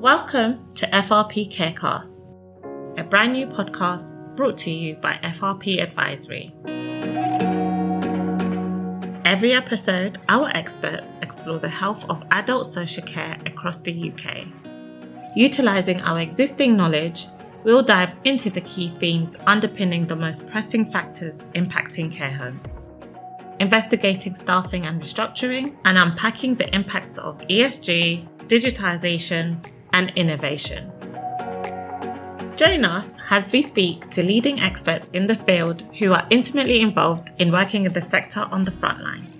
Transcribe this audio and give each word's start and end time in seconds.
Welcome 0.00 0.74
to 0.74 0.86
FRP 0.88 1.50
Carecast, 1.50 2.20
a 2.98 3.02
brand 3.02 3.32
new 3.32 3.46
podcast 3.46 4.12
brought 4.36 4.58
to 4.58 4.70
you 4.70 4.94
by 4.96 5.18
FRP 5.22 5.82
Advisory. 5.82 6.54
Every 9.24 9.54
episode, 9.54 10.18
our 10.28 10.50
experts 10.50 11.16
explore 11.22 11.58
the 11.58 11.70
health 11.70 12.04
of 12.10 12.22
adult 12.30 12.70
social 12.70 13.04
care 13.04 13.38
across 13.46 13.78
the 13.78 14.12
UK. 14.12 14.46
Utilising 15.34 16.02
our 16.02 16.20
existing 16.20 16.76
knowledge, 16.76 17.26
we'll 17.64 17.82
dive 17.82 18.12
into 18.24 18.50
the 18.50 18.60
key 18.60 18.94
themes 19.00 19.38
underpinning 19.46 20.06
the 20.06 20.14
most 20.14 20.46
pressing 20.50 20.92
factors 20.92 21.42
impacting 21.54 22.12
care 22.12 22.34
homes, 22.34 22.74
investigating 23.60 24.34
staffing 24.34 24.84
and 24.84 25.00
restructuring, 25.00 25.74
and 25.86 25.96
unpacking 25.96 26.54
the 26.54 26.72
impacts 26.74 27.16
of 27.16 27.38
ESG, 27.48 28.28
digitisation, 28.46 29.58
and 29.96 30.12
innovation. 30.14 30.92
Join 32.56 32.84
us 32.84 33.16
as 33.30 33.50
we 33.50 33.62
speak 33.62 34.10
to 34.10 34.22
leading 34.22 34.60
experts 34.60 35.08
in 35.10 35.26
the 35.26 35.36
field 35.36 35.82
who 35.98 36.12
are 36.12 36.26
intimately 36.28 36.82
involved 36.82 37.30
in 37.38 37.50
working 37.50 37.86
in 37.86 37.94
the 37.94 38.02
sector 38.02 38.40
on 38.50 38.66
the 38.66 38.72
front 38.72 39.02
line. 39.02 39.32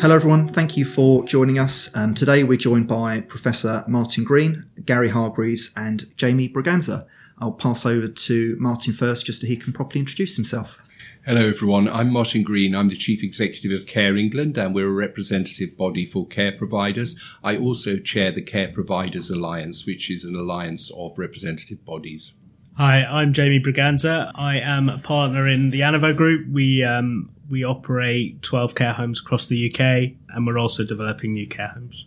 Hello, 0.00 0.14
everyone. 0.16 0.48
Thank 0.48 0.78
you 0.78 0.86
for 0.86 1.22
joining 1.24 1.58
us. 1.58 1.94
Um, 1.94 2.14
today, 2.14 2.42
we're 2.42 2.56
joined 2.56 2.88
by 2.88 3.20
Professor 3.20 3.84
Martin 3.86 4.24
Green, 4.24 4.64
Gary 4.86 5.10
Hargreaves, 5.10 5.70
and 5.76 6.10
Jamie 6.16 6.48
Braganza. 6.48 7.06
I'll 7.38 7.52
pass 7.52 7.84
over 7.84 8.08
to 8.08 8.56
Martin 8.58 8.94
first, 8.94 9.26
just 9.26 9.42
so 9.42 9.46
he 9.46 9.56
can 9.56 9.74
properly 9.74 10.00
introduce 10.00 10.34
himself. 10.36 10.80
Hello, 11.24 11.46
everyone. 11.46 11.88
I'm 11.88 12.12
Martin 12.12 12.42
Green. 12.42 12.74
I'm 12.74 12.88
the 12.88 12.96
Chief 12.96 13.22
Executive 13.22 13.70
of 13.70 13.86
Care 13.86 14.16
England, 14.16 14.58
and 14.58 14.74
we're 14.74 14.88
a 14.88 14.92
representative 14.92 15.76
body 15.76 16.04
for 16.04 16.26
care 16.26 16.50
providers. 16.50 17.14
I 17.44 17.56
also 17.56 17.98
chair 17.98 18.32
the 18.32 18.42
Care 18.42 18.72
Providers 18.72 19.30
Alliance, 19.30 19.86
which 19.86 20.10
is 20.10 20.24
an 20.24 20.34
alliance 20.34 20.90
of 20.90 21.16
representative 21.16 21.84
bodies. 21.84 22.34
Hi, 22.76 23.04
I'm 23.04 23.32
Jamie 23.32 23.62
Braganza. 23.64 24.32
I 24.34 24.56
am 24.56 24.88
a 24.88 24.98
partner 24.98 25.46
in 25.46 25.70
the 25.70 25.82
Anavo 25.82 26.16
Group. 26.16 26.48
We 26.50 26.82
um, 26.82 27.30
we 27.48 27.62
operate 27.62 28.42
12 28.42 28.74
care 28.74 28.92
homes 28.92 29.20
across 29.20 29.46
the 29.46 29.72
UK, 29.72 30.16
and 30.30 30.44
we're 30.44 30.58
also 30.58 30.82
developing 30.82 31.34
new 31.34 31.46
care 31.46 31.68
homes. 31.68 32.04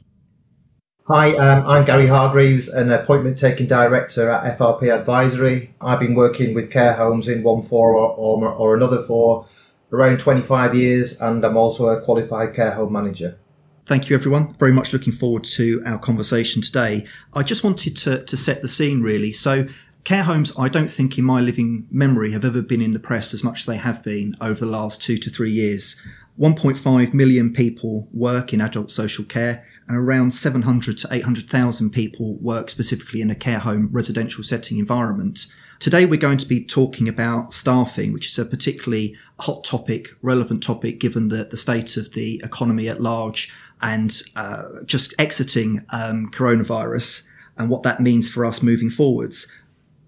Hi, 1.08 1.36
um, 1.36 1.68
I'm 1.68 1.86
Gary 1.86 2.08
Hargreaves, 2.08 2.68
an 2.68 2.92
appointment 2.92 3.38
taking 3.38 3.68
director 3.68 4.28
at 4.28 4.58
FRP 4.58 4.92
Advisory. 4.92 5.76
I've 5.80 6.00
been 6.00 6.16
working 6.16 6.56
with 6.56 6.72
care 6.72 6.94
homes 6.94 7.28
in 7.28 7.44
one 7.44 7.62
form 7.62 7.96
or, 7.96 8.16
or, 8.18 8.52
or 8.52 8.76
another 8.76 9.04
for 9.04 9.46
around 9.92 10.20
25 10.20 10.74
years, 10.74 11.22
and 11.22 11.46
I'm 11.46 11.58
also 11.58 11.90
a 11.90 12.02
qualified 12.02 12.56
care 12.56 12.72
home 12.72 12.92
manager. 12.92 13.38
Thank 13.86 14.10
you, 14.10 14.16
everyone. 14.16 14.56
Very 14.56 14.72
much 14.72 14.94
looking 14.94 15.14
forward 15.14 15.44
to 15.44 15.84
our 15.86 16.00
conversation 16.00 16.64
today. 16.64 17.06
I 17.36 17.44
just 17.44 17.64
wanted 17.64 17.96
to, 17.98 18.26
to 18.26 18.36
set 18.36 18.64
the 18.64 18.68
scene, 18.68 19.04
really. 19.04 19.32
So, 19.32 19.68
care 20.06 20.24
homes, 20.24 20.54
I 20.58 20.70
don't 20.70 20.90
think 20.90 21.20
in 21.20 21.24
my 21.24 21.40
living 21.40 21.86
memory 21.92 22.32
have 22.32 22.44
ever 22.44 22.64
been 22.64 22.82
in 22.82 22.94
the 22.94 23.00
press 23.00 23.32
as 23.32 23.44
much 23.44 23.60
as 23.60 23.66
they 23.68 23.78
have 23.78 24.02
been 24.02 24.36
over 24.42 24.66
the 24.66 24.72
last 24.72 25.04
two 25.04 25.18
to 25.18 25.30
three 25.30 25.52
years. 25.52 26.02
1.5 26.40 27.14
million 27.14 27.54
people 27.54 28.08
work 28.12 28.54
in 28.54 28.60
adult 28.60 28.92
social 28.92 29.24
care 29.24 29.64
and 29.88 29.98
around 29.98 30.34
700 30.34 30.98
to 30.98 31.08
800,000 31.12 31.92
people 31.92 32.36
work 32.36 32.70
specifically 32.70 33.22
in 33.22 33.30
a 33.30 33.36
care 33.36 33.60
home 33.60 33.90
residential 33.92 34.44
setting 34.44 34.78
environment. 34.78 35.46
Today 35.80 36.06
we're 36.06 36.20
going 36.20 36.38
to 36.38 36.48
be 36.48 36.64
talking 36.64 37.08
about 37.08 37.54
staffing, 37.54 38.14
which 38.14 38.28
is 38.28 38.40
a 38.40 38.46
particularly 38.46 39.16
hot 39.42 39.64
topic, 39.64 40.10
relevant 40.22 40.64
topic 40.64 41.00
given 41.00 41.30
the, 41.30 41.44
the 41.44 41.58
state 41.58 41.98
of 41.98 42.14
the 42.14 42.42
economy 42.44 42.88
at 42.88 43.02
large 43.02 43.54
and 43.82 44.22
uh, 44.36 44.64
just 44.86 45.14
exiting 45.20 45.86
um, 45.90 46.32
coronavirus 46.32 47.28
and 47.58 47.70
what 47.70 47.84
that 47.84 48.00
means 48.00 48.30
for 48.30 48.46
us 48.46 48.64
moving 48.64 48.90
forwards. 48.90 49.52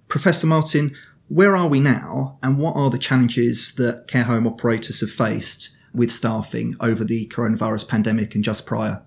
Professor 0.07 0.47
Martin, 0.47 0.95
where 1.27 1.55
are 1.55 1.67
we 1.67 1.81
now 1.81 2.39
and 2.41 2.59
what 2.59 2.75
are 2.75 2.89
the 2.89 2.97
challenges 2.97 3.75
that 3.75 4.07
care 4.07 4.23
home 4.23 4.47
operators 4.47 5.01
have 5.01 5.11
faced 5.11 5.75
with 5.93 6.11
staffing 6.11 6.75
over 6.79 7.03
the 7.03 7.27
coronavirus 7.27 7.87
pandemic 7.87 8.33
and 8.33 8.43
just 8.43 8.66
prior? 8.66 9.03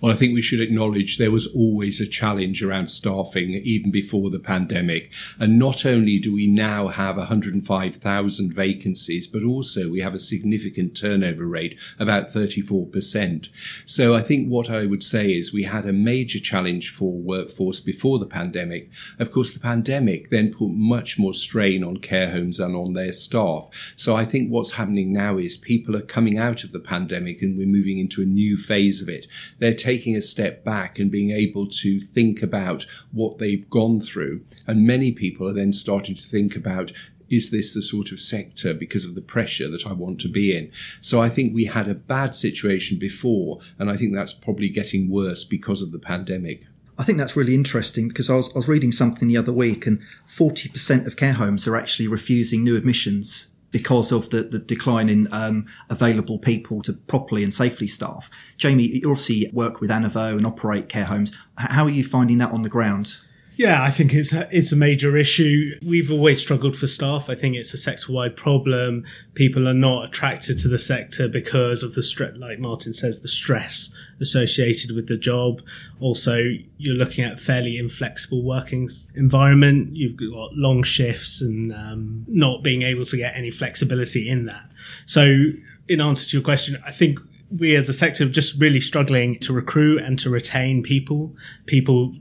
Well, 0.00 0.12
I 0.12 0.16
think 0.16 0.34
we 0.34 0.42
should 0.42 0.60
acknowledge 0.60 1.18
there 1.18 1.30
was 1.30 1.46
always 1.46 2.00
a 2.00 2.06
challenge 2.06 2.62
around 2.62 2.88
staffing 2.88 3.50
even 3.50 3.90
before 3.90 4.30
the 4.30 4.38
pandemic. 4.38 5.12
And 5.38 5.58
not 5.58 5.86
only 5.86 6.18
do 6.18 6.32
we 6.32 6.46
now 6.46 6.88
have 6.88 7.16
105,000 7.16 8.52
vacancies, 8.52 9.26
but 9.26 9.42
also 9.42 9.88
we 9.88 10.00
have 10.00 10.14
a 10.14 10.18
significant 10.18 10.96
turnover 10.96 11.46
rate, 11.46 11.78
about 11.98 12.26
34%. 12.26 13.48
So 13.86 14.14
I 14.14 14.22
think 14.22 14.48
what 14.48 14.70
I 14.70 14.86
would 14.86 15.02
say 15.02 15.32
is 15.32 15.52
we 15.52 15.64
had 15.64 15.86
a 15.86 15.92
major 15.92 16.40
challenge 16.40 16.90
for 16.90 17.12
workforce 17.12 17.80
before 17.80 18.18
the 18.18 18.26
pandemic. 18.26 18.90
Of 19.18 19.30
course, 19.30 19.52
the 19.52 19.60
pandemic 19.60 20.30
then 20.30 20.52
put 20.52 20.70
much 20.70 21.18
more 21.18 21.34
strain 21.34 21.84
on 21.84 21.98
care 21.98 22.30
homes 22.30 22.58
and 22.58 22.74
on 22.74 22.94
their 22.94 23.12
staff. 23.12 23.68
So 23.96 24.16
I 24.16 24.24
think 24.24 24.50
what's 24.50 24.72
happening 24.72 25.12
now 25.12 25.38
is 25.38 25.56
people 25.56 25.96
are 25.96 26.02
coming 26.02 26.38
out 26.38 26.64
of 26.64 26.72
the 26.72 26.80
pandemic 26.80 27.42
and 27.42 27.56
we're 27.56 27.66
moving 27.66 27.98
into 27.98 28.22
a 28.22 28.26
new 28.26 28.56
phase 28.56 29.00
of 29.00 29.08
it. 29.08 29.26
They're 29.62 29.72
taking 29.72 30.16
a 30.16 30.22
step 30.22 30.64
back 30.64 30.98
and 30.98 31.08
being 31.08 31.30
able 31.30 31.68
to 31.68 32.00
think 32.00 32.42
about 32.42 32.84
what 33.12 33.38
they've 33.38 33.70
gone 33.70 34.00
through. 34.00 34.44
And 34.66 34.84
many 34.84 35.12
people 35.12 35.48
are 35.48 35.52
then 35.52 35.72
starting 35.72 36.16
to 36.16 36.26
think 36.26 36.56
about 36.56 36.90
is 37.30 37.52
this 37.52 37.72
the 37.72 37.80
sort 37.80 38.10
of 38.10 38.18
sector 38.18 38.74
because 38.74 39.04
of 39.04 39.14
the 39.14 39.22
pressure 39.22 39.68
that 39.70 39.86
I 39.86 39.92
want 39.92 40.20
to 40.22 40.28
be 40.28 40.52
in? 40.52 40.72
So 41.00 41.22
I 41.22 41.28
think 41.28 41.54
we 41.54 41.66
had 41.66 41.86
a 41.86 41.94
bad 41.94 42.34
situation 42.34 42.98
before, 42.98 43.60
and 43.78 43.88
I 43.88 43.96
think 43.96 44.12
that's 44.12 44.32
probably 44.32 44.68
getting 44.68 45.08
worse 45.08 45.44
because 45.44 45.80
of 45.80 45.92
the 45.92 46.00
pandemic. 46.00 46.66
I 46.98 47.04
think 47.04 47.18
that's 47.18 47.36
really 47.36 47.54
interesting 47.54 48.08
because 48.08 48.28
I 48.28 48.34
was, 48.34 48.50
I 48.52 48.58
was 48.58 48.68
reading 48.68 48.90
something 48.90 49.28
the 49.28 49.36
other 49.36 49.52
week, 49.52 49.86
and 49.86 50.00
40% 50.26 51.06
of 51.06 51.14
care 51.14 51.34
homes 51.34 51.68
are 51.68 51.76
actually 51.76 52.08
refusing 52.08 52.64
new 52.64 52.76
admissions 52.76 53.51
because 53.72 54.12
of 54.12 54.30
the, 54.30 54.42
the 54.42 54.58
decline 54.60 55.08
in 55.08 55.26
um, 55.32 55.66
available 55.90 56.38
people 56.38 56.82
to 56.82 56.92
properly 56.92 57.42
and 57.42 57.52
safely 57.52 57.88
staff. 57.88 58.30
Jamie, 58.56 58.84
you 58.84 59.10
obviously 59.10 59.50
work 59.52 59.80
with 59.80 59.90
Anavo 59.90 60.36
and 60.36 60.46
operate 60.46 60.88
care 60.88 61.06
homes. 61.06 61.32
How 61.56 61.84
are 61.84 61.90
you 61.90 62.04
finding 62.04 62.38
that 62.38 62.52
on 62.52 62.62
the 62.62 62.68
ground? 62.68 63.16
Yeah, 63.56 63.82
I 63.82 63.90
think 63.90 64.14
it's 64.14 64.32
a, 64.32 64.48
it's 64.50 64.72
a 64.72 64.76
major 64.76 65.16
issue. 65.16 65.78
We've 65.82 66.10
always 66.10 66.40
struggled 66.40 66.76
for 66.76 66.86
staff. 66.86 67.28
I 67.28 67.34
think 67.34 67.54
it's 67.54 67.74
a 67.74 67.76
sector-wide 67.76 68.34
problem. 68.34 69.04
People 69.34 69.68
are 69.68 69.74
not 69.74 70.06
attracted 70.06 70.58
to 70.60 70.68
the 70.68 70.78
sector 70.78 71.28
because 71.28 71.82
of 71.82 71.94
the 71.94 72.02
stress, 72.02 72.34
like 72.38 72.58
Martin 72.58 72.94
says, 72.94 73.20
the 73.20 73.28
stress 73.28 73.94
associated 74.20 74.96
with 74.96 75.06
the 75.06 75.18
job. 75.18 75.60
Also, 76.00 76.38
you're 76.78 76.94
looking 76.94 77.24
at 77.24 77.40
fairly 77.40 77.76
inflexible 77.76 78.42
working 78.42 78.88
environment. 79.14 79.96
You've 79.96 80.16
got 80.16 80.54
long 80.54 80.82
shifts 80.82 81.42
and 81.42 81.74
um, 81.74 82.24
not 82.28 82.62
being 82.62 82.82
able 82.82 83.04
to 83.04 83.16
get 83.16 83.36
any 83.36 83.50
flexibility 83.50 84.30
in 84.30 84.46
that. 84.46 84.64
So, 85.04 85.44
in 85.88 86.00
answer 86.00 86.30
to 86.30 86.36
your 86.38 86.44
question, 86.44 86.82
I 86.86 86.92
think 86.92 87.18
we 87.54 87.76
as 87.76 87.88
a 87.88 87.92
sector 87.92 88.24
are 88.24 88.28
just 88.28 88.58
really 88.58 88.80
struggling 88.80 89.38
to 89.40 89.52
recruit 89.52 90.02
and 90.02 90.18
to 90.20 90.30
retain 90.30 90.82
people. 90.82 91.34
People 91.66 92.14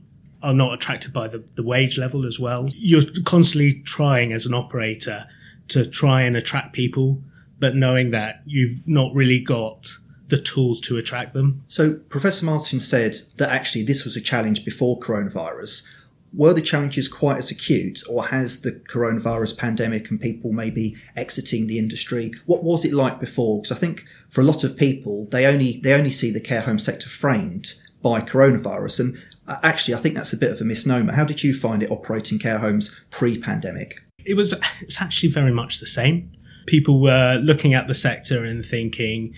are 0.44 0.53
not 0.53 0.74
attracted 0.74 1.13
by 1.13 1.28
the, 1.28 1.44
the 1.56 1.63
wage 1.63 1.97
level 1.97 2.25
as 2.25 2.40
well. 2.40 2.68
You're 2.75 3.03
constantly 3.25 3.81
trying 3.85 4.34
as 4.34 4.46
an 4.46 4.53
operator 4.53 5.25
to 5.69 5.85
try 5.85 6.22
and 6.22 6.35
attract 6.35 6.74
people, 6.74 7.22
but 7.59 7.75
knowing 7.75 8.12
that 8.12 8.41
you've 8.46 8.85
not 8.88 9.13
really 9.13 9.40
got 9.40 9.91
the 10.28 10.41
tools 10.41 10.79
to 10.81 10.97
attract 10.97 11.34
them. 11.34 11.63
So, 11.68 11.94
Professor 11.94 12.46
Martin 12.46 12.79
said 12.79 13.18
that 13.38 13.50
actually 13.50 13.84
this 13.84 14.06
was 14.06 14.16
a 14.16 14.22
challenge 14.22 14.63
before 14.66 15.00
coronavirus. 15.00 15.88
Were 16.34 16.53
the 16.53 16.62
challenges 16.62 17.09
quite 17.09 17.38
as 17.38 17.52
acute, 17.52 18.02
or 18.09 18.28
has 18.28 18.62
the 18.62 18.72
coronavirus 18.72 19.58
pandemic 19.58 20.09
and 20.09 20.22
people 20.22 20.53
maybe 20.53 20.96
exiting 21.18 21.68
the 21.68 21.78
industry? 21.78 22.31
What 22.46 22.63
was 22.63 22.85
it 22.85 22.94
like 22.94 23.19
before? 23.19 23.62
Because 23.62 23.78
I 23.78 23.79
think 23.79 24.06
for 24.29 24.40
a 24.40 24.46
lot 24.46 24.63
of 24.63 24.78
people, 24.78 25.26
they 25.26 25.46
only 25.46 25.82
they 25.84 25.94
only 25.94 26.11
see 26.11 26.32
the 26.32 26.40
care 26.40 26.61
home 26.61 26.79
sector 26.79 27.09
framed 27.09 27.73
by 28.02 28.22
coronavirus, 28.22 29.02
and 29.02 29.22
actually, 29.64 29.96
I 29.96 29.98
think 29.98 30.16
that's 30.16 30.34
a 30.34 30.38
bit 30.38 30.52
of 30.52 30.62
a 30.62 30.64
misnomer. 30.64 31.14
How 31.14 31.26
did 31.26 31.44
you 31.44 31.53
find 31.53 31.84
it 31.84 31.92
operating 31.92 32.40
care 32.40 32.58
homes 32.58 33.00
pre-pandemic? 33.09 34.02
It 34.26 34.36
was 34.36 34.53
it's 34.82 35.02
actually 35.02 35.30
very 35.30 35.52
much 35.52 35.80
the 35.80 35.88
same. 35.88 36.32
People 36.68 37.02
were 37.02 37.40
looking 37.42 37.74
at 37.74 37.88
the 37.88 37.96
sector 37.96 38.46
and 38.46 38.64
thinking, 38.64 39.34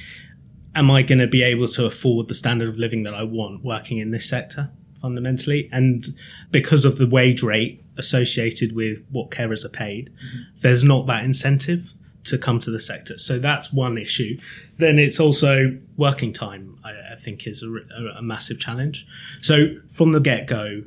"Am 0.75 0.92
I 0.92 1.01
going 1.04 1.19
to 1.19 1.27
be 1.27 1.42
able 1.44 1.68
to 1.69 1.86
afford 1.86 2.27
the 2.27 2.36
standard 2.36 2.69
of 2.69 2.77
living 2.77 3.04
that 3.04 3.13
I 3.13 3.24
want 3.24 3.63
working 3.63 4.00
in 4.00 4.12
this 4.12 4.27
sector?" 4.27 4.71
Fundamentally, 5.01 5.69
and 5.71 6.06
because 6.51 6.86
of 6.86 6.98
the 6.98 7.07
wage 7.07 7.44
rate 7.44 7.83
associated 7.98 8.74
with 8.74 9.00
what 9.09 9.31
carers 9.31 9.66
are 9.66 9.69
paid, 9.69 10.09
mm-hmm. 10.09 10.59
there's 10.62 10.83
not 10.83 11.07
that 11.07 11.24
incentive 11.24 11.94
to 12.25 12.37
come 12.37 12.59
to 12.59 12.71
the 12.71 12.79
sector. 12.79 13.17
So 13.17 13.39
that's 13.39 13.73
one 13.73 13.97
issue. 13.97 14.37
Then 14.77 14.97
it's 14.97 15.19
also 15.19 15.77
working 15.97 16.33
time, 16.33 16.79
I, 16.83 17.13
I 17.13 17.15
think, 17.15 17.47
is 17.47 17.63
a, 17.63 17.69
a, 18.17 18.21
massive 18.21 18.59
challenge. 18.59 19.05
So 19.41 19.75
from 19.89 20.13
the 20.13 20.19
get 20.19 20.47
go, 20.47 20.83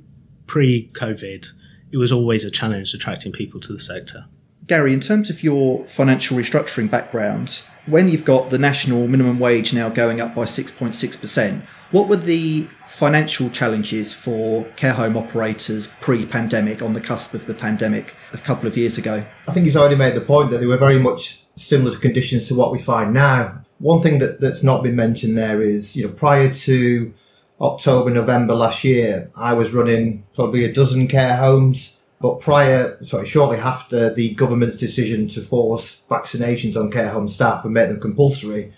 pre 0.46 0.90
COVID, 0.94 1.46
it 1.92 1.96
was 1.96 2.12
always 2.12 2.44
a 2.44 2.50
challenge 2.50 2.94
attracting 2.94 3.32
people 3.32 3.60
to 3.60 3.72
the 3.72 3.80
sector. 3.80 4.26
Gary, 4.66 4.92
in 4.92 5.00
terms 5.00 5.30
of 5.30 5.42
your 5.42 5.86
financial 5.86 6.36
restructuring 6.36 6.90
background, 6.90 7.62
when 7.86 8.08
you've 8.08 8.24
got 8.24 8.50
the 8.50 8.58
national 8.58 9.06
minimum 9.06 9.38
wage 9.38 9.72
now 9.72 9.88
going 9.88 10.20
up 10.20 10.34
by 10.34 10.42
6.6%, 10.42 11.62
what 11.90 12.08
were 12.08 12.16
the 12.16 12.68
financial 12.86 13.50
challenges 13.50 14.12
for 14.12 14.64
care 14.76 14.92
home 14.92 15.16
operators 15.16 15.88
pre 16.00 16.26
pandemic 16.26 16.82
on 16.82 16.92
the 16.92 17.00
cusp 17.00 17.34
of 17.34 17.46
the 17.46 17.54
pandemic 17.54 18.14
a 18.32 18.38
couple 18.38 18.66
of 18.66 18.76
years 18.76 18.98
ago? 18.98 19.24
I 19.46 19.52
think 19.52 19.64
he's 19.64 19.76
already 19.76 19.96
made 19.96 20.14
the 20.14 20.20
point 20.20 20.50
that 20.50 20.58
they 20.58 20.66
were 20.66 20.76
very 20.76 20.98
much 20.98 21.44
similar 21.56 21.92
to 21.92 21.98
conditions 21.98 22.44
to 22.44 22.54
what 22.54 22.72
we 22.72 22.80
find 22.80 23.14
now. 23.14 23.60
One 23.78 24.00
thing 24.00 24.18
that, 24.18 24.40
that's 24.40 24.62
not 24.62 24.82
been 24.82 24.96
mentioned 24.96 25.36
there 25.36 25.60
is, 25.60 25.94
you 25.94 26.06
know, 26.06 26.12
prior 26.12 26.52
to 26.52 27.14
October, 27.60 28.10
November 28.10 28.54
last 28.54 28.84
year, 28.84 29.30
I 29.36 29.54
was 29.54 29.72
running 29.72 30.24
probably 30.34 30.64
a 30.64 30.72
dozen 30.72 31.08
care 31.08 31.36
homes. 31.36 32.00
But 32.20 32.40
prior, 32.40 33.02
sorry, 33.04 33.26
shortly 33.26 33.58
after 33.58 34.12
the 34.12 34.34
government's 34.34 34.78
decision 34.78 35.28
to 35.28 35.42
force 35.42 36.02
vaccinations 36.08 36.74
on 36.74 36.90
care 36.90 37.10
home 37.10 37.28
staff 37.28 37.64
and 37.64 37.74
make 37.74 37.88
them 37.88 38.00
compulsory, 38.00 38.72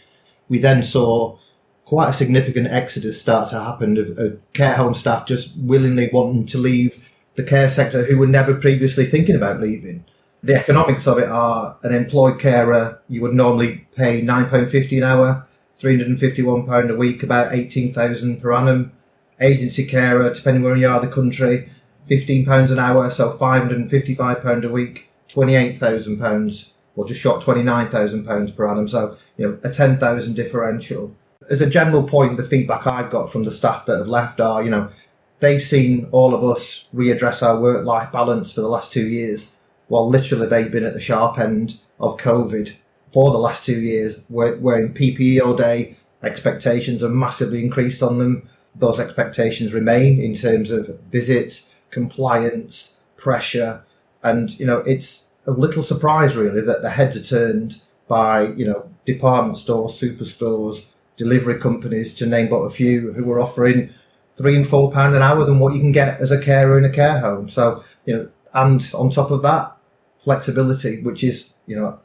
we 0.49 0.59
then 0.59 0.83
saw 0.83 1.39
quite 1.89 2.11
a 2.11 2.13
significant 2.13 2.67
exodus 2.67 3.19
start 3.19 3.49
to 3.49 3.59
happen 3.59 3.97
of, 3.97 4.19
of 4.19 4.53
care 4.53 4.75
home 4.75 4.93
staff 4.93 5.27
just 5.27 5.57
willingly 5.57 6.11
wanting 6.13 6.45
to 6.45 6.59
leave 6.59 7.11
the 7.37 7.43
care 7.43 7.67
sector 7.67 8.05
who 8.05 8.19
were 8.19 8.27
never 8.27 8.55
previously 8.55 9.07
thinking 9.07 9.35
about 9.35 9.59
leaving. 9.59 10.05
The 10.43 10.55
economics 10.55 11.07
of 11.07 11.17
it 11.17 11.31
are 11.31 11.79
an 11.83 11.95
employed 11.95 12.39
carer, 12.39 13.01
you 13.09 13.23
would 13.23 13.33
normally 13.33 13.87
pay 13.97 14.21
£9.50 14.21 14.99
an 14.99 15.03
hour, 15.03 15.47
£351 15.81 16.91
a 16.91 16.95
week, 16.95 17.23
about 17.23 17.55
18000 17.55 18.43
per 18.43 18.53
annum. 18.53 18.93
Agency 19.41 19.87
carer, 19.87 20.31
depending 20.35 20.65
where 20.65 20.77
you 20.77 20.89
are 20.89 21.01
in 21.03 21.09
the 21.09 21.15
country, 21.15 21.71
£15 22.07 22.71
an 22.71 22.79
hour, 22.79 23.09
so 23.09 23.33
£555 23.33 24.63
a 24.63 24.69
week, 24.69 25.09
£28,000, 25.31 26.73
or 26.97 27.07
just 27.07 27.21
short 27.21 27.43
£29,000 27.43 28.55
per 28.55 28.69
annum. 28.69 28.89
So, 28.89 29.17
you 29.39 29.49
know, 29.49 29.59
a 29.65 29.71
10,000 29.71 30.35
differential. 30.35 31.17
As 31.51 31.61
a 31.61 31.69
general 31.69 32.03
point, 32.03 32.37
the 32.37 32.45
feedback 32.45 32.87
I've 32.87 33.11
got 33.11 33.31
from 33.31 33.45
the 33.45 33.51
staff 33.51 33.87
that 33.87 33.99
have 33.99 34.09
left 34.09 34.41
are, 34.41 34.63
you 34.63 34.71
know, 34.71 34.91
they've 35.41 35.63
seen 35.63 36.09
all 36.13 36.35
of 36.35 36.45
us 36.45 36.89
readdress 36.95 37.43
our 37.43 37.59
work 37.59 37.85
life 37.85 38.13
balance 38.13 38.53
for 38.53 38.61
the 38.61 38.69
last 38.69 38.93
two 38.93 39.09
years, 39.09 39.57
while 39.89 40.09
literally 40.09 40.47
they've 40.47 40.71
been 40.71 40.85
at 40.85 40.95
the 40.95 41.01
sharp 41.01 41.39
end 41.39 41.79
of 41.99 42.19
COVID 42.19 42.75
for 43.11 43.31
the 43.31 43.39
last 43.39 43.65
two 43.65 43.81
years, 43.81 44.21
wearing 44.29 44.93
PPE 44.93 45.41
all 45.41 45.55
day. 45.55 45.97
Expectations 46.23 47.03
are 47.03 47.09
massively 47.09 47.65
increased 47.65 48.03
on 48.03 48.19
them. 48.19 48.49
Those 48.75 49.01
expectations 49.01 49.73
remain 49.73 50.21
in 50.21 50.35
terms 50.35 50.71
of 50.71 51.01
visits, 51.05 51.75
compliance, 51.91 53.01
pressure, 53.17 53.83
and 54.23 54.59
you 54.59 54.67
know 54.67 54.79
it's 54.79 55.27
a 55.47 55.51
little 55.51 55.83
surprise 55.83 56.37
really 56.37 56.61
that 56.61 56.83
the 56.83 56.91
heads 56.91 57.17
are 57.17 57.23
turned 57.23 57.81
by 58.09 58.49
you 58.49 58.67
know 58.67 58.89
department 59.07 59.57
stores, 59.57 59.99
superstores, 60.01 60.87
delivery 61.19 61.61
companies, 61.61 62.15
to 62.15 62.27
name 62.27 62.49
but 62.49 62.61
a 62.61 62.71
few, 62.71 63.13
who 63.13 63.31
are 63.31 63.41
offering 63.41 63.93
three 64.33 64.57
and 64.57 64.67
four 64.67 64.91
pound 64.91 65.15
an 65.15 65.23
hour 65.23 65.45
than 65.45 65.59
what 65.59 65.75
you 65.75 65.81
can 65.81 65.93
get 65.93 66.21
as 66.21 66.31
a 66.31 66.41
carer 66.41 66.79
in 66.79 66.85
a 66.85 66.91
care 66.91 67.19
home. 67.19 67.51
So 67.51 67.85
you 68.07 68.17
know, 68.17 68.31
and 68.55 68.91
on 68.95 69.11
top 69.11 69.31
of 69.31 69.43
that, 69.43 69.77
flexibility, 70.19 71.03
which 71.03 71.23
is 71.23 71.53
you 71.67 71.77
know 71.77 71.99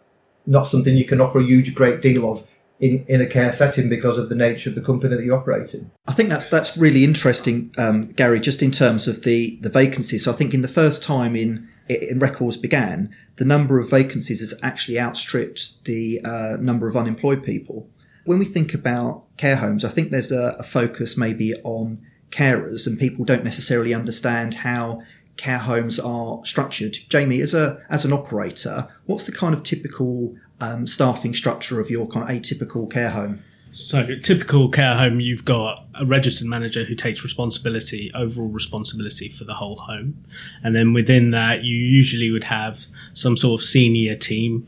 not 0.45 0.67
something 0.67 0.97
you 0.97 1.05
can 1.05 1.21
offer 1.21 1.39
a 1.39 1.43
huge 1.43 1.73
great 1.73 2.01
deal 2.01 2.29
of 2.29 2.45
in, 2.79 3.05
in 3.07 3.21
a 3.21 3.25
care 3.25 3.53
setting 3.53 3.87
because 3.87 4.17
of 4.17 4.27
the 4.27 4.35
nature 4.35 4.69
of 4.69 4.75
the 4.75 4.81
company 4.81 5.15
that 5.15 5.23
you 5.23 5.33
operate 5.33 5.73
in. 5.73 5.89
I 6.07 6.13
think 6.13 6.27
that's 6.29 6.47
that's 6.47 6.75
really 6.75 7.03
interesting, 7.03 7.73
um, 7.77 8.11
Gary. 8.11 8.39
Just 8.39 8.61
in 8.61 8.71
terms 8.71 9.07
of 9.07 9.23
the 9.23 9.57
the 9.61 9.69
vacancies, 9.69 10.25
so 10.25 10.31
I 10.31 10.35
think 10.35 10.53
in 10.53 10.63
the 10.63 10.67
first 10.67 11.03
time 11.03 11.35
in 11.35 11.69
in 11.87 12.19
records 12.19 12.57
began, 12.57 13.15
the 13.37 13.45
number 13.45 13.79
of 13.79 13.89
vacancies 13.89 14.39
has 14.39 14.53
actually 14.63 14.99
outstripped 14.99 15.85
the 15.85 16.21
uh, 16.23 16.57
number 16.59 16.87
of 16.87 16.97
unemployed 16.97 17.43
people. 17.43 17.89
When 18.25 18.39
we 18.39 18.45
think 18.45 18.73
about 18.73 19.23
care 19.37 19.57
homes, 19.57 19.83
I 19.83 19.89
think 19.89 20.11
there's 20.11 20.31
a, 20.31 20.55
a 20.59 20.63
focus 20.63 21.17
maybe 21.17 21.53
on 21.63 22.01
carers, 22.31 22.87
and 22.87 22.97
people 22.97 23.25
don't 23.25 23.43
necessarily 23.43 23.93
understand 23.93 24.55
how 24.55 25.03
care 25.37 25.57
homes 25.57 25.99
are 25.99 26.43
structured. 26.45 26.97
Jamie, 27.09 27.41
as 27.41 27.53
a 27.53 27.81
as 27.89 28.05
an 28.05 28.13
operator, 28.13 28.87
what's 29.05 29.25
the 29.25 29.31
kind 29.31 29.53
of 29.53 29.63
typical 29.63 30.35
um, 30.59 30.87
staffing 30.87 31.33
structure 31.33 31.79
of 31.79 31.89
your 31.89 32.07
kind 32.07 32.29
of 32.29 32.35
atypical 32.35 32.89
care 32.89 33.09
home? 33.09 33.43
So, 33.73 34.05
typical 34.21 34.69
care 34.69 34.95
home, 34.95 35.19
you've 35.19 35.45
got 35.45 35.87
a 35.99 36.05
registered 36.05 36.47
manager 36.47 36.83
who 36.83 36.93
takes 36.93 37.23
responsibility, 37.23 38.11
overall 38.13 38.47
responsibility 38.47 39.29
for 39.29 39.45
the 39.45 39.55
whole 39.55 39.77
home. 39.77 40.23
And 40.63 40.75
then 40.75 40.93
within 40.93 41.31
that, 41.31 41.63
you 41.63 41.75
usually 41.75 42.29
would 42.29 42.43
have 42.43 42.85
some 43.13 43.35
sort 43.35 43.59
of 43.59 43.65
senior 43.65 44.15
team, 44.15 44.67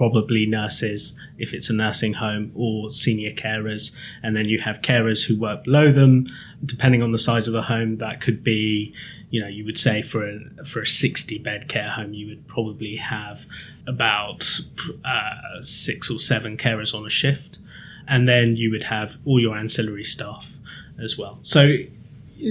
probably 0.00 0.46
nurses 0.46 1.12
if 1.36 1.52
it's 1.52 1.68
a 1.68 1.74
nursing 1.74 2.14
home, 2.14 2.50
or 2.54 2.90
senior 2.90 3.32
carers. 3.32 3.94
And 4.22 4.34
then 4.34 4.46
you 4.46 4.58
have 4.58 4.80
carers 4.80 5.26
who 5.26 5.38
work 5.38 5.64
below 5.64 5.92
them. 5.92 6.26
Depending 6.64 7.02
on 7.02 7.12
the 7.12 7.18
size 7.18 7.46
of 7.46 7.52
the 7.52 7.64
home, 7.64 7.98
that 7.98 8.18
could 8.18 8.42
be, 8.42 8.94
you 9.28 9.42
know, 9.42 9.46
you 9.46 9.62
would 9.66 9.76
say 9.76 10.00
for 10.00 10.26
a, 10.26 10.64
for 10.64 10.80
a 10.80 10.86
60 10.86 11.36
bed 11.40 11.68
care 11.68 11.90
home, 11.90 12.14
you 12.14 12.28
would 12.28 12.48
probably 12.48 12.96
have 12.96 13.44
about 13.86 14.42
uh, 15.04 15.60
six 15.60 16.10
or 16.10 16.18
seven 16.18 16.56
carers 16.56 16.94
on 16.94 17.04
a 17.04 17.10
shift, 17.10 17.58
and 18.08 18.26
then 18.26 18.56
you 18.56 18.70
would 18.70 18.84
have 18.84 19.18
all 19.26 19.38
your 19.38 19.54
ancillary 19.54 20.04
staff 20.04 20.56
as 20.98 21.18
well. 21.18 21.40
So 21.42 21.76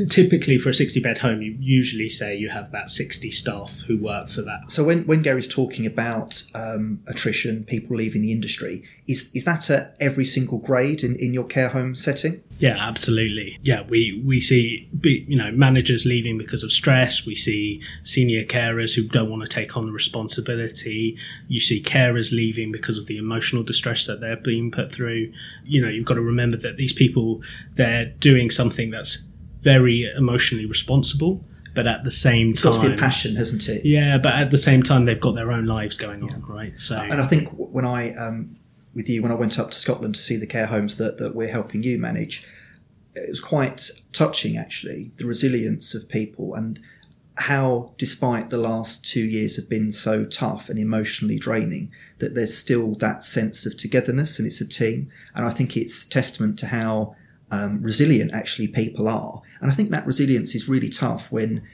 typically 0.09 0.57
for 0.57 0.69
a 0.69 0.73
60 0.73 0.99
bed 0.99 1.19
home 1.19 1.41
you 1.41 1.55
usually 1.59 2.09
say 2.09 2.35
you 2.35 2.49
have 2.49 2.65
about 2.65 2.89
60 2.89 3.31
staff 3.31 3.81
who 3.87 3.97
work 3.97 4.29
for 4.29 4.41
that. 4.41 4.71
So 4.71 4.83
when, 4.83 5.05
when 5.05 5.21
gary's 5.21 5.47
talking 5.47 5.85
about 5.85 6.43
um, 6.53 7.01
attrition 7.07 7.63
people 7.63 7.97
leaving 7.97 8.21
the 8.21 8.31
industry 8.31 8.83
is 9.09 9.31
is 9.33 9.43
that 9.45 9.69
at 9.69 9.95
every 9.99 10.23
single 10.23 10.59
grade 10.59 11.03
in, 11.03 11.15
in 11.15 11.33
your 11.33 11.45
care 11.45 11.69
home 11.69 11.95
setting? 11.95 12.43
Yeah 12.59 12.75
absolutely. 12.77 13.57
Yeah 13.63 13.81
we 13.81 14.21
we 14.25 14.39
see 14.39 14.87
you 15.03 15.37
know 15.37 15.51
managers 15.51 16.05
leaving 16.05 16.37
because 16.37 16.63
of 16.63 16.71
stress. 16.71 17.25
We 17.25 17.35
see 17.35 17.81
senior 18.03 18.45
carers 18.45 18.95
who 18.95 19.03
don't 19.03 19.29
want 19.29 19.43
to 19.43 19.49
take 19.49 19.75
on 19.75 19.85
the 19.85 19.91
responsibility. 19.91 21.17
You 21.47 21.59
see 21.59 21.81
carers 21.81 22.31
leaving 22.31 22.71
because 22.71 22.99
of 22.99 23.07
the 23.07 23.17
emotional 23.17 23.63
distress 23.63 24.05
that 24.05 24.21
they're 24.21 24.37
being 24.37 24.71
put 24.71 24.91
through. 24.91 25.33
You 25.65 25.81
know 25.81 25.89
you've 25.89 26.05
got 26.05 26.15
to 26.15 26.21
remember 26.21 26.57
that 26.57 26.77
these 26.77 26.93
people 26.93 27.41
they're 27.75 28.05
doing 28.05 28.51
something 28.51 28.91
that's 28.91 29.23
very 29.61 30.11
emotionally 30.15 30.65
responsible, 30.65 31.43
but 31.75 31.87
at 31.87 32.03
the 32.03 32.11
same 32.11 32.51
it's 32.51 32.61
time, 32.61 32.69
it's 32.69 32.77
got 32.77 32.83
to 32.83 32.89
be 32.89 32.95
a 32.95 32.97
passion, 32.97 33.35
hasn't 33.35 33.67
it? 33.69 33.85
Yeah, 33.85 34.17
but 34.17 34.33
at 34.33 34.51
the 34.51 34.57
same 34.57 34.83
time, 34.83 35.05
they've 35.05 35.19
got 35.19 35.35
their 35.35 35.51
own 35.51 35.65
lives 35.65 35.97
going 35.97 36.23
yeah. 36.23 36.33
on, 36.33 36.45
right? 36.45 36.79
So, 36.79 36.95
and 36.95 37.21
I 37.21 37.25
think 37.25 37.49
when 37.49 37.85
I, 37.85 38.13
um, 38.15 38.57
with 38.93 39.09
you, 39.09 39.21
when 39.21 39.31
I 39.31 39.35
went 39.35 39.59
up 39.59 39.71
to 39.71 39.79
Scotland 39.79 40.15
to 40.15 40.21
see 40.21 40.37
the 40.37 40.47
care 40.47 40.65
homes 40.65 40.97
that 40.97 41.17
that 41.19 41.35
we're 41.35 41.51
helping 41.51 41.83
you 41.83 41.97
manage, 41.97 42.45
it 43.15 43.29
was 43.29 43.39
quite 43.39 43.89
touching 44.13 44.57
actually 44.57 45.11
the 45.17 45.25
resilience 45.25 45.93
of 45.93 46.09
people 46.09 46.53
and 46.53 46.79
how, 47.39 47.93
despite 47.97 48.49
the 48.49 48.57
last 48.57 49.05
two 49.05 49.23
years 49.23 49.55
have 49.55 49.69
been 49.69 49.91
so 49.91 50.25
tough 50.25 50.69
and 50.69 50.77
emotionally 50.77 51.39
draining, 51.39 51.89
that 52.17 52.35
there's 52.35 52.57
still 52.57 52.95
that 52.95 53.23
sense 53.23 53.65
of 53.65 53.77
togetherness 53.77 54.37
and 54.37 54.45
it's 54.45 54.59
a 54.59 54.67
team. 54.67 55.09
And 55.33 55.45
I 55.45 55.49
think 55.49 55.77
it's 55.77 56.05
testament 56.05 56.59
to 56.59 56.67
how 56.67 57.15
um, 57.49 57.81
resilient 57.81 58.33
actually 58.33 58.67
people 58.67 59.07
are. 59.07 59.41
And 59.61 59.71
I 59.71 59.73
think 59.73 59.89
that 59.91 60.05
resilience 60.05 60.55
is 60.55 60.69
really 60.69 60.89
tough 60.89 61.31
when 61.31 61.67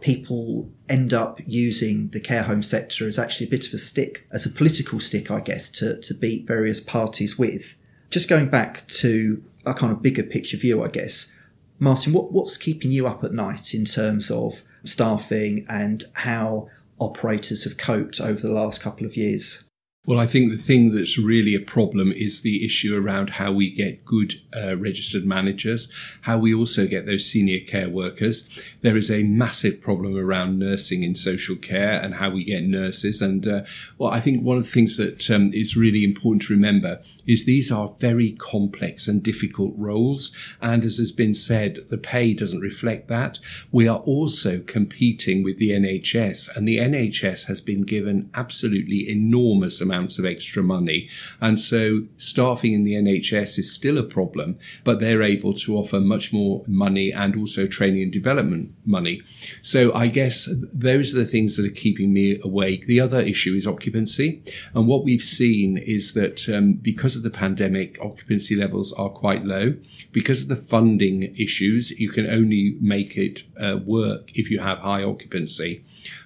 people 0.00 0.70
end 0.88 1.14
up 1.14 1.40
using 1.46 2.08
the 2.08 2.20
care 2.20 2.42
home 2.42 2.62
sector 2.62 3.06
as 3.06 3.18
actually 3.18 3.46
a 3.46 3.50
bit 3.50 3.66
of 3.66 3.72
a 3.72 3.78
stick, 3.78 4.26
as 4.30 4.44
a 4.44 4.50
political 4.50 5.00
stick, 5.00 5.30
I 5.30 5.40
guess, 5.40 5.70
to, 5.70 6.00
to 6.00 6.14
beat 6.14 6.46
various 6.46 6.80
parties 6.80 7.38
with. 7.38 7.76
Just 8.10 8.28
going 8.28 8.48
back 8.48 8.86
to 8.88 9.42
a 9.64 9.72
kind 9.74 9.92
of 9.92 10.02
bigger 10.02 10.22
picture 10.22 10.56
view, 10.56 10.82
I 10.82 10.88
guess. 10.88 11.34
Martin, 11.78 12.12
what, 12.12 12.32
what's 12.32 12.56
keeping 12.56 12.90
you 12.90 13.06
up 13.06 13.24
at 13.24 13.32
night 13.32 13.74
in 13.74 13.84
terms 13.84 14.30
of 14.30 14.62
staffing 14.84 15.64
and 15.68 16.04
how 16.12 16.68
operators 16.98 17.64
have 17.64 17.78
coped 17.78 18.20
over 18.20 18.40
the 18.40 18.52
last 18.52 18.80
couple 18.80 19.06
of 19.06 19.16
years? 19.16 19.63
Well, 20.06 20.20
I 20.20 20.26
think 20.26 20.50
the 20.50 20.58
thing 20.58 20.94
that's 20.94 21.16
really 21.16 21.54
a 21.54 21.60
problem 21.60 22.12
is 22.12 22.42
the 22.42 22.62
issue 22.62 22.94
around 22.94 23.30
how 23.30 23.52
we 23.52 23.70
get 23.70 24.04
good 24.04 24.34
uh, 24.54 24.76
registered 24.76 25.24
managers, 25.24 25.90
how 26.22 26.36
we 26.36 26.54
also 26.54 26.86
get 26.86 27.06
those 27.06 27.24
senior 27.24 27.60
care 27.60 27.88
workers. 27.88 28.46
There 28.82 28.98
is 28.98 29.10
a 29.10 29.22
massive 29.22 29.80
problem 29.80 30.14
around 30.14 30.58
nursing 30.58 31.02
in 31.02 31.14
social 31.14 31.56
care 31.56 31.98
and 31.98 32.16
how 32.16 32.28
we 32.28 32.44
get 32.44 32.64
nurses. 32.64 33.22
And 33.22 33.48
uh, 33.48 33.62
well, 33.96 34.12
I 34.12 34.20
think 34.20 34.42
one 34.42 34.58
of 34.58 34.64
the 34.64 34.70
things 34.70 34.98
that 34.98 35.30
um, 35.30 35.50
is 35.54 35.74
really 35.74 36.04
important 36.04 36.42
to 36.42 36.54
remember 36.54 37.00
is 37.26 37.46
these 37.46 37.72
are 37.72 37.94
very 37.98 38.32
complex 38.32 39.08
and 39.08 39.22
difficult 39.22 39.72
roles. 39.74 40.36
And 40.60 40.84
as 40.84 40.98
has 40.98 41.12
been 41.12 41.32
said, 41.32 41.78
the 41.88 41.96
pay 41.96 42.34
doesn't 42.34 42.60
reflect 42.60 43.08
that. 43.08 43.38
We 43.72 43.88
are 43.88 44.00
also 44.00 44.60
competing 44.60 45.42
with 45.42 45.56
the 45.56 45.70
NHS, 45.70 46.54
and 46.54 46.68
the 46.68 46.76
NHS 46.76 47.46
has 47.46 47.62
been 47.62 47.84
given 47.84 48.28
absolutely 48.34 49.08
enormous 49.08 49.80
amounts 49.80 49.93
amounts 49.94 50.18
of 50.18 50.24
extra 50.24 50.62
money. 50.62 51.08
And 51.40 51.58
so 51.58 52.02
staffing 52.16 52.72
in 52.72 52.82
the 52.82 52.94
NHS 52.94 53.58
is 53.58 53.72
still 53.72 53.98
a 53.98 54.02
problem, 54.02 54.58
but 54.82 55.00
they're 55.00 55.22
able 55.22 55.54
to 55.54 55.76
offer 55.76 56.00
much 56.00 56.32
more 56.32 56.64
money 56.66 57.12
and 57.12 57.36
also 57.36 57.66
training 57.66 58.02
and 58.02 58.12
development 58.12 58.74
money. 58.84 59.22
So 59.62 59.92
I 59.94 60.08
guess 60.08 60.48
those 60.72 61.14
are 61.14 61.18
the 61.18 61.26
things 61.26 61.56
that 61.56 61.66
are 61.66 61.80
keeping 61.84 62.12
me 62.12 62.40
awake. 62.42 62.86
The 62.86 63.00
other 63.00 63.20
issue 63.20 63.54
is 63.54 63.66
occupancy. 63.66 64.42
And 64.74 64.88
what 64.88 65.04
we've 65.04 65.22
seen 65.22 65.78
is 65.78 66.14
that 66.14 66.48
um, 66.48 66.74
because 66.74 67.16
of 67.16 67.22
the 67.22 67.30
pandemic, 67.30 67.98
occupancy 68.00 68.56
levels 68.56 68.92
are 68.94 69.08
quite 69.08 69.44
low. 69.44 69.74
Because 70.12 70.42
of 70.42 70.48
the 70.48 70.56
funding 70.56 71.34
issues, 71.36 71.90
you 71.92 72.10
can 72.10 72.26
only 72.26 72.76
make 72.80 73.16
it 73.16 73.44
uh, 73.60 73.78
work 73.84 74.30
if 74.34 74.50
you 74.50 74.58
have 74.58 74.78
high 74.78 75.04
occupancy. 75.04 75.84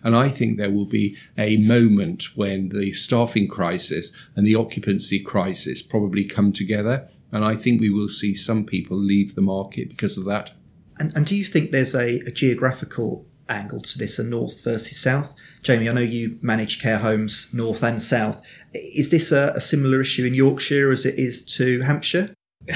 And 0.08 0.16
I 0.16 0.30
think 0.30 0.56
there 0.56 0.70
will 0.70 0.86
be 0.86 1.18
a 1.36 1.58
moment 1.58 2.34
when 2.34 2.70
the 2.70 2.94
staffing 2.94 3.46
crisis 3.46 4.10
and 4.34 4.46
the 4.46 4.54
occupancy 4.54 5.20
crisis 5.20 5.82
probably 5.82 6.24
come 6.24 6.50
together. 6.50 7.06
And 7.30 7.44
I 7.44 7.56
think 7.56 7.78
we 7.78 7.90
will 7.90 8.08
see 8.08 8.34
some 8.34 8.64
people 8.64 8.96
leave 8.96 9.34
the 9.34 9.42
market 9.42 9.90
because 9.90 10.16
of 10.16 10.24
that. 10.24 10.52
And, 10.98 11.14
and 11.14 11.26
do 11.26 11.36
you 11.36 11.44
think 11.44 11.72
there's 11.72 11.94
a, 11.94 12.20
a 12.20 12.30
geographical 12.30 13.26
angle 13.50 13.82
to 13.82 13.98
this, 13.98 14.18
a 14.18 14.24
north 14.24 14.64
versus 14.64 14.98
south? 14.98 15.34
Jamie, 15.60 15.90
I 15.90 15.92
know 15.92 16.00
you 16.00 16.38
manage 16.40 16.80
care 16.80 17.00
homes 17.00 17.52
north 17.52 17.82
and 17.82 18.02
south. 18.02 18.40
Is 18.72 19.10
this 19.10 19.30
a, 19.30 19.52
a 19.54 19.60
similar 19.60 20.00
issue 20.00 20.24
in 20.24 20.32
Yorkshire 20.32 20.90
as 20.90 21.04
it 21.04 21.18
is 21.18 21.44
to 21.56 21.82
Hampshire? 21.82 22.34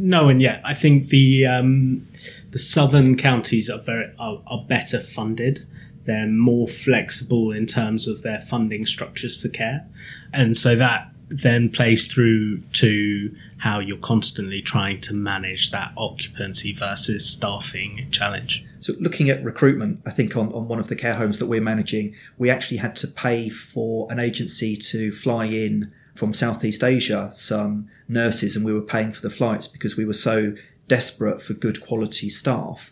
No, 0.00 0.28
and 0.28 0.40
yet 0.40 0.60
I 0.64 0.74
think 0.74 1.08
the 1.08 1.44
um, 1.44 2.06
the 2.52 2.60
southern 2.60 3.16
counties 3.16 3.68
are 3.68 3.80
very 3.80 4.12
are, 4.16 4.40
are 4.46 4.64
better 4.68 5.00
funded. 5.00 5.66
They're 6.08 6.26
more 6.26 6.66
flexible 6.66 7.52
in 7.52 7.66
terms 7.66 8.08
of 8.08 8.22
their 8.22 8.40
funding 8.40 8.86
structures 8.86 9.38
for 9.40 9.48
care, 9.48 9.86
and 10.32 10.56
so 10.56 10.74
that 10.74 11.12
then 11.28 11.68
plays 11.68 12.06
through 12.06 12.62
to 12.72 13.36
how 13.58 13.78
you're 13.78 13.98
constantly 13.98 14.62
trying 14.62 15.02
to 15.02 15.12
manage 15.12 15.70
that 15.70 15.92
occupancy 15.98 16.72
versus 16.72 17.28
staffing 17.28 18.08
challenge. 18.10 18.64
So, 18.80 18.94
looking 18.98 19.28
at 19.28 19.44
recruitment, 19.44 20.00
I 20.06 20.10
think 20.10 20.34
on, 20.34 20.50
on 20.54 20.66
one 20.66 20.78
of 20.78 20.88
the 20.88 20.96
care 20.96 21.14
homes 21.14 21.38
that 21.40 21.46
we're 21.46 21.60
managing, 21.60 22.14
we 22.38 22.48
actually 22.48 22.78
had 22.78 22.96
to 22.96 23.06
pay 23.06 23.50
for 23.50 24.10
an 24.10 24.18
agency 24.18 24.76
to 24.76 25.12
fly 25.12 25.44
in 25.44 25.92
from 26.14 26.32
Southeast 26.32 26.82
Asia 26.82 27.30
some 27.34 27.90
nurses, 28.08 28.56
and 28.56 28.64
we 28.64 28.72
were 28.72 28.80
paying 28.80 29.12
for 29.12 29.20
the 29.20 29.30
flights 29.30 29.66
because 29.66 29.98
we 29.98 30.06
were 30.06 30.14
so 30.14 30.54
desperate 30.86 31.42
for 31.42 31.52
good 31.52 31.84
quality 31.84 32.30
staff. 32.30 32.90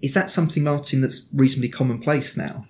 Is 0.00 0.14
that 0.14 0.30
something, 0.30 0.64
Martin, 0.64 1.00
that's 1.00 1.26
reasonably 1.32 1.68
commonplace 1.68 2.36
now? 2.36 2.62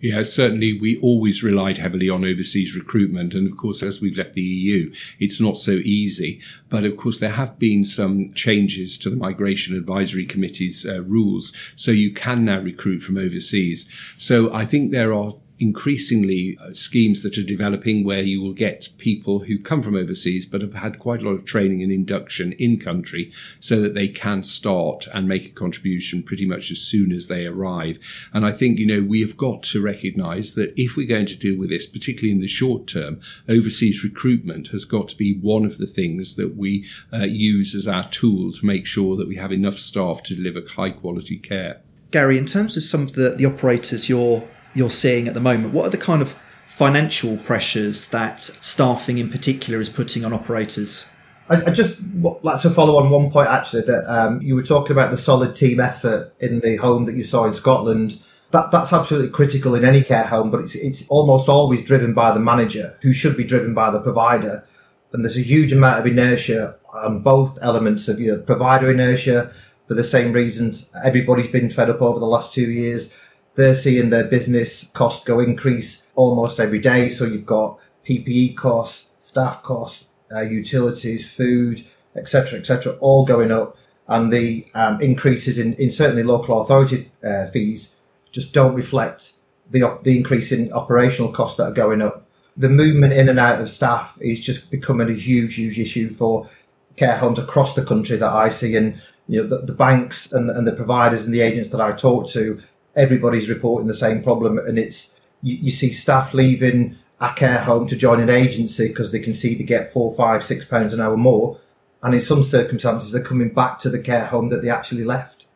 Yeah, 0.00 0.22
certainly 0.22 0.78
we 0.78 0.98
always 1.00 1.42
relied 1.42 1.78
heavily 1.78 2.10
on 2.10 2.24
overseas 2.24 2.76
recruitment. 2.76 3.32
And 3.32 3.50
of 3.50 3.56
course, 3.56 3.82
as 3.82 4.00
we've 4.02 4.18
left 4.18 4.34
the 4.34 4.42
EU, 4.42 4.92
it's 5.18 5.40
not 5.40 5.56
so 5.56 5.72
easy. 5.72 6.40
But 6.68 6.84
of 6.84 6.98
course, 6.98 7.20
there 7.20 7.30
have 7.30 7.58
been 7.58 7.86
some 7.86 8.32
changes 8.34 8.98
to 8.98 9.08
the 9.08 9.16
Migration 9.16 9.74
Advisory 9.74 10.26
Committee's 10.26 10.84
uh, 10.84 11.02
rules. 11.04 11.52
So 11.74 11.90
you 11.90 12.12
can 12.12 12.44
now 12.44 12.60
recruit 12.60 13.00
from 13.00 13.16
overseas. 13.16 13.88
So 14.18 14.52
I 14.52 14.66
think 14.66 14.90
there 14.90 15.14
are 15.14 15.32
increasingly 15.60 16.58
uh, 16.60 16.72
schemes 16.72 17.22
that 17.22 17.38
are 17.38 17.42
developing 17.42 18.04
where 18.04 18.22
you 18.22 18.42
will 18.42 18.52
get 18.52 18.88
people 18.98 19.40
who 19.40 19.58
come 19.58 19.82
from 19.82 19.94
overseas 19.94 20.46
but 20.46 20.60
have 20.60 20.74
had 20.74 20.98
quite 20.98 21.22
a 21.22 21.24
lot 21.24 21.34
of 21.34 21.44
training 21.44 21.82
and 21.82 21.92
induction 21.92 22.52
in 22.52 22.78
country 22.78 23.32
so 23.60 23.80
that 23.80 23.94
they 23.94 24.08
can 24.08 24.42
start 24.42 25.06
and 25.14 25.28
make 25.28 25.46
a 25.46 25.52
contribution 25.52 26.22
pretty 26.22 26.44
much 26.44 26.70
as 26.70 26.80
soon 26.80 27.12
as 27.12 27.28
they 27.28 27.46
arrive. 27.46 27.98
And 28.32 28.44
I 28.44 28.50
think, 28.50 28.78
you 28.78 28.86
know, 28.86 29.06
we 29.06 29.20
have 29.20 29.36
got 29.36 29.62
to 29.64 29.82
recognize 29.82 30.54
that 30.56 30.74
if 30.76 30.96
we're 30.96 31.06
going 31.06 31.26
to 31.26 31.38
deal 31.38 31.58
with 31.58 31.70
this, 31.70 31.86
particularly 31.86 32.32
in 32.32 32.40
the 32.40 32.48
short 32.48 32.86
term, 32.86 33.20
overseas 33.48 34.02
recruitment 34.02 34.68
has 34.68 34.84
got 34.84 35.08
to 35.08 35.16
be 35.16 35.38
one 35.38 35.64
of 35.64 35.78
the 35.78 35.86
things 35.86 36.34
that 36.36 36.56
we 36.56 36.86
uh, 37.12 37.18
use 37.18 37.74
as 37.74 37.86
our 37.86 38.04
tool 38.08 38.50
to 38.52 38.66
make 38.66 38.86
sure 38.86 39.16
that 39.16 39.28
we 39.28 39.36
have 39.36 39.52
enough 39.52 39.76
staff 39.76 40.22
to 40.24 40.34
deliver 40.34 40.62
high 40.74 40.90
quality 40.90 41.38
care. 41.38 41.80
Gary, 42.10 42.38
in 42.38 42.46
terms 42.46 42.76
of 42.76 42.84
some 42.84 43.02
of 43.02 43.14
the, 43.14 43.30
the 43.30 43.44
operators 43.44 44.08
you're 44.08 44.48
you're 44.74 44.90
seeing 44.90 45.28
at 45.28 45.34
the 45.34 45.40
moment? 45.40 45.72
What 45.72 45.86
are 45.86 45.90
the 45.90 45.98
kind 45.98 46.20
of 46.20 46.36
financial 46.66 47.36
pressures 47.38 48.08
that 48.08 48.40
staffing 48.40 49.18
in 49.18 49.30
particular 49.30 49.80
is 49.80 49.88
putting 49.88 50.24
on 50.24 50.32
operators? 50.32 51.06
I, 51.48 51.56
I 51.66 51.70
just 51.70 52.00
like 52.16 52.60
to 52.62 52.70
follow 52.70 52.98
on 53.02 53.10
one 53.10 53.30
point 53.30 53.48
actually 53.48 53.82
that 53.82 54.04
um, 54.08 54.40
you 54.42 54.54
were 54.54 54.62
talking 54.62 54.92
about 54.92 55.10
the 55.10 55.16
solid 55.16 55.54
team 55.54 55.78
effort 55.78 56.34
in 56.40 56.60
the 56.60 56.76
home 56.76 57.04
that 57.04 57.14
you 57.14 57.22
saw 57.22 57.44
in 57.44 57.54
Scotland. 57.54 58.20
That, 58.50 58.70
that's 58.70 58.92
absolutely 58.92 59.30
critical 59.30 59.74
in 59.74 59.84
any 59.84 60.02
care 60.02 60.24
home, 60.24 60.50
but 60.50 60.60
it's, 60.60 60.74
it's 60.74 61.06
almost 61.08 61.48
always 61.48 61.84
driven 61.84 62.14
by 62.14 62.32
the 62.32 62.40
manager, 62.40 62.96
who 63.02 63.12
should 63.12 63.36
be 63.36 63.44
driven 63.44 63.74
by 63.74 63.90
the 63.90 64.00
provider. 64.00 64.66
And 65.12 65.24
there's 65.24 65.36
a 65.36 65.42
huge 65.42 65.72
amount 65.72 66.00
of 66.00 66.06
inertia 66.06 66.76
on 66.92 67.22
both 67.22 67.58
elements 67.62 68.08
of 68.08 68.20
you 68.20 68.32
know, 68.32 68.40
provider 68.40 68.90
inertia 68.90 69.52
for 69.86 69.94
the 69.94 70.04
same 70.04 70.32
reasons 70.32 70.88
everybody's 71.04 71.48
been 71.48 71.70
fed 71.70 71.90
up 71.90 72.00
over 72.00 72.18
the 72.18 72.26
last 72.26 72.54
two 72.54 72.70
years 72.70 73.14
they're 73.54 73.74
seeing 73.74 74.10
their 74.10 74.24
business 74.24 74.88
cost 74.88 75.26
go 75.26 75.40
increase 75.40 76.06
almost 76.14 76.58
every 76.58 76.78
day. 76.78 77.08
So 77.08 77.24
you've 77.24 77.46
got 77.46 77.78
PPE 78.04 78.56
costs, 78.56 79.10
staff 79.18 79.62
costs, 79.62 80.08
uh, 80.34 80.40
utilities, 80.40 81.30
food, 81.30 81.84
etc., 82.16 82.58
etc., 82.58 82.96
all 83.00 83.24
going 83.24 83.50
up, 83.50 83.76
and 84.08 84.32
the 84.32 84.66
um, 84.74 85.00
increases 85.00 85.58
in, 85.58 85.74
in 85.74 85.90
certainly 85.90 86.22
local 86.22 86.60
authority 86.60 87.10
uh, 87.24 87.46
fees 87.46 87.96
just 88.32 88.52
don't 88.52 88.74
reflect 88.74 89.34
the 89.70 89.98
the 90.02 90.16
increase 90.16 90.52
in 90.52 90.72
operational 90.72 91.32
costs 91.32 91.56
that 91.56 91.64
are 91.64 91.72
going 91.72 92.02
up. 92.02 92.26
The 92.56 92.68
movement 92.68 93.12
in 93.12 93.28
and 93.28 93.38
out 93.38 93.60
of 93.60 93.68
staff 93.68 94.18
is 94.20 94.40
just 94.40 94.70
becoming 94.70 95.08
a 95.08 95.14
huge, 95.14 95.54
huge 95.56 95.78
issue 95.78 96.10
for 96.10 96.48
care 96.96 97.16
homes 97.16 97.38
across 97.38 97.74
the 97.74 97.84
country 97.84 98.16
that 98.16 98.32
I 98.32 98.48
see, 98.48 98.76
and 98.76 99.00
you 99.28 99.40
know 99.40 99.48
the, 99.48 99.58
the 99.58 99.72
banks 99.72 100.32
and 100.32 100.48
the, 100.48 100.56
and 100.56 100.66
the 100.66 100.72
providers 100.72 101.24
and 101.24 101.32
the 101.32 101.40
agents 101.40 101.70
that 101.70 101.80
I 101.80 101.92
talk 101.92 102.28
to 102.30 102.62
everybody's 102.96 103.48
reporting 103.48 103.86
the 103.86 103.94
same 103.94 104.22
problem, 104.22 104.58
and 104.58 104.78
it's 104.78 105.20
you, 105.42 105.56
you 105.56 105.70
see 105.70 105.92
staff 105.92 106.34
leaving 106.34 106.96
a 107.20 107.32
care 107.34 107.58
home 107.58 107.86
to 107.86 107.96
join 107.96 108.20
an 108.20 108.30
agency 108.30 108.88
because 108.88 109.12
they 109.12 109.20
can 109.20 109.34
see 109.34 109.54
they 109.54 109.64
get 109.64 109.90
four, 109.90 110.12
five, 110.14 110.44
six 110.44 110.64
pounds 110.64 110.92
an 110.92 111.00
hour 111.00 111.16
more, 111.16 111.58
and 112.02 112.14
in 112.14 112.20
some 112.20 112.42
circumstances 112.42 113.12
they're 113.12 113.22
coming 113.22 113.52
back 113.52 113.78
to 113.80 113.90
the 113.90 113.98
care 113.98 114.26
home 114.26 114.48
that 114.48 114.62
they 114.62 114.70
actually 114.70 115.04
left. 115.04 115.46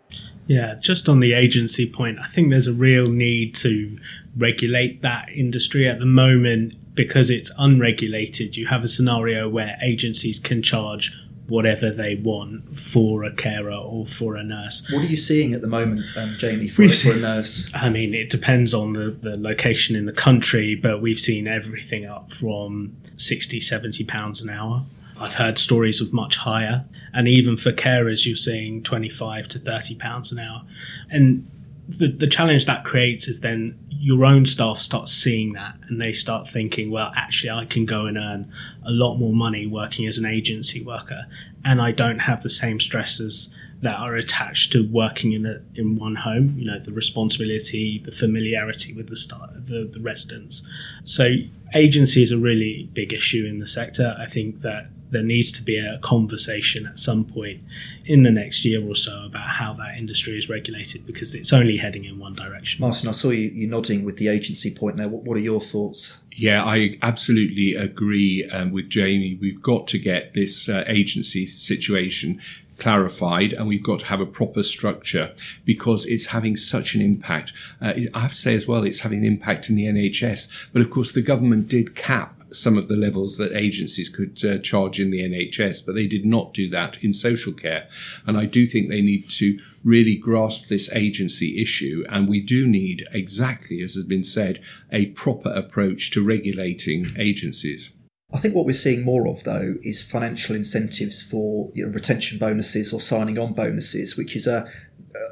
Yeah, 0.47 0.77
just 0.81 1.11
on 1.11 1.21
the 1.21 1.35
agency 1.35 1.89
point, 1.91 2.19
I 2.19 2.27
think 2.27 2.49
there's 2.49 2.67
a 2.67 2.73
real 2.73 3.11
need 3.11 3.55
to 3.57 3.99
regulate 4.35 5.03
that 5.03 5.29
industry 5.29 5.87
at 5.87 5.99
the 5.99 6.07
moment 6.07 6.95
because 6.95 7.29
it's 7.29 7.53
unregulated. 7.59 8.57
You 8.57 8.67
have 8.69 8.83
a 8.83 8.89
scenario 8.89 9.49
where 9.49 9.77
agencies 9.83 10.39
can 10.39 10.63
charge 10.63 11.15
whatever 11.49 11.91
they 11.91 12.15
want 12.15 12.79
for 12.79 13.25
a 13.25 13.33
carer 13.33 13.73
or 13.73 14.07
for 14.07 14.37
a 14.37 14.45
nurse. 14.45 14.87
What 14.91 15.01
are 15.01 15.07
you 15.07 15.17
seeing 15.17 15.55
at 15.55 15.63
the 15.63 15.67
moment, 15.67 16.05
um, 16.17 16.37
Jamie, 16.39 16.69
for, 16.69 16.87
for, 16.89 17.13
a 17.13 17.17
nurse? 17.17 17.71
I 17.75 17.89
mean, 17.89 18.15
it 18.15 18.29
depends 18.29 18.75
on 18.75 18.93
the, 18.93 19.11
the 19.11 19.37
location 19.37 19.97
in 19.97 20.05
the 20.05 20.13
country, 20.13 20.75
but 20.75 21.01
we've 21.01 21.19
seen 21.19 21.49
everything 21.49 22.05
up 22.05 22.33
from 22.33 22.97
60, 23.17 23.61
70 23.61 24.05
pounds 24.05 24.43
an 24.43 24.51
hour. 24.51 24.85
I've 25.19 25.35
heard 25.35 25.59
stories 25.59 26.01
of 26.01 26.13
much 26.13 26.37
higher. 26.37 26.85
And 27.13 27.27
even 27.27 27.57
for 27.57 27.73
carers, 27.73 28.27
you're 28.27 28.37
seeing 28.37 28.83
25 28.83 29.49
to 29.49 29.59
30 29.59 29.97
pounds 29.97 30.31
an 30.31 30.39
hour. 30.39 30.63
And 31.11 31.51
the, 31.89 32.09
the 32.09 32.27
challenge 32.27 32.67
that 32.67 32.85
creates 32.85 33.27
is 33.27 33.41
then 33.41 33.79
your 33.99 34.25
own 34.25 34.47
staff 34.47 34.79
start 34.79 35.09
seeing 35.09 35.55
that 35.55 35.77
and 35.89 36.01
they 36.01 36.13
start 36.13 36.49
thinking, 36.49 36.91
well, 36.91 37.13
actually, 37.17 37.51
I 37.51 37.65
can 37.65 37.85
go 37.85 38.07
and 38.07 38.17
earn 38.17 38.53
a 38.87 38.91
lot 38.91 39.17
more 39.17 39.33
money 39.33 39.67
working 39.67 40.07
as 40.07 40.19
an 40.19 40.25
agency 40.25 40.83
worker, 40.83 41.27
and 41.65 41.81
I 41.81 41.91
don't 41.91 42.21
have 42.21 42.43
the 42.43 42.51
same 42.51 42.81
stresses 42.81 43.53
that 43.81 43.99
are 43.99 44.15
attached 44.15 44.73
to 44.73 44.89
working 44.89 45.33
in 45.33 45.47
a 45.47 45.61
in 45.75 45.97
one 45.97 46.17
home. 46.17 46.55
You 46.59 46.67
know, 46.67 46.79
the 46.79 46.93
responsibility, 46.93 48.01
the 48.05 48.13
familiarity 48.13 48.93
with 48.93 49.09
the 49.09 49.51
the 49.67 49.91
the 49.93 50.01
residents. 50.01 50.63
So, 51.05 51.35
agency 51.75 52.23
is 52.23 52.33
a 52.33 52.39
really 52.39 52.89
big 52.93 53.13
issue 53.13 53.47
in 53.47 53.59
the 53.59 53.67
sector. 53.67 54.17
I 54.19 54.27
think 54.27 54.63
that 54.63 54.89
there 55.11 55.23
needs 55.23 55.51
to 55.53 55.63
be 55.63 55.79
a 55.79 55.99
conversation 55.99 56.87
at 56.87 56.99
some 56.99 57.25
point 57.25 57.61
in 58.05 58.23
the 58.23 58.31
next 58.31 58.65
year 58.65 58.87
or 58.87 58.95
so 58.95 59.25
about 59.27 59.49
how 59.49 59.75
that 59.75 59.97
industry 59.97 60.37
is 60.39 60.49
regulated 60.49 61.07
because 61.07 61.35
it's 61.35 61.53
only 61.53 61.77
heading 61.77 62.05
in 62.05 62.19
one 62.19 62.35
direction. 62.35 62.81
Martin, 62.81 63.09
I 63.09 63.13
saw 63.13 63.31
you, 63.31 63.49
you 63.51 63.67
nodding 63.67 64.05
with 64.05 64.17
the 64.17 64.29
agency 64.29 64.75
point 64.75 64.97
there. 64.97 65.09
What, 65.09 65.25
what 65.25 65.37
are 65.37 65.41
your 65.41 65.61
thoughts? 65.61 66.19
Yeah, 66.33 66.65
I 66.65 66.97
absolutely 67.03 67.75
agree 67.75 68.49
um, 68.51 68.73
with 68.73 68.89
Jamie. 68.89 69.37
We've 69.41 69.61
got 69.61 69.87
to 69.89 69.99
get 69.99 70.35
this 70.35 70.69
uh, 70.69 70.85
agency 70.87 71.47
situation 71.47 72.41
clarified 72.79 73.53
and 73.53 73.67
we've 73.67 73.83
got 73.83 74.01
to 74.01 74.07
have 74.07 74.21
a 74.21 74.27
proper 74.27 74.63
structure 74.63 75.35
because 75.65 76.07
it's 76.07 76.27
having 76.27 76.57
such 76.57 76.95
an 76.95 77.03
impact. 77.03 77.53
Uh, 77.81 77.95
I 78.15 78.21
have 78.21 78.33
to 78.33 78.37
say 78.37 78.55
as 78.55 78.67
well, 78.67 78.85
it's 78.85 79.01
having 79.01 79.19
an 79.19 79.25
impact 79.25 79.69
in 79.69 79.77
the 79.77 79.85
NHS. 79.85 80.69
But 80.73 80.83
of 80.83 80.91
course, 80.91 81.13
the 81.13 81.23
government 81.23 81.69
did 81.69 81.95
cap 81.95 82.38
some 82.53 82.79
of 82.79 82.89
the 82.89 82.97
levels 82.97 83.37
that 83.39 83.53
agencies 83.53 84.09
could 84.09 84.43
uh, 84.45 84.59
charge 84.59 85.01
in 85.01 85.11
the 85.11 85.23
NHS, 85.23 85.85
but 85.85 85.95
they 85.95 86.07
did 86.07 86.25
not 86.25 86.55
do 86.55 86.69
that 86.71 87.03
in 87.03 87.13
social 87.13 87.53
care. 87.53 87.89
And 88.27 88.39
I 88.39 88.45
do 88.47 88.67
think 88.67 88.89
they 88.89 89.03
need 89.03 89.29
to 89.31 89.59
really 89.85 90.17
grasp 90.17 90.69
this 90.69 90.91
agency 90.93 91.61
issue. 91.61 92.05
And 92.09 92.29
we 92.29 92.41
do 92.41 92.67
need, 92.67 93.07
exactly 93.13 93.83
as 93.83 93.95
has 93.95 94.05
been 94.05 94.25
said, 94.25 94.61
a 94.91 95.07
proper 95.07 95.51
approach 95.51 96.11
to 96.13 96.25
regulating 96.25 97.07
agencies. 97.19 97.91
I 98.33 98.39
think 98.39 98.55
what 98.55 98.67
we're 98.67 98.75
seeing 98.75 99.05
more 99.05 99.27
of, 99.27 99.45
though, 99.45 99.77
is 99.83 100.03
financial 100.03 100.55
incentives 100.55 101.23
for 101.23 101.71
you 101.75 101.87
know, 101.87 101.93
retention 101.93 102.39
bonuses 102.39 102.93
or 102.93 103.01
signing 103.01 103.39
on 103.39 103.55
bonuses, 103.55 104.19
which 104.19 104.37
is 104.37 104.47
a 104.47 104.71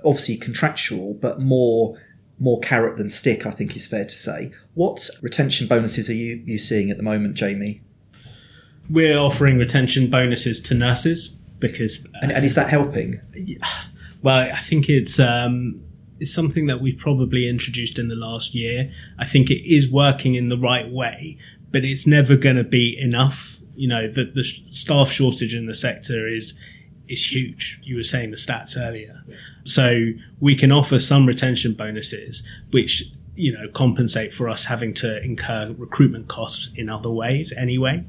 obviously 0.05 0.37
contractual, 0.37 1.15
but 1.15 1.41
more 1.41 1.99
more 2.39 2.61
carrot 2.61 2.97
than 2.97 3.11
stick. 3.11 3.47
I 3.47 3.51
think 3.51 3.77
is 3.77 3.87
fair 3.87 4.05
to 4.05 4.19
say. 4.19 4.53
What 4.75 5.09
retention 5.23 5.67
bonuses 5.67 6.11
are 6.11 6.15
you 6.15 6.43
you 6.45 6.59
seeing 6.59 6.91
at 6.91 6.97
the 6.97 7.03
moment, 7.03 7.35
Jamie? 7.35 7.83
We're 8.89 9.19
offering 9.19 9.59
retention 9.59 10.11
bonuses 10.11 10.61
to 10.63 10.75
nurses 10.75 11.37
because, 11.59 12.07
and, 12.23 12.31
and 12.31 12.45
is 12.45 12.55
that 12.55 12.71
helping? 12.71 13.21
Well, 14.23 14.51
I 14.53 14.59
think 14.59 14.89
it's 14.89 15.21
um, 15.21 15.81
it's 16.19 16.33
something 16.33 16.67
that 16.67 16.81
we've 16.81 16.99
probably 16.99 17.49
introduced 17.49 17.99
in 17.99 18.09
the 18.09 18.17
last 18.17 18.55
year. 18.55 18.91
I 19.19 19.27
think 19.27 19.51
it 19.51 19.69
is 19.69 19.89
working 19.89 20.35
in 20.35 20.49
the 20.49 20.57
right 20.57 20.91
way, 20.91 21.39
but 21.71 21.85
it's 21.85 22.07
never 22.07 22.35
going 22.35 22.57
to 22.57 22.65
be 22.65 22.99
enough. 22.99 23.61
You 23.77 23.89
know, 23.89 24.09
the, 24.09 24.25
the 24.25 24.43
staff 24.71 25.13
shortage 25.13 25.55
in 25.55 25.67
the 25.67 25.75
sector 25.75 26.27
is 26.27 26.59
is 27.07 27.31
huge. 27.31 27.79
You 27.85 27.97
were 27.97 28.03
saying 28.03 28.31
the 28.31 28.37
stats 28.37 28.77
earlier. 28.77 29.23
So 29.67 30.13
we 30.41 30.57
can 30.57 30.73
offer 30.73 31.01
some 31.01 31.27
retention 31.27 31.75
bonuses, 31.75 32.47
which 32.71 33.11
you 33.35 33.53
know 33.53 33.69
compensate 33.69 34.33
for 34.33 34.49
us 34.49 34.65
having 34.65 34.95
to 34.95 35.23
incur 35.23 35.75
recruitment 35.77 36.29
costs 36.29 36.71
in 36.75 36.89
other 36.89 37.11
ways 37.11 37.53
anyway. 37.53 38.05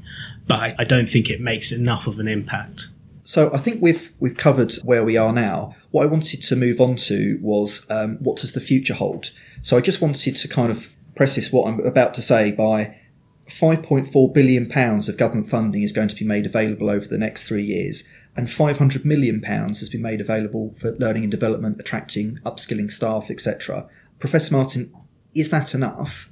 But 0.47 0.79
I, 0.79 0.85
don't 0.85 1.09
think 1.09 1.29
it 1.29 1.41
makes 1.41 1.73
enough 1.73 2.07
of 2.07 2.19
an 2.19 2.29
impact. 2.29 2.89
So 3.23 3.51
I 3.53 3.57
think 3.57 3.81
we've 3.81 4.13
we've 4.19 4.37
covered 4.37 4.73
where 4.83 5.03
we 5.03 5.17
are 5.17 5.33
now. 5.33 5.75
What 5.91 6.03
I 6.03 6.05
wanted 6.05 6.41
to 6.43 6.55
move 6.55 6.79
on 6.79 6.95
to 7.07 7.37
was 7.41 7.89
um, 7.91 8.17
what 8.17 8.37
does 8.37 8.53
the 8.53 8.61
future 8.61 8.93
hold. 8.93 9.31
So 9.61 9.75
I 9.75 9.81
just 9.81 10.01
wanted 10.01 10.37
to 10.37 10.47
kind 10.47 10.71
of 10.71 10.89
preface 11.15 11.51
what 11.51 11.67
I'm 11.67 11.85
about 11.85 12.13
to 12.13 12.21
say 12.21 12.51
by 12.51 12.95
5.4 13.47 14.33
billion 14.33 14.67
pounds 14.67 15.09
of 15.09 15.17
government 15.17 15.49
funding 15.49 15.81
is 15.81 15.91
going 15.91 16.09
to 16.09 16.15
be 16.15 16.25
made 16.25 16.45
available 16.45 16.89
over 16.89 17.07
the 17.07 17.17
next 17.17 17.47
three 17.47 17.63
years, 17.63 18.07
and 18.37 18.51
500 18.51 19.03
million 19.03 19.41
pounds 19.41 19.79
has 19.79 19.89
been 19.89 20.03
made 20.03 20.21
available 20.21 20.75
for 20.79 20.91
learning 20.91 21.23
and 21.23 21.31
development, 21.31 21.79
attracting, 21.79 22.39
upskilling 22.45 22.91
staff, 22.91 23.31
etc. 23.31 23.89
Professor 24.19 24.55
Martin, 24.55 24.93
is 25.33 25.49
that 25.49 25.73
enough? 25.73 26.29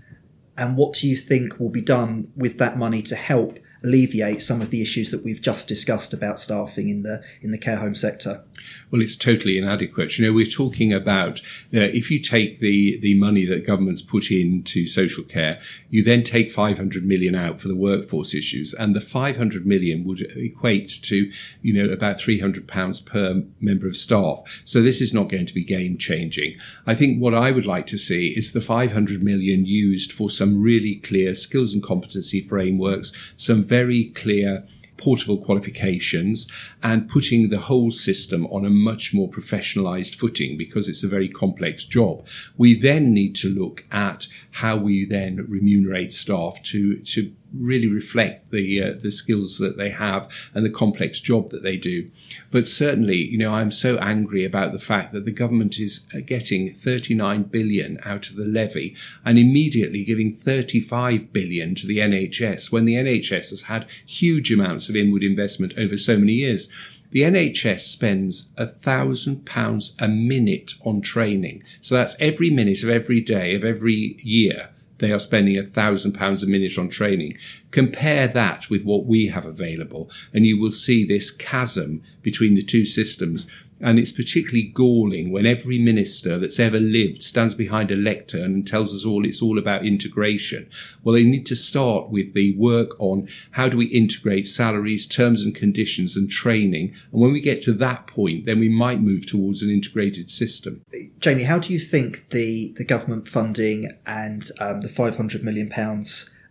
And 0.56 0.78
what 0.78 0.94
do 0.94 1.10
you 1.10 1.18
think 1.18 1.60
will 1.60 1.70
be 1.70 1.82
done 1.82 2.32
with 2.36 2.60
that 2.60 2.78
money 2.78 3.02
to 3.04 3.16
help 3.16 3.58
alleviate 3.84 4.42
some 4.42 4.62
of 4.62 4.70
the 4.70 4.82
issues 4.82 5.12
that 5.12 5.24
we've 5.24 5.42
just 5.42 5.68
discussed 5.68 6.14
about 6.14 6.40
staffing 6.40 6.90
in 6.90 7.04
the 7.04 7.24
in 7.42 7.52
the 7.52 7.58
care 7.58 7.78
home 7.78 7.96
sector? 7.96 8.44
Well, 8.92 9.02
it's 9.02 9.16
totally 9.16 9.58
inadequate. 9.58 10.18
You 10.18 10.26
know, 10.26 10.34
we're 10.34 10.46
talking 10.46 10.94
about 10.94 11.40
uh, 11.74 11.90
if 11.92 12.10
you 12.12 12.20
take 12.20 12.60
the 12.60 12.98
the 13.00 13.16
money 13.16 13.46
that 13.46 13.66
governments 13.66 14.02
put 14.02 14.32
into 14.32 14.88
social 14.88 15.24
care, 15.24 15.60
you 15.90 16.04
then 16.04 16.24
take 16.24 16.52
500 16.52 17.06
million 17.06 17.36
out 17.36 17.60
for 17.60 17.68
the 17.68 17.76
workforce 17.76 18.34
issues, 18.34 18.74
and 18.74 18.96
the 18.96 19.02
500 19.02 19.66
million 19.66 20.06
would 20.06 20.22
equate 20.36 20.90
to 21.04 21.32
you 21.62 21.74
know 21.74 21.92
about 21.92 22.20
300 22.20 22.68
pounds 22.68 23.02
per 23.02 23.44
member 23.60 23.88
of 23.88 23.98
staff. 23.98 24.62
So 24.66 24.82
this 24.82 25.02
is 25.02 25.14
not 25.14 25.30
going 25.30 25.46
to 25.46 25.54
be 25.54 25.64
game 25.64 25.98
changing. 25.98 26.58
I 26.86 26.96
think 26.96 27.20
what 27.20 27.34
I 27.34 27.52
would 27.52 27.66
like 27.66 27.88
to 27.88 27.98
see 27.98 28.30
is 28.30 28.54
the 28.54 28.62
500 28.62 29.24
million 29.24 29.66
used 29.66 30.12
for 30.12 30.30
some 30.30 30.62
really 30.62 30.96
clear 30.96 31.36
skills 31.36 31.74
and 31.74 31.84
competency 31.84 32.42
frameworks, 32.42 33.12
some 33.36 33.62
very 33.62 34.06
clear 34.16 34.66
portable 34.98 35.38
qualifications 35.38 36.48
and 36.82 37.10
putting 37.10 37.50
the 37.50 37.60
whole 37.60 37.92
system 37.92 38.46
on 38.48 38.66
a 38.66 38.70
much 38.70 39.14
more 39.14 39.30
professionalized 39.30 40.16
footing 40.16 40.58
because 40.58 40.88
it's 40.88 41.04
a 41.04 41.08
very 41.08 41.30
complex 41.30 41.84
job. 41.84 42.26
We 42.58 42.80
then 42.80 43.14
need 43.14 43.36
to 43.38 43.50
look 43.50 43.86
at 43.92 44.28
how 44.52 44.78
we 44.78 45.06
then 45.06 45.46
remunerate 45.50 46.12
staff 46.14 46.62
to, 46.64 46.98
to 46.98 47.34
really 47.54 47.88
reflect 47.88 48.52
the 48.52 48.82
uh, 48.82 48.94
the 49.02 49.12
skills 49.12 49.58
that 49.58 49.78
they 49.78 49.90
have 49.90 50.30
and 50.54 50.66
the 50.66 50.70
complex 50.70 51.20
job 51.20 51.50
that 51.52 51.64
they 51.64 51.78
do. 51.78 52.10
But 52.52 52.68
certainly, 52.68 53.18
you 53.18 53.38
know, 53.38 53.54
I'm 53.54 53.72
so 53.72 53.98
angry 53.98 54.44
about 54.44 54.74
the 54.74 54.80
fact 54.80 55.14
that 55.14 55.26
the 55.26 55.32
government 55.32 55.80
is 55.80 56.06
uh, 56.14 56.20
getting 56.26 56.74
39 56.74 57.44
billion 57.44 58.00
out 58.04 58.30
of 58.30 58.36
the 58.36 58.46
levy 58.46 58.96
and 59.24 59.38
immediately 59.38 60.04
giving 60.04 60.34
35 60.34 61.32
billion 61.32 61.76
to 61.76 61.88
the 61.88 62.00
NHS 62.00 62.72
when 62.72 62.86
the 62.86 62.96
NHS 62.96 63.50
has 63.52 63.64
had 63.64 63.90
huge 64.06 64.52
amounts 64.52 64.90
of 64.90 64.96
inward 64.96 65.24
investment 65.24 65.74
over 65.78 65.98
so 65.98 66.18
many 66.18 66.34
years. 66.34 66.70
The 67.12 67.22
NHS 67.22 67.80
spends 67.80 68.50
a 68.58 68.68
thousand 68.68 69.46
pounds 69.46 69.96
a 70.00 70.08
minute 70.08 70.74
on 70.84 71.00
training. 71.02 71.64
So 71.80 71.96
that's 71.96 72.20
every 72.20 72.50
minute 72.50 72.84
of 72.84 72.90
every 72.90 73.22
day 73.22 73.56
of 73.56 73.64
every 73.64 74.18
year 74.22 74.70
they 75.00 75.12
are 75.12 75.20
spending 75.20 75.58
a 75.58 75.64
thousand 75.64 76.14
pounds 76.14 76.44
a 76.44 76.48
minute 76.48 76.78
on 76.78 76.90
training. 76.90 77.38
Compare 77.72 78.28
that 78.30 78.70
with 78.70 78.84
what 78.84 79.06
we 79.06 79.28
have 79.28 79.46
available, 79.46 80.10
and 80.34 80.46
you 80.46 80.60
will 80.60 80.72
see 80.72 81.06
this 81.06 81.32
chasm 81.32 82.02
between 82.22 82.56
the 82.56 82.62
two 82.62 82.86
systems 82.86 83.48
and 83.82 84.00
it's 84.00 84.12
particularly 84.12 84.64
galling 84.64 85.32
when 85.32 85.46
every 85.46 85.78
minister 85.78 86.40
that's 86.40 86.60
ever 86.60 86.80
lived 86.80 87.22
stands 87.22 87.54
behind 87.54 87.92
a 87.92 87.96
lectern 87.96 88.54
and 88.54 88.68
tells 88.68 88.94
us 88.94 89.06
all 89.06 89.26
it's 89.26 89.42
all 89.42 89.60
about 89.60 89.86
integration. 89.86 90.70
Well, 91.04 91.14
they 91.14 91.24
need 91.24 91.46
to 91.48 91.56
start 91.56 92.10
with 92.10 92.34
the 92.34 92.56
work 92.56 93.00
on 93.00 93.28
how 93.52 93.68
do 93.68 93.78
we 93.78 93.88
integrate 93.88 94.48
salaries, 94.48 95.06
terms 95.06 95.44
and 95.44 95.54
conditions 95.54 96.16
and 96.16 96.30
training. 96.30 96.94
And 97.12 97.22
when 97.22 97.34
we 97.34 97.42
get 97.42 97.62
to 97.64 97.74
that 97.74 98.08
point, 98.08 98.46
then 98.46 98.60
we 98.60 98.70
might 98.70 99.02
move 99.02 99.26
towards 99.26 99.62
an 99.62 99.70
integrated 99.70 100.32
system. 100.32 100.86
Jamie, 101.20 101.44
how 101.44 101.60
do 101.60 101.74
you 101.74 101.80
think 101.80 102.30
the, 102.30 102.74
the 102.78 102.86
government 102.86 103.28
funding 103.28 103.92
and 104.06 104.50
um, 104.62 104.82
the 104.82 104.88
£500 104.88 105.44
million, 105.44 105.70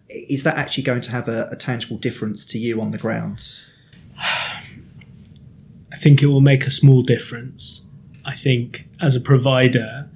is 0.08 0.42
that 0.42 0.56
actually 0.56 0.84
going 0.84 1.00
to 1.00 1.10
have 1.10 1.28
a, 1.28 1.48
a 1.50 1.56
tangible 1.56 1.96
difference 1.96 2.44
to 2.46 2.58
you 2.58 2.80
on 2.80 2.90
the 2.90 2.98
ground? 2.98 3.42
I 5.94 5.96
think 5.96 6.24
it 6.24 6.26
will 6.26 6.40
make 6.40 6.66
a 6.66 6.72
small 6.72 7.02
difference. 7.02 7.82
I 8.26 8.34
think 8.34 8.88
as 9.00 9.14
a 9.14 9.20
provider 9.20 10.10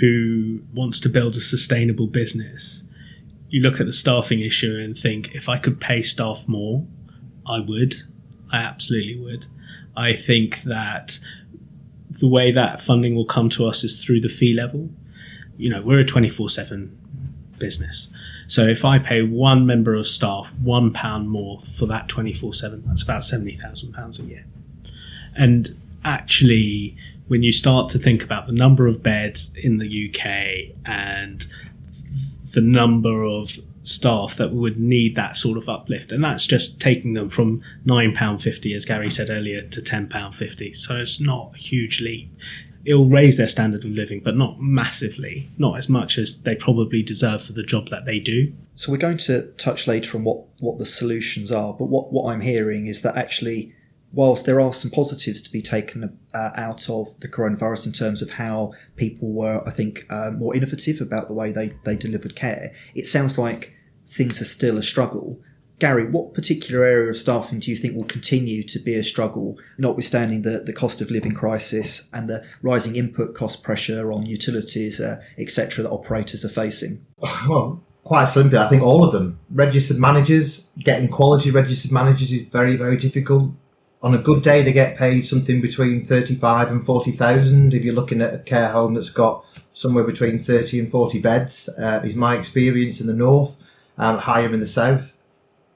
who 0.00 0.60
wants 0.72 0.98
to 1.00 1.10
build 1.10 1.36
a 1.36 1.42
sustainable 1.42 2.06
business, 2.06 2.84
you 3.50 3.60
look 3.60 3.80
at 3.80 3.86
the 3.86 3.92
staffing 3.92 4.40
issue 4.40 4.80
and 4.82 4.96
think 4.96 5.34
if 5.34 5.46
I 5.46 5.58
could 5.58 5.78
pay 5.78 6.00
staff 6.00 6.46
more, 6.48 6.86
I 7.46 7.60
would. 7.60 7.96
I 8.50 8.62
absolutely 8.62 9.20
would. 9.20 9.44
I 9.94 10.14
think 10.14 10.62
that 10.62 11.18
the 12.08 12.26
way 12.26 12.50
that 12.50 12.80
funding 12.80 13.14
will 13.14 13.26
come 13.26 13.50
to 13.50 13.66
us 13.66 13.84
is 13.84 14.02
through 14.02 14.22
the 14.22 14.30
fee 14.30 14.54
level. 14.54 14.88
You 15.58 15.68
know, 15.68 15.82
we're 15.82 15.98
a 15.98 16.06
24 16.06 16.48
7 16.48 16.98
business. 17.58 18.08
So 18.46 18.66
if 18.66 18.86
I 18.86 18.98
pay 18.98 19.20
one 19.20 19.66
member 19.66 19.94
of 19.94 20.06
staff 20.06 20.50
one 20.62 20.94
pound 20.94 21.28
more 21.28 21.60
for 21.60 21.84
that 21.88 22.08
24 22.08 22.54
7, 22.54 22.84
that's 22.86 23.02
about 23.02 23.20
£70,000 23.20 24.18
a 24.18 24.22
year. 24.22 24.46
And 25.38 25.78
actually, 26.04 26.96
when 27.28 27.42
you 27.42 27.52
start 27.52 27.88
to 27.90 27.98
think 27.98 28.24
about 28.24 28.46
the 28.46 28.52
number 28.52 28.86
of 28.86 29.02
beds 29.02 29.52
in 29.56 29.78
the 29.78 30.10
UK 30.10 30.76
and 30.84 31.46
the 32.52 32.60
number 32.60 33.22
of 33.22 33.60
staff 33.82 34.36
that 34.36 34.52
would 34.52 34.78
need 34.78 35.16
that 35.16 35.36
sort 35.36 35.56
of 35.56 35.68
uplift, 35.68 36.12
and 36.12 36.22
that's 36.22 36.46
just 36.46 36.80
taking 36.80 37.14
them 37.14 37.30
from 37.30 37.62
£9.50, 37.86 38.74
as 38.74 38.84
Gary 38.84 39.08
said 39.08 39.30
earlier, 39.30 39.62
to 39.62 39.80
£10.50. 39.80 40.74
So 40.76 40.96
it's 40.96 41.20
not 41.20 41.52
a 41.54 41.58
huge 41.58 42.00
leap. 42.00 42.30
It'll 42.84 43.08
raise 43.08 43.36
their 43.36 43.48
standard 43.48 43.84
of 43.84 43.90
living, 43.90 44.20
but 44.20 44.36
not 44.36 44.60
massively, 44.60 45.50
not 45.58 45.76
as 45.78 45.88
much 45.88 46.16
as 46.16 46.40
they 46.40 46.54
probably 46.54 47.02
deserve 47.02 47.42
for 47.42 47.52
the 47.52 47.62
job 47.62 47.88
that 47.88 48.06
they 48.06 48.18
do. 48.18 48.52
So 48.74 48.90
we're 48.90 48.98
going 48.98 49.18
to 49.18 49.48
touch 49.58 49.86
later 49.86 50.16
on 50.16 50.24
what, 50.24 50.44
what 50.60 50.78
the 50.78 50.86
solutions 50.86 51.52
are, 51.52 51.74
but 51.74 51.86
what, 51.86 52.12
what 52.12 52.32
I'm 52.32 52.40
hearing 52.40 52.86
is 52.86 53.02
that 53.02 53.16
actually 53.16 53.74
whilst 54.12 54.46
there 54.46 54.60
are 54.60 54.72
some 54.72 54.90
positives 54.90 55.42
to 55.42 55.52
be 55.52 55.62
taken 55.62 56.18
uh, 56.32 56.50
out 56.54 56.88
of 56.88 57.18
the 57.20 57.28
coronavirus 57.28 57.86
in 57.86 57.92
terms 57.92 58.22
of 58.22 58.30
how 58.30 58.72
people 58.96 59.28
were, 59.30 59.62
I 59.66 59.70
think, 59.70 60.06
uh, 60.10 60.30
more 60.30 60.54
innovative 60.54 61.00
about 61.00 61.28
the 61.28 61.34
way 61.34 61.52
they, 61.52 61.74
they 61.84 61.96
delivered 61.96 62.34
care, 62.34 62.72
it 62.94 63.06
sounds 63.06 63.36
like 63.36 63.74
things 64.06 64.40
are 64.40 64.46
still 64.46 64.78
a 64.78 64.82
struggle. 64.82 65.40
Gary, 65.78 66.10
what 66.10 66.34
particular 66.34 66.82
area 66.84 67.10
of 67.10 67.16
staffing 67.16 67.60
do 67.60 67.70
you 67.70 67.76
think 67.76 67.94
will 67.94 68.04
continue 68.04 68.64
to 68.64 68.80
be 68.80 68.94
a 68.94 69.04
struggle, 69.04 69.56
notwithstanding 69.76 70.42
the, 70.42 70.60
the 70.60 70.72
cost 70.72 71.00
of 71.00 71.10
living 71.10 71.34
crisis 71.34 72.10
and 72.12 72.28
the 72.28 72.44
rising 72.62 72.96
input 72.96 73.34
cost 73.34 73.62
pressure 73.62 74.10
on 74.10 74.26
utilities, 74.26 75.00
uh, 75.00 75.22
etc., 75.36 75.84
that 75.84 75.90
operators 75.90 76.44
are 76.44 76.48
facing? 76.48 77.04
Well, 77.48 77.84
quite 78.02 78.24
simply, 78.24 78.58
I 78.58 78.68
think 78.68 78.82
all 78.82 79.04
of 79.04 79.12
them. 79.12 79.38
Registered 79.50 79.98
managers, 79.98 80.68
getting 80.78 81.08
quality 81.08 81.52
registered 81.52 81.92
managers 81.92 82.32
is 82.32 82.46
very, 82.46 82.74
very 82.74 82.96
difficult 82.96 83.52
on 84.02 84.14
a 84.14 84.18
good 84.18 84.42
day 84.42 84.62
they 84.62 84.72
get 84.72 84.96
paid 84.96 85.26
something 85.26 85.60
between 85.60 86.02
35 86.02 86.70
and 86.70 86.84
40,000 86.84 87.74
if 87.74 87.84
you're 87.84 87.94
looking 87.94 88.20
at 88.20 88.34
a 88.34 88.38
care 88.38 88.68
home 88.68 88.94
that's 88.94 89.10
got 89.10 89.44
somewhere 89.74 90.04
between 90.04 90.38
30 90.38 90.80
and 90.80 90.90
40 90.90 91.20
beds 91.20 91.68
uh, 91.78 92.00
is 92.04 92.14
my 92.14 92.36
experience 92.36 93.00
in 93.00 93.06
the 93.06 93.14
north 93.14 93.56
and 93.96 94.20
higher 94.20 94.52
in 94.52 94.60
the 94.60 94.66
south. 94.66 95.16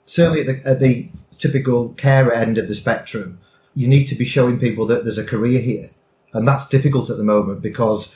Certainly 0.05 0.41
at 0.41 0.47
the, 0.47 0.69
at 0.69 0.81
the 0.81 1.09
typical 1.39 1.91
care 1.91 2.33
end 2.33 2.59
of 2.59 2.69
the 2.69 2.75
spectrum 2.75 3.41
you 3.75 3.89
need 3.89 4.05
to 4.05 4.15
be 4.15 4.25
showing 4.25 4.59
people 4.59 4.87
that 4.87 5.05
there's 5.05 5.19
a 5.19 5.25
career 5.25 5.61
here. 5.61 5.91
And 6.33 6.47
that's 6.47 6.69
difficult 6.69 7.11
at 7.11 7.17
the 7.17 7.25
moment 7.25 7.63
because 7.63 8.15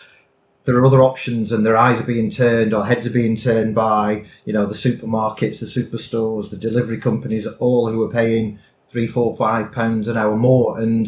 there 0.65 0.77
are 0.77 0.87
other 0.87 1.03
options 1.03 1.53
and 1.53 1.65
their 1.65 1.77
eyes 1.77 2.01
are 2.01 2.07
being 2.07 2.31
turned 2.31 2.75
or 2.75 2.85
heads 2.85 3.07
are 3.07 3.13
being 3.13 3.37
turned 3.37 3.75
by, 3.75 4.25
you 4.45 4.53
know, 4.53 4.67
the 4.67 4.75
supermarkets, 4.75 5.61
the 5.61 5.67
superstores, 5.67 6.51
the 6.51 6.57
delivery 6.57 6.99
companies, 6.99 7.47
all 7.47 7.89
who 7.89 8.03
are 8.03 8.11
paying 8.11 8.59
three, 8.97 9.07
four, 9.07 9.37
five 9.37 9.71
pounds 9.73 10.09
an 10.09 10.17
hour 10.17 10.35
more. 10.35 10.79
And 10.79 11.07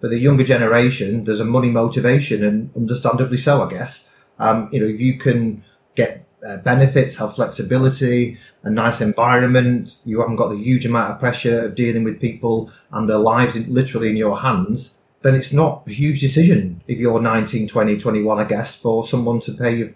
for 0.00 0.06
the 0.08 0.20
younger 0.20 0.44
generation, 0.44 1.24
there's 1.24 1.40
a 1.40 1.44
money 1.44 1.68
motivation 1.68 2.44
and 2.44 2.70
understandably 2.76 3.38
so, 3.38 3.60
I 3.60 3.68
guess. 3.68 4.08
Um, 4.38 4.68
you 4.70 4.78
know, 4.78 4.86
if 4.86 5.00
you 5.00 5.18
can 5.18 5.64
get 5.96 6.28
uh, 6.46 6.58
benefits, 6.58 7.16
have 7.16 7.34
flexibility, 7.34 8.38
a 8.62 8.70
nice 8.70 9.00
environment, 9.00 9.96
you 10.04 10.20
haven't 10.20 10.36
got 10.36 10.50
the 10.50 10.56
huge 10.56 10.86
amount 10.86 11.10
of 11.10 11.18
pressure 11.18 11.62
of 11.64 11.74
dealing 11.74 12.04
with 12.04 12.20
people 12.20 12.70
and 12.92 13.08
their 13.08 13.18
lives 13.18 13.56
in, 13.56 13.74
literally 13.74 14.10
in 14.10 14.16
your 14.16 14.38
hands, 14.38 15.00
then 15.22 15.34
it's 15.34 15.52
not 15.52 15.82
a 15.88 15.90
huge 15.90 16.20
decision 16.20 16.82
if 16.86 16.98
you're 16.98 17.20
19, 17.20 17.66
20, 17.66 17.98
21, 17.98 18.38
I 18.38 18.44
guess, 18.44 18.80
for 18.80 19.04
someone 19.04 19.40
to 19.40 19.52
pay 19.52 19.74
you 19.74 19.94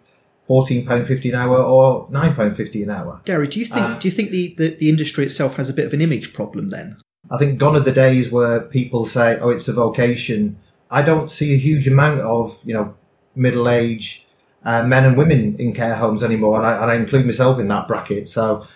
£14.50 0.49 1.29
an 1.29 1.35
hour 1.37 1.63
or 1.63 2.09
£9.50 2.09 2.83
an 2.83 2.91
hour. 2.91 3.21
Gary, 3.25 3.47
do 3.47 3.61
you 3.61 3.67
think 3.67 3.87
uh, 3.87 3.99
do 3.99 4.09
you 4.09 4.13
think 4.13 4.31
the, 4.31 4.55
the, 4.57 4.71
the 4.71 4.89
industry 4.89 5.25
itself 5.25 5.55
has 5.55 5.69
a 5.69 5.75
bit 5.75 5.87
of 5.87 5.93
an 5.93 6.01
image 6.01 6.33
problem 6.33 6.71
then? 6.71 6.97
I 7.31 7.39
think 7.39 7.59
gone 7.59 7.77
are 7.77 7.81
the 7.81 7.93
days 7.93 8.31
where 8.31 8.61
people 8.61 9.07
say, 9.07 9.39
"Oh, 9.41 9.51
it's 9.51 9.69
a 9.69 9.73
vocation." 9.73 10.57
I 10.91 11.03
don't 11.03 11.31
see 11.31 11.53
a 11.53 11.59
huge 11.59 11.87
amount 11.87 12.21
of 12.21 12.59
you 12.65 12.75
know 12.75 12.95
middle 13.35 13.69
age 13.69 14.27
uh, 14.65 14.83
men 14.83 15.05
and 15.07 15.17
women 15.17 15.57
in 15.59 15.73
care 15.73 15.95
homes 15.95 16.23
anymore, 16.23 16.59
and 16.59 16.67
I, 16.67 16.83
and 16.83 16.91
I 16.91 16.95
include 16.95 17.27
myself 17.27 17.59
in 17.59 17.69
that 17.69 17.89
bracket. 17.89 18.29
So 18.29 18.67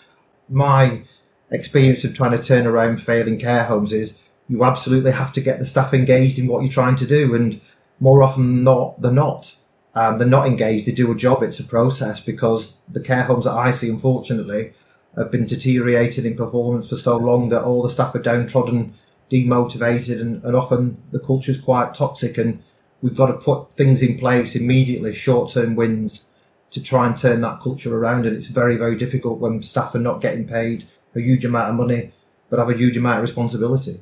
my 0.48 1.02
experience 1.50 2.04
of 2.04 2.14
trying 2.14 2.36
to 2.36 2.42
turn 2.42 2.66
around 2.66 3.02
failing 3.02 3.38
care 3.38 3.64
homes 3.64 3.92
is 3.92 4.20
you 4.48 4.64
absolutely 4.64 5.12
have 5.12 5.32
to 5.32 5.40
get 5.40 5.58
the 5.58 5.66
staff 5.66 5.92
engaged 5.92 6.38
in 6.38 6.46
what 6.46 6.62
you're 6.62 6.72
trying 6.72 6.96
to 6.96 7.06
do. 7.06 7.34
And 7.34 7.60
more 8.00 8.22
often 8.22 8.42
than 8.42 8.64
not, 8.64 9.00
they're 9.00 9.12
not. 9.12 9.54
Um, 9.94 10.16
they're 10.16 10.26
not 10.26 10.46
engaged. 10.46 10.86
They 10.86 10.92
do 10.92 11.12
a 11.12 11.16
job. 11.16 11.42
It's 11.42 11.60
a 11.60 11.64
process 11.64 12.20
because 12.20 12.76
the 12.88 13.00
care 13.00 13.24
homes 13.24 13.44
that 13.44 13.52
I 13.52 13.70
see, 13.70 13.90
unfortunately, 13.90 14.72
have 15.16 15.30
been 15.30 15.46
deteriorated 15.46 16.24
in 16.24 16.36
performance 16.36 16.88
for 16.88 16.96
so 16.96 17.16
long 17.16 17.48
that 17.50 17.62
all 17.62 17.82
the 17.82 17.90
staff 17.90 18.14
are 18.14 18.22
downtrodden, 18.22 18.94
demotivated, 19.30 20.20
and, 20.20 20.42
and 20.44 20.56
often 20.56 20.96
the 21.10 21.18
culture 21.18 21.50
is 21.50 21.60
quite 21.60 21.94
toxic. 21.94 22.38
And 22.38 22.62
we've 23.02 23.16
got 23.16 23.26
to 23.26 23.34
put 23.34 23.72
things 23.72 24.02
in 24.02 24.18
place 24.18 24.56
immediately, 24.56 25.14
short-term 25.14 25.76
wins, 25.76 26.26
to 26.70 26.82
try 26.82 27.06
and 27.06 27.16
turn 27.16 27.42
that 27.42 27.60
culture 27.60 27.94
around. 27.96 28.26
And 28.26 28.36
it's 28.36 28.46
very, 28.46 28.76
very 28.76 28.96
difficult 28.96 29.38
when 29.38 29.62
staff 29.62 29.94
are 29.94 29.98
not 29.98 30.20
getting 30.20 30.48
paid 30.48 30.84
a 31.14 31.20
huge 31.20 31.44
amount 31.44 31.70
of 31.70 31.76
money, 31.76 32.12
but 32.48 32.58
have 32.58 32.70
a 32.70 32.76
huge 32.76 32.96
amount 32.96 33.18
of 33.18 33.22
responsibility. 33.22 34.00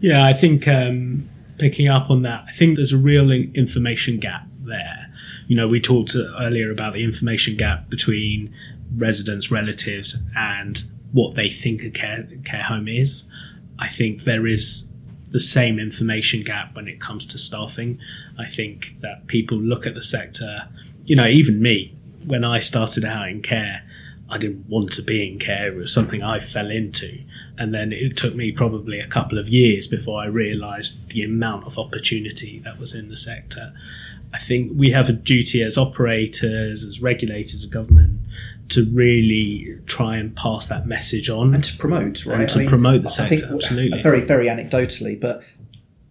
Yeah, 0.00 0.24
I 0.24 0.32
think 0.32 0.66
um, 0.66 1.28
picking 1.58 1.86
up 1.86 2.10
on 2.10 2.22
that, 2.22 2.44
I 2.48 2.50
think 2.50 2.76
there's 2.76 2.92
a 2.92 2.98
real 2.98 3.30
information 3.30 4.18
gap 4.18 4.46
there. 4.60 5.12
You 5.52 5.56
know, 5.56 5.68
we 5.68 5.82
talked 5.82 6.16
earlier 6.16 6.70
about 6.70 6.94
the 6.94 7.04
information 7.04 7.58
gap 7.58 7.90
between 7.90 8.54
residents, 8.96 9.50
relatives, 9.50 10.16
and 10.34 10.82
what 11.12 11.34
they 11.34 11.50
think 11.50 11.82
a 11.82 11.90
care 11.90 12.26
care 12.42 12.62
home 12.62 12.88
is. 12.88 13.24
I 13.78 13.88
think 13.88 14.24
there 14.24 14.46
is 14.46 14.88
the 15.30 15.38
same 15.38 15.78
information 15.78 16.42
gap 16.42 16.74
when 16.74 16.88
it 16.88 17.02
comes 17.02 17.26
to 17.26 17.36
staffing. 17.36 17.98
I 18.38 18.46
think 18.46 18.98
that 19.02 19.26
people 19.26 19.58
look 19.58 19.86
at 19.86 19.94
the 19.94 20.02
sector, 20.02 20.70
you 21.04 21.16
know, 21.16 21.26
even 21.26 21.60
me, 21.60 21.94
when 22.24 22.44
I 22.44 22.58
started 22.58 23.04
out 23.04 23.28
in 23.28 23.42
care, 23.42 23.82
I 24.30 24.38
didn't 24.38 24.70
want 24.70 24.90
to 24.94 25.02
be 25.02 25.30
in 25.30 25.38
care. 25.38 25.70
It 25.70 25.76
was 25.76 25.92
something 25.92 26.22
I 26.22 26.38
fell 26.38 26.70
into. 26.70 27.24
And 27.58 27.74
then 27.74 27.92
it 27.92 28.16
took 28.16 28.34
me 28.34 28.52
probably 28.52 29.00
a 29.00 29.06
couple 29.06 29.36
of 29.36 29.50
years 29.50 29.86
before 29.86 30.22
I 30.22 30.28
realised 30.28 31.10
the 31.10 31.22
amount 31.22 31.66
of 31.66 31.78
opportunity 31.78 32.58
that 32.60 32.78
was 32.78 32.94
in 32.94 33.10
the 33.10 33.16
sector. 33.16 33.74
I 34.34 34.38
think 34.38 34.72
we 34.74 34.90
have 34.90 35.08
a 35.08 35.12
duty 35.12 35.62
as 35.62 35.76
operators, 35.76 36.84
as 36.84 37.00
regulators 37.00 37.54
as 37.54 37.66
government, 37.66 38.20
to 38.70 38.86
really 38.86 39.78
try 39.86 40.16
and 40.16 40.34
pass 40.34 40.68
that 40.68 40.86
message 40.86 41.28
on 41.28 41.54
and 41.54 41.64
to 41.64 41.76
promote, 41.76 42.24
right? 42.24 42.40
And 42.40 42.48
to 42.48 42.56
I 42.56 42.58
mean, 42.60 42.68
promote 42.68 43.02
the 43.02 43.10
sector, 43.10 43.36
think, 43.38 43.52
absolutely. 43.52 44.02
Very, 44.02 44.22
very 44.22 44.46
anecdotally, 44.46 45.20
but 45.20 45.42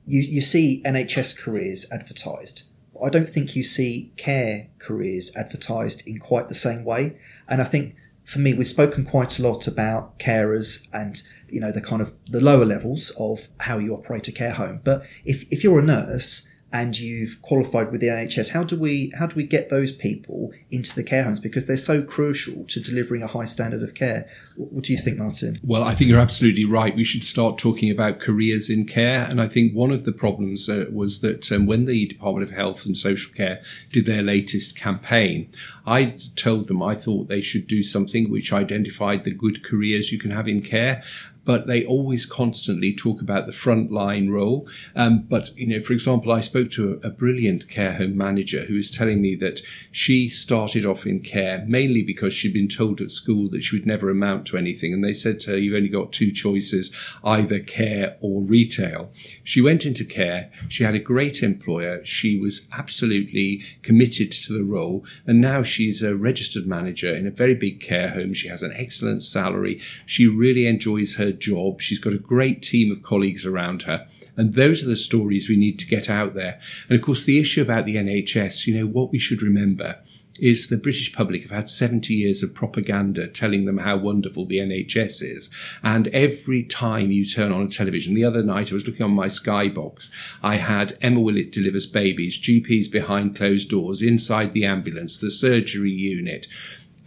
you 0.06 0.22
you 0.22 0.42
see 0.42 0.82
NHS 0.86 1.40
careers 1.40 1.92
advertised. 1.92 2.64
I 3.04 3.10
don't 3.10 3.28
think 3.28 3.56
you 3.56 3.64
see 3.64 4.12
care 4.16 4.68
careers 4.78 5.36
advertised 5.36 6.08
in 6.08 6.20
quite 6.20 6.48
the 6.48 6.54
same 6.54 6.84
way, 6.84 7.18
and 7.48 7.62
I 7.62 7.66
think 7.66 7.96
for 8.24 8.40
me, 8.40 8.54
we've 8.54 8.68
spoken 8.68 9.06
quite 9.06 9.40
a 9.40 9.42
lot 9.42 9.68
about 9.68 10.20
carers 10.20 10.88
and 10.94 11.22
you 11.50 11.60
know 11.60 11.72
the 11.72 11.82
kind 11.82 12.02
of 12.02 12.14
the 12.30 12.42
lower 12.42 12.66
levels 12.66 13.12
of 13.18 13.50
how 13.62 13.78
you 13.78 13.94
operate 13.94 14.28
a 14.28 14.32
care 14.32 14.54
home. 14.54 14.82
But 14.84 15.04
if 15.26 15.52
if 15.52 15.64
you're 15.64 15.80
a 15.80 15.84
nurse 15.84 16.51
and 16.74 16.98
you've 16.98 17.42
qualified 17.42 17.92
with 17.92 18.00
the 18.00 18.08
NHS, 18.08 18.52
how 18.52 18.64
do 18.64 18.80
we 18.80 19.12
how 19.18 19.28
do 19.28 19.36
we 19.36 19.44
get 19.44 19.70
those 19.70 19.92
people 19.92 20.52
into 20.70 20.96
the 20.96 21.04
care 21.04 21.24
homes 21.24 21.40
because 21.40 21.68
they're 21.68 21.78
so 21.78 22.02
crucial 22.02 22.64
to 22.66 22.80
delivering 22.80 23.22
a 23.22 23.28
high 23.28 23.46
standard 23.46 23.84
of 23.84 23.94
care? 23.94 24.30
What 24.56 24.86
do 24.86 24.94
you 24.94 25.00
think, 25.00 25.18
Martin? 25.18 25.60
Well, 25.64 25.84
I 25.84 25.96
think 25.96 26.10
you're 26.10 26.20
absolutely 26.20 26.66
right. 26.66 26.96
We 26.96 27.04
should 27.04 27.24
start 27.24 27.58
talking 27.58 27.92
about 27.92 28.20
careers 28.20 28.70
in 28.70 28.86
care, 28.86 29.26
and 29.30 29.42
I 29.42 29.48
think 29.48 29.74
one 29.74 29.92
of 29.92 30.06
the 30.06 30.12
problems 30.12 30.70
uh, 30.70 30.86
was 30.92 31.22
that 31.22 31.52
um, 31.52 31.66
when 31.66 31.86
the 31.86 32.06
Department 32.06 32.50
of 32.50 32.56
Health 32.56 32.86
and 32.86 32.96
Social 32.96 33.34
Care 33.34 33.62
did 33.90 34.06
their 34.06 34.22
latest 34.22 34.78
campaign, 34.78 35.50
I 35.86 36.16
told 36.36 36.68
them 36.68 36.82
I 36.82 36.96
thought 36.96 37.28
they 37.28 37.42
should 37.42 37.68
do 37.68 37.84
something 37.84 38.30
which 38.30 38.54
identified 38.54 39.24
the 39.24 39.32
good 39.32 39.64
careers 39.64 40.12
you 40.12 40.20
can 40.20 40.32
have 40.32 40.48
in 40.48 40.62
care, 40.62 41.04
but 41.44 41.68
they 41.68 41.84
always 41.86 42.26
constantly 42.26 42.94
talk 42.94 43.22
about 43.22 43.46
the 43.46 43.52
frontline 43.52 44.30
role. 44.30 44.68
Um, 44.96 45.24
but, 45.24 45.56
you 45.58 45.68
know, 45.68 45.82
for 45.82 45.94
example, 45.94 46.32
I 46.32 46.42
spoke 46.42 46.70
to 46.72 47.00
a, 47.04 47.08
a, 47.08 47.12
brilliant 47.12 47.68
care 47.68 47.94
home 47.94 48.18
manager 48.18 48.66
who 48.66 48.76
was 48.76 48.90
telling 48.90 49.22
me 49.22 49.36
that 49.36 49.62
she 49.92 50.28
started 50.28 50.86
off 50.86 51.06
in 51.06 51.20
care 51.20 51.64
mainly 51.68 52.04
because 52.04 52.34
she'd 52.34 52.54
been 52.54 52.68
told 52.68 53.02
at 53.02 53.12
school 53.12 53.50
that 53.50 53.62
she 53.62 53.76
would 53.76 53.86
never 53.86 54.10
amount 54.10 54.46
to 54.48 54.58
anything. 54.58 54.94
And 54.94 55.04
they 55.04 55.14
said 55.14 55.40
to 55.42 55.52
her, 55.52 55.58
you've 55.58 55.76
only 55.76 55.90
got 55.90 56.12
two 56.12 56.32
choices, 56.32 56.92
either 57.24 57.60
care 57.60 58.18
or 58.22 58.42
retail. 58.42 59.12
She 59.44 59.62
went 59.62 59.86
into 59.86 60.06
care. 60.06 60.52
She 60.68 60.84
had 60.84 60.96
a 60.96 61.00
great 61.00 61.44
employer. 61.44 62.04
She 62.06 62.40
was 62.40 62.68
absolutely 62.72 63.64
committed 63.82 64.32
to 64.32 64.54
the 64.54 64.64
role. 64.64 65.06
And 65.26 65.42
now 65.42 65.64
she's 65.64 66.02
a 66.02 66.16
registered 66.16 66.68
manager 66.68 67.14
in 67.14 67.28
a 67.28 67.32
very 67.32 67.56
big 67.56 67.82
care 67.82 68.10
home. 68.10 68.34
She 68.34 68.48
has 68.48 68.64
an 68.64 68.74
excellent 68.76 69.24
salary. 69.24 69.80
She 70.06 70.28
really 70.28 70.66
enjoys 70.66 71.16
her 71.16 71.31
job. 71.34 71.82
She's 71.82 72.00
got 72.00 72.13
a 72.13 72.20
great 72.20 72.62
team 72.62 72.91
of 72.91 73.04
colleagues 73.04 73.46
around 73.46 73.84
her. 73.84 74.08
And 74.38 74.54
those 74.54 74.84
are 74.84 74.88
the 74.88 74.98
stories 74.98 75.50
we 75.50 75.58
need 75.58 75.78
to 75.80 75.88
get 75.88 76.10
out 76.10 76.34
there. 76.34 76.60
And 76.89 76.98
of 76.98 77.06
course, 77.06 77.24
the 77.24 77.39
issue 77.39 77.62
about 77.62 77.86
the 77.86 77.96
NHS, 77.96 78.65
you 78.65 78.78
know, 78.78 78.86
what 78.86 79.12
we 79.12 79.20
should 79.20 79.41
remember 79.41 80.00
is 80.39 80.67
the 80.67 80.78
British 80.78 81.13
public 81.13 81.44
have 81.44 81.52
had 81.52 81.70
70 81.70 82.13
years 82.13 82.41
of 82.41 82.56
propaganda 82.56 83.28
telling 83.28 83.65
them 83.65 83.78
how 83.78 83.98
wonderful 83.98 84.46
the 84.46 84.58
NHS 84.58 85.22
is. 85.22 85.50
And 85.84 86.08
every 86.10 86.63
time 86.63 87.12
you 87.12 87.26
turn 87.26 87.52
on 87.52 87.62
a 87.62 87.70
television, 87.70 88.15
the 88.15 88.26
other 88.26 88.41
night 88.41 88.72
I 88.72 88.74
was 88.74 88.88
looking 88.88 89.04
on 89.04 89.12
my 89.12 89.28
Skybox, 89.28 90.10
I 90.41 90.56
had 90.56 90.98
Emma 91.02 91.20
Willis 91.20 91.52
delivers 91.52 91.86
babies, 91.86 92.39
GPs 92.41 92.91
behind 92.91 93.36
closed 93.36 93.70
doors, 93.70 94.02
inside 94.02 94.54
the 94.54 94.65
ambulance, 94.65 95.20
the 95.20 95.32
surgery 95.32 95.91
unit. 95.91 96.48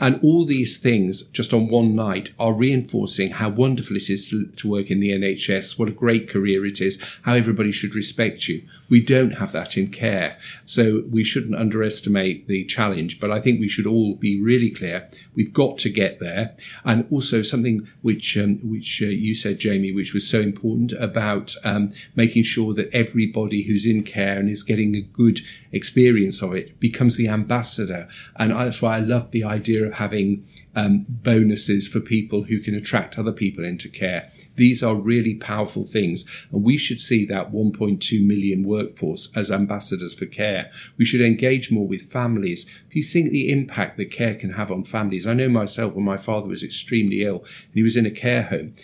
And 0.00 0.18
all 0.22 0.44
these 0.44 0.78
things 0.78 1.22
just 1.28 1.52
on 1.52 1.68
one 1.68 1.94
night 1.94 2.32
are 2.38 2.52
reinforcing 2.52 3.30
how 3.30 3.48
wonderful 3.48 3.96
it 3.96 4.10
is 4.10 4.28
to, 4.30 4.46
to, 4.46 4.68
work 4.68 4.90
in 4.90 4.98
the 4.98 5.10
NHS, 5.10 5.78
what 5.78 5.88
a 5.88 5.92
great 5.92 6.28
career 6.28 6.66
it 6.66 6.80
is, 6.80 7.00
how 7.22 7.34
everybody 7.34 7.70
should 7.70 7.94
respect 7.94 8.48
you. 8.48 8.66
We 8.88 9.00
don't 9.00 9.32
have 9.32 9.52
that 9.52 9.76
in 9.76 9.88
care. 9.88 10.36
So 10.64 11.04
we 11.08 11.22
shouldn't 11.22 11.54
underestimate 11.54 12.48
the 12.48 12.64
challenge, 12.64 13.20
but 13.20 13.30
I 13.30 13.40
think 13.40 13.60
we 13.60 13.68
should 13.68 13.86
all 13.86 14.16
be 14.16 14.40
really 14.40 14.70
clear. 14.70 15.08
We've 15.36 15.52
got 15.52 15.78
to 15.78 15.90
get 15.90 16.18
there. 16.18 16.56
And 16.84 17.06
also 17.10 17.42
something 17.42 17.88
which, 18.02 18.36
um, 18.36 18.54
which 18.68 19.00
uh, 19.00 19.06
you 19.06 19.34
said, 19.34 19.60
Jamie, 19.60 19.92
which 19.92 20.12
was 20.12 20.28
so 20.28 20.40
important 20.40 20.92
about 20.92 21.54
um, 21.62 21.92
making 22.16 22.42
sure 22.42 22.74
that 22.74 22.92
everybody 22.92 23.62
who's 23.62 23.86
in 23.86 24.02
care 24.02 24.38
and 24.38 24.48
is 24.48 24.64
getting 24.64 24.96
a 24.96 25.00
good 25.00 25.40
experience 25.74 26.40
of 26.42 26.54
it 26.54 26.78
becomes 26.78 27.16
the 27.16 27.28
ambassador. 27.28 28.08
And 28.36 28.52
that's 28.52 28.80
why 28.80 28.96
I 28.96 29.00
love 29.00 29.30
the 29.30 29.44
idea 29.44 29.84
of 29.84 29.94
having 29.94 30.46
um, 30.76 31.06
bonuses 31.08 31.88
for 31.88 32.00
people 32.00 32.44
who 32.44 32.60
can 32.60 32.74
attract 32.74 33.18
other 33.18 33.32
people 33.32 33.64
into 33.64 33.88
care. 33.88 34.30
These 34.56 34.82
are 34.82 34.94
really 34.94 35.34
powerful 35.34 35.84
things, 35.84 36.24
and 36.50 36.62
we 36.62 36.76
should 36.76 37.00
see 37.00 37.26
that 37.26 37.52
1.2 37.52 38.26
million 38.26 38.64
workforce 38.64 39.30
as 39.36 39.50
ambassadors 39.50 40.14
for 40.14 40.26
care. 40.26 40.70
We 40.96 41.04
should 41.04 41.20
engage 41.20 41.70
more 41.70 41.86
with 41.86 42.10
families. 42.10 42.68
If 42.88 42.96
you 42.96 43.02
think 43.02 43.30
the 43.30 43.50
impact 43.50 43.96
that 43.98 44.10
care 44.10 44.34
can 44.34 44.54
have 44.54 44.70
on 44.70 44.84
families? 44.84 45.26
I 45.26 45.34
know 45.34 45.48
myself 45.48 45.94
when 45.94 46.04
my 46.04 46.16
father 46.16 46.48
was 46.48 46.62
extremely 46.62 47.22
ill 47.22 47.38
and 47.38 47.74
he 47.74 47.82
was 47.82 47.96
in 47.96 48.06
a 48.06 48.10
care 48.10 48.44
home 48.44 48.74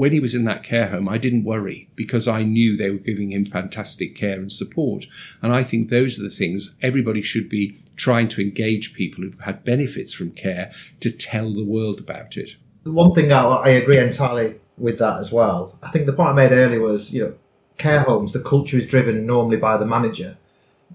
when 0.00 0.12
he 0.12 0.18
was 0.18 0.34
in 0.34 0.46
that 0.46 0.62
care 0.62 0.86
home, 0.86 1.10
I 1.10 1.18
didn't 1.18 1.44
worry 1.44 1.90
because 1.94 2.26
I 2.26 2.42
knew 2.42 2.74
they 2.74 2.88
were 2.88 2.96
giving 2.96 3.32
him 3.32 3.44
fantastic 3.44 4.16
care 4.16 4.38
and 4.38 4.50
support. 4.50 5.04
And 5.42 5.52
I 5.52 5.62
think 5.62 5.90
those 5.90 6.18
are 6.18 6.22
the 6.22 6.30
things 6.30 6.74
everybody 6.80 7.20
should 7.20 7.50
be 7.50 7.76
trying 7.96 8.28
to 8.28 8.40
engage 8.40 8.94
people 8.94 9.22
who've 9.22 9.38
had 9.40 9.62
benefits 9.62 10.14
from 10.14 10.30
care 10.30 10.72
to 11.00 11.10
tell 11.10 11.52
the 11.52 11.66
world 11.66 12.00
about 12.00 12.38
it. 12.38 12.56
One 12.84 13.12
thing 13.12 13.30
I, 13.30 13.44
I 13.44 13.68
agree 13.68 13.98
entirely 13.98 14.54
with 14.78 14.96
that 15.00 15.20
as 15.20 15.32
well. 15.32 15.78
I 15.82 15.90
think 15.90 16.06
the 16.06 16.14
point 16.14 16.30
I 16.30 16.32
made 16.32 16.52
earlier 16.52 16.80
was, 16.80 17.12
you 17.12 17.22
know, 17.22 17.34
care 17.76 18.00
homes, 18.00 18.32
the 18.32 18.40
culture 18.40 18.78
is 18.78 18.86
driven 18.86 19.26
normally 19.26 19.58
by 19.58 19.76
the 19.76 19.84
manager. 19.84 20.38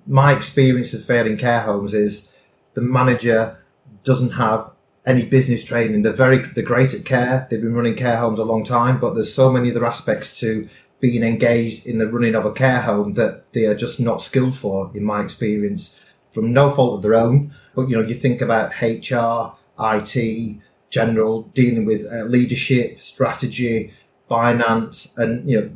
my 0.08 0.34
experience 0.34 0.96
of 0.96 1.06
failing 1.06 1.38
care 1.38 1.60
homes 1.60 1.94
is 1.94 2.34
the 2.74 2.82
manager 2.82 3.60
doesn't 4.04 4.32
have 4.32 4.72
any 5.06 5.26
business 5.26 5.64
training. 5.64 6.02
They're 6.02 6.14
very 6.14 6.40
they're 6.40 6.64
great 6.64 6.94
at 6.94 7.06
care. 7.06 7.48
They've 7.50 7.62
been 7.62 7.76
running 7.76 7.96
care 7.96 8.18
homes 8.18 8.40
a 8.40 8.44
long 8.44 8.64
time, 8.64 9.00
but 9.00 9.14
there's 9.14 9.34
so 9.34 9.52
many 9.52 9.70
other 9.70 9.86
aspects 9.86 10.40
to 10.40 10.68
being 11.00 11.24
engaged 11.24 11.86
in 11.86 12.00
the 12.00 12.08
running 12.08 12.36
of 12.36 12.46
a 12.46 12.52
care 12.52 12.82
home 12.82 13.14
that 13.14 13.52
they 13.54 13.66
are 13.66 13.76
just 13.76 14.00
not 14.00 14.22
skilled 14.22 14.58
for, 14.58 14.92
in 14.96 15.04
my 15.04 15.22
experience, 15.22 16.00
from 16.32 16.54
no 16.54 16.72
fault 16.72 16.96
of 16.96 17.02
their 17.04 17.16
own. 17.16 17.52
But 17.76 17.90
you 17.90 17.96
know, 17.96 18.08
you 18.08 18.16
think 18.16 18.42
about 18.42 18.82
HR, 18.82 19.56
IT, 19.80 20.62
general 20.90 21.44
dealing 21.54 21.86
with 21.86 22.06
uh, 22.12 22.24
leadership, 22.24 23.02
strategy, 23.02 23.94
finance, 24.28 25.14
and 25.18 25.50
you 25.50 25.62
know, 25.62 25.70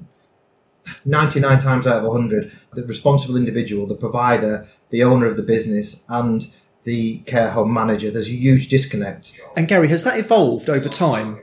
99 1.06 1.60
times 1.60 1.86
out 1.86 1.98
of 1.98 2.04
100, 2.06 2.52
the 2.74 2.84
responsible 2.86 3.36
individual, 3.38 3.86
the 3.86 3.96
provider, 3.96 4.68
the 4.90 5.04
owner 5.04 5.28
of 5.28 5.38
the 5.38 5.44
business, 5.44 6.04
and 6.10 6.48
the 6.84 7.18
care 7.20 7.50
home 7.50 7.74
manager, 7.74 8.12
there's 8.12 8.28
a 8.28 8.32
huge 8.32 8.70
disconnect. 8.70 9.40
And 9.56 9.68
Gary, 9.68 9.88
has 9.90 10.04
that 10.04 10.18
evolved 10.18 10.70
over 10.70 10.90
time? 10.90 11.40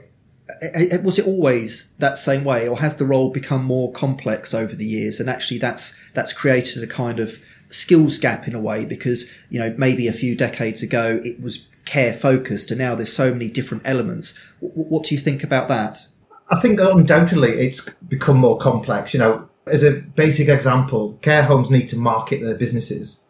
Uh, 0.49 0.67
uh, 0.75 0.95
uh, 0.95 1.01
was 1.03 1.19
it 1.19 1.27
always 1.27 1.91
that 1.99 2.17
same 2.17 2.43
way, 2.43 2.67
or 2.67 2.79
has 2.79 2.95
the 2.95 3.05
role 3.05 3.31
become 3.31 3.63
more 3.63 3.91
complex 3.91 4.53
over 4.53 4.75
the 4.75 4.85
years? 4.85 5.19
And 5.19 5.29
actually, 5.29 5.59
that's 5.59 5.99
that's 6.13 6.33
created 6.33 6.83
a 6.83 6.87
kind 6.87 7.19
of 7.19 7.39
skills 7.69 8.17
gap 8.17 8.47
in 8.47 8.55
a 8.55 8.61
way 8.61 8.85
because 8.85 9.33
you 9.49 9.59
know 9.59 9.75
maybe 9.77 10.07
a 10.07 10.13
few 10.13 10.35
decades 10.35 10.81
ago 10.81 11.19
it 11.23 11.41
was 11.41 11.67
care 11.85 12.13
focused, 12.13 12.71
and 12.71 12.79
now 12.79 12.95
there's 12.95 13.13
so 13.13 13.31
many 13.31 13.49
different 13.49 13.83
elements. 13.85 14.37
What 14.59 15.03
do 15.03 15.15
you 15.15 15.19
think 15.19 15.43
about 15.43 15.67
that? 15.67 16.07
I 16.49 16.59
think 16.59 16.79
undoubtedly 16.79 17.51
it's 17.51 17.89
become 18.07 18.37
more 18.37 18.57
complex. 18.57 19.13
You 19.13 19.19
know, 19.19 19.49
as 19.65 19.83
a 19.83 19.91
basic 19.91 20.47
example, 20.47 21.13
care 21.21 21.43
homes 21.43 21.69
need 21.69 21.89
to 21.89 21.97
market 21.97 22.41
their 22.41 22.55
businesses. 22.55 23.23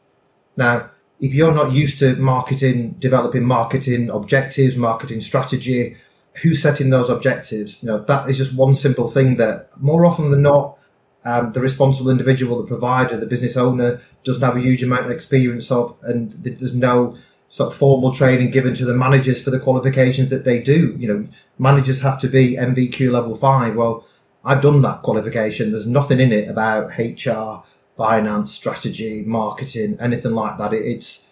Now, 0.56 0.90
if 1.20 1.34
you're 1.34 1.54
not 1.54 1.72
used 1.72 2.00
to 2.00 2.16
marketing, 2.16 2.92
developing 3.00 3.46
marketing 3.46 4.10
objectives, 4.10 4.78
marketing 4.78 5.22
strategy, 5.22 5.98
who's 6.44 6.62
setting 6.62 6.90
those 6.90 7.10
objectives? 7.10 7.82
You 7.82 7.88
know, 7.88 8.00
that 8.04 8.30
is 8.30 8.38
just 8.38 8.56
one 8.56 8.76
simple 8.76 9.08
thing 9.08 9.38
that 9.38 9.70
more 9.78 10.06
often 10.06 10.32
than 10.32 10.44
not, 10.44 10.78
um, 11.26 11.52
the 11.52 11.60
responsible 11.60 12.10
individual, 12.10 12.62
the 12.62 12.68
provider, 12.68 13.18
the 13.18 13.26
business 13.26 13.58
owner 13.58 14.00
doesn't 14.24 14.44
have 14.44 14.56
a 14.56 14.62
huge 14.62 14.84
amount 14.84 15.06
of 15.06 15.12
experience 15.12 15.72
of, 15.72 15.98
and 16.04 16.32
there's 16.34 16.76
no 16.76 17.18
sort 17.50 17.72
of 17.72 17.76
formal 17.78 18.14
training 18.14 18.52
given 18.52 18.74
to 18.76 18.86
the 18.86 18.94
managers 18.94 19.42
for 19.42 19.50
the 19.50 19.60
qualifications 19.60 20.30
that 20.30 20.46
they 20.46 20.62
do. 20.62 20.96
You 20.98 21.08
know, 21.08 21.28
managers 21.58 22.02
have 22.02 22.20
to 22.22 22.28
be 22.28 22.56
NVQ 22.56 23.12
level 23.12 23.36
five. 23.36 23.76
Well, 23.76 24.06
I've 24.46 24.62
done 24.62 24.82
that 24.84 25.02
qualification. 25.02 25.72
There's 25.72 25.88
nothing 25.88 26.20
in 26.20 26.32
it 26.32 26.50
about 26.50 26.98
HR, 26.98 27.64
finance, 27.98 28.54
strategy, 28.54 29.24
marketing, 29.26 29.98
anything 30.00 30.34
like 30.34 30.58
that. 30.58 30.74
it's 30.74 31.24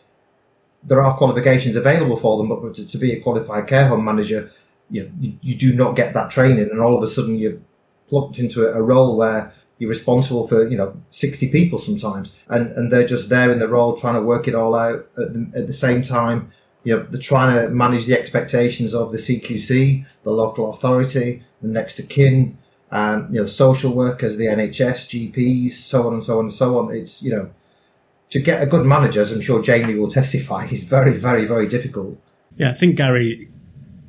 there 0.84 1.02
are 1.02 1.18
qualifications 1.18 1.76
available 1.76 2.16
for 2.16 2.38
them, 2.38 2.50
but 2.50 2.76
to, 2.76 2.88
to 2.88 2.98
be 2.98 3.12
a 3.14 3.20
qualified 3.20 3.68
care 3.68 3.88
home 3.88 4.06
manager, 4.06 4.52
you, 4.90 5.12
you, 5.20 5.34
you 5.42 5.56
do 5.56 5.74
not 5.74 5.96
get 5.96 6.14
that 6.14 6.30
training, 6.30 6.70
and 6.70 6.80
all 6.80 6.96
of 6.96 7.04
a 7.04 7.08
sudden 7.08 7.38
you're 7.38 7.58
plugged 8.08 8.38
into 8.38 8.68
a, 8.68 8.74
a 8.74 8.82
role 8.82 9.18
where 9.18 9.54
you're 9.78 9.90
responsible 9.90 10.48
for 10.48 10.68
you 10.68 10.78
know 10.78 10.96
60 11.12 11.52
people 11.52 11.80
sometimes. 11.80 12.34
And 12.48 12.72
and 12.78 12.92
they're 12.92 13.08
just 13.08 13.30
there 13.30 13.52
in 13.52 13.60
the 13.60 13.68
role 13.68 13.98
trying 13.98 14.16
to 14.16 14.22
work 14.22 14.48
it 14.48 14.56
all 14.56 14.76
out 14.76 15.08
at 15.18 15.34
the, 15.34 15.52
at 15.56 15.68
the 15.68 15.74
same 15.74 16.04
time. 16.04 16.52
You 16.84 16.98
know 16.98 17.04
they're 17.04 17.22
trying 17.22 17.56
to 17.56 17.70
manage 17.70 18.06
the 18.06 18.18
expectations 18.18 18.94
of 18.94 19.12
the 19.12 19.18
cqc 19.18 20.06
the 20.22 20.30
local 20.30 20.72
authority 20.72 21.44
the 21.64 21.68
next 21.68 21.98
of 21.98 22.08
kin 22.10 22.60
um, 22.96 23.28
you 23.32 23.40
know 23.40 23.46
social 23.46 23.94
workers 23.94 24.38
the 24.38 24.46
nhs 24.46 25.02
gps 25.12 25.74
so 25.74 26.08
on 26.08 26.14
and 26.14 26.24
so 26.24 26.40
on 26.40 26.46
and 26.46 26.54
so 26.54 26.80
on 26.80 26.96
it's 26.96 27.22
you 27.22 27.32
know 27.32 27.50
to 28.30 28.40
get 28.40 28.62
a 28.62 28.66
good 28.66 28.86
manager 28.86 29.22
as 29.22 29.32
i'm 29.32 29.42
sure 29.42 29.62
jamie 29.62 29.96
will 29.96 30.12
testify 30.20 30.66
is 30.66 30.84
very 30.84 31.14
very 31.14 31.46
very 31.46 31.68
difficult 31.68 32.18
yeah 32.58 32.70
i 32.70 32.74
think 32.74 32.96
gary 32.96 33.50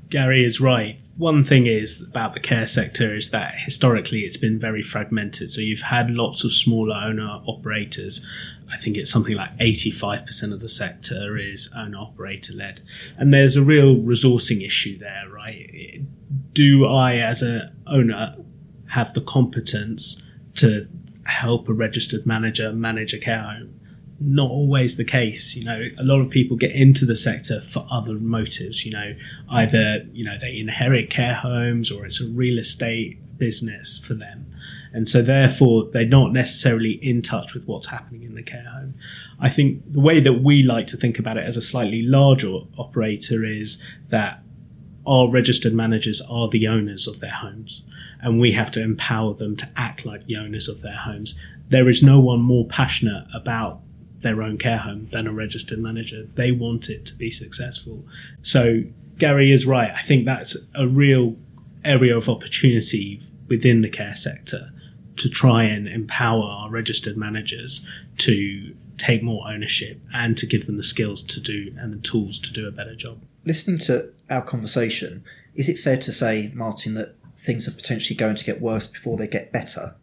gary 0.09 0.45
is 0.45 0.61
right 0.61 1.01
one 1.17 1.43
thing 1.43 1.67
is 1.67 2.03
about 2.03 2.35
the 2.35 2.41
care 2.41 2.67
sector 2.67 3.15
is 3.15 3.31
that 3.31 3.55
historically 3.57 4.21
it's 4.21 4.37
been 4.37 4.59
very 4.59 4.83
fragmented. 4.83 5.51
So 5.51 5.61
you've 5.63 5.81
had 5.81 6.11
lots 6.11 6.45
of 6.45 6.53
smaller 6.53 6.95
owner 6.95 7.41
operators. 7.47 8.25
I 8.71 8.77
think 8.77 8.97
it's 8.97 9.11
something 9.11 9.35
like 9.35 9.57
85% 9.57 10.53
of 10.53 10.61
the 10.61 10.69
sector 10.69 11.37
is 11.37 11.71
owner 11.75 11.99
operator 11.99 12.53
led. 12.53 12.83
And 13.17 13.33
there's 13.33 13.57
a 13.57 13.63
real 13.63 13.97
resourcing 13.97 14.65
issue 14.65 14.99
there, 14.99 15.25
right? 15.33 16.03
Do 16.53 16.87
I, 16.87 17.17
as 17.17 17.41
an 17.43 17.75
owner, 17.87 18.37
have 18.97 19.15
the 19.15 19.21
competence 19.21 20.23
to 20.57 20.89
help 21.25 21.69
a 21.69 21.73
registered 21.73 22.27
manager 22.27 22.73
manage 22.73 23.15
a 23.15 23.19
care 23.19 23.43
home? 23.43 23.77
not 24.21 24.51
always 24.51 24.97
the 24.97 25.05
case. 25.05 25.55
You 25.57 25.65
know, 25.65 25.89
a 25.99 26.03
lot 26.03 26.21
of 26.21 26.31
people 26.31 26.57
get 26.57 26.73
into 26.73 27.05
the 27.05 27.17
sector 27.17 27.61
for 27.61 27.87
other 27.91 28.15
motives. 28.15 28.85
You 28.87 28.93
know, 28.93 29.15
either 29.51 30.07
you 30.13 30.25
know 30.25 30.39
they 30.39 30.59
inherit 30.59 31.11
care 31.11 31.35
homes 31.35 31.91
or 31.91 32.07
it's 32.07 32.21
a 32.21 32.27
real 32.27 32.59
estate 32.59 33.19
business 33.39 33.99
for 33.99 34.15
them, 34.15 34.47
and 34.93 35.09
so 35.09 35.23
therefore 35.23 35.89
they're 35.93 36.07
not 36.07 36.33
necessarily 36.33 36.93
in 36.93 37.23
touch 37.23 37.55
with 37.55 37.67
what's 37.67 37.89
happening 37.89 38.23
in 38.23 38.35
the 38.35 38.43
care 38.43 38.69
home. 38.71 38.95
I 39.39 39.51
think 39.51 39.83
the 39.93 40.01
way 40.01 40.21
that 40.21 40.43
we 40.43 40.63
like 40.63 40.87
to 40.89 40.97
think 40.97 41.19
about 41.19 41.37
it 41.37 41.45
as 41.45 41.57
a 41.57 41.63
slightly 41.63 42.03
larger 42.03 42.61
operator 42.79 43.45
is 43.45 43.81
that 44.09 44.43
our 45.07 45.31
registered 45.31 45.73
managers 45.73 46.21
are 46.29 46.49
the 46.49 46.67
owners 46.67 47.07
of 47.07 47.21
their 47.21 47.31
homes 47.31 47.83
and 48.21 48.41
we 48.41 48.53
have 48.53 48.71
to 48.73 48.83
empower 48.83 49.35
them 49.35 49.57
to 49.57 49.69
act 49.77 50.05
like 50.05 50.25
the 50.25 50.37
owners 50.37 50.69
of 50.69 50.83
their 50.83 50.97
homes. 50.97 51.39
There 51.69 51.89
is 51.89 52.03
no 52.03 52.21
one 52.21 52.41
more 52.41 52.67
passionate 52.67 53.27
about 53.35 53.81
their 54.21 54.43
own 54.43 54.59
care 54.59 54.79
home 54.79 55.09
than 55.13 55.27
a 55.27 55.33
registered 55.33 55.79
manager. 55.79 56.27
They 56.35 56.51
want 56.51 56.89
it 56.89 57.07
to 57.07 57.15
be 57.15 57.31
successful. 57.31 58.05
So 58.43 58.83
Gary 59.19 59.53
is 59.53 59.67
right. 59.67 59.91
I 59.91 60.03
think 60.03 60.25
that's 60.25 60.57
a 60.75 60.89
real 60.89 61.37
area 61.85 62.17
of 62.17 62.29
opportunity 62.29 63.23
within 63.49 63.83
the 63.83 63.89
care 63.89 64.17
sector 64.17 64.73
to 65.17 65.29
try 65.29 65.63
and 65.65 65.87
empower 65.87 66.43
our 66.43 66.71
registered 66.71 67.17
managers 67.17 67.87
to 68.19 68.75
take 68.99 69.23
more 69.23 69.49
ownership 69.49 70.01
and 70.13 70.37
to 70.39 70.47
give 70.47 70.67
them 70.67 70.77
the 70.77 70.83
skills 70.83 71.23
to 71.23 71.41
do 71.41 71.75
and 71.79 71.93
the 71.93 71.99
tools 71.99 72.39
to 72.41 72.53
do 72.53 72.67
a 72.67 72.71
better 72.71 72.95
job. 72.95 73.21
Listening 73.45 73.79
to 73.79 74.13
our 74.31 74.43
conversation, 74.43 75.25
is 75.55 75.69
it 75.69 75.79
fair 75.79 75.97
to 75.99 76.13
say, 76.13 76.51
Martin, 76.55 76.95
that 76.95 77.15
things 77.37 77.69
are 77.69 77.73
potentially 77.73 78.17
going 78.17 78.37
to 78.37 78.45
get 78.45 78.61
worse 78.61 78.87
before 78.87 79.17
they 79.17 79.29
get 79.29 79.53
better? 79.53 79.95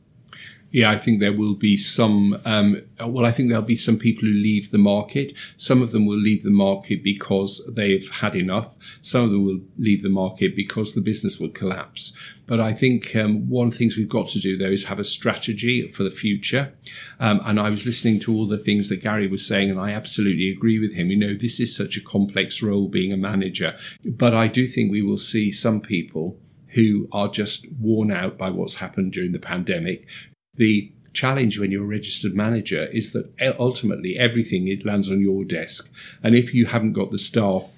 Yeah, 0.74 0.90
I 0.90 0.98
think 0.98 1.20
there 1.20 1.32
will 1.32 1.54
be 1.54 1.78
some. 1.78 2.42
Um, 2.46 2.82
well, 3.00 3.28
I 3.28 3.32
think 3.32 3.50
there'll 3.50 3.64
be 3.64 3.76
some 3.76 4.00
people 4.00 4.24
who 4.24 4.34
leave 4.34 4.72
the 4.72 4.80
market. 4.80 5.34
Some 5.56 5.84
of 5.84 5.92
them 5.92 6.08
will 6.08 6.18
leave 6.18 6.42
the 6.42 6.50
market 6.50 7.04
because 7.04 7.62
they've 7.72 8.10
had 8.10 8.36
enough. 8.36 8.74
Some 9.04 9.24
of 9.24 9.30
them 9.30 9.46
will 9.46 9.60
leave 9.78 10.02
the 10.02 10.10
market 10.10 10.56
because 10.56 10.94
the 10.94 11.02
business 11.02 11.40
will 11.40 11.50
collapse. 11.50 12.12
But 12.48 12.60
I 12.60 12.74
think 12.74 13.16
um, 13.16 13.48
one 13.48 13.68
of 13.68 13.74
the 13.74 13.78
things 13.78 13.96
we've 13.96 14.10
got 14.10 14.30
to 14.30 14.40
do, 14.40 14.58
though, 14.58 14.66
is 14.66 14.86
have 14.86 14.98
a 14.98 15.04
strategy 15.04 15.88
for 15.88 16.02
the 16.02 16.10
future. 16.10 16.74
Um, 17.20 17.40
and 17.46 17.60
I 17.60 17.70
was 17.70 17.86
listening 17.86 18.20
to 18.22 18.36
all 18.36 18.48
the 18.48 18.58
things 18.58 18.90
that 18.90 19.04
Gary 19.04 19.28
was 19.28 19.46
saying, 19.46 19.70
and 19.70 19.80
I 19.80 19.92
absolutely 19.92 20.50
agree 20.50 20.80
with 20.80 20.94
him. 20.94 21.12
You 21.12 21.18
know, 21.18 21.38
this 21.38 21.60
is 21.60 21.76
such 21.76 21.98
a 21.98 22.04
complex 22.04 22.64
role 22.64 22.88
being 22.88 23.14
a 23.14 23.18
manager. 23.18 23.76
But 24.04 24.34
I 24.34 24.48
do 24.48 24.66
think 24.66 24.92
we 24.92 25.04
will 25.04 25.20
see 25.20 25.52
some 25.52 25.82
people 25.82 26.40
who 26.70 27.08
are 27.12 27.28
just 27.28 27.68
worn 27.80 28.12
out 28.12 28.40
by 28.40 28.50
what's 28.50 28.76
happened 28.76 29.14
during 29.14 29.34
the 29.34 29.40
pandemic, 29.40 30.08
the 30.56 30.92
challenge 31.14 31.60
when 31.60 31.72
you're 31.72 31.84
a 31.84 31.88
registered 31.88 32.34
manager 32.34 32.86
is 32.86 33.14
that 33.14 33.32
ultimately 33.60 34.18
everything 34.18 34.68
it 34.68 34.86
lands 34.86 35.12
on 35.12 35.22
your 35.22 35.44
desk. 35.44 35.92
And 36.24 36.36
if 36.36 36.54
you 36.54 36.66
haven't 36.66 36.94
got 36.94 37.12
the 37.12 37.20
staff 37.20 37.70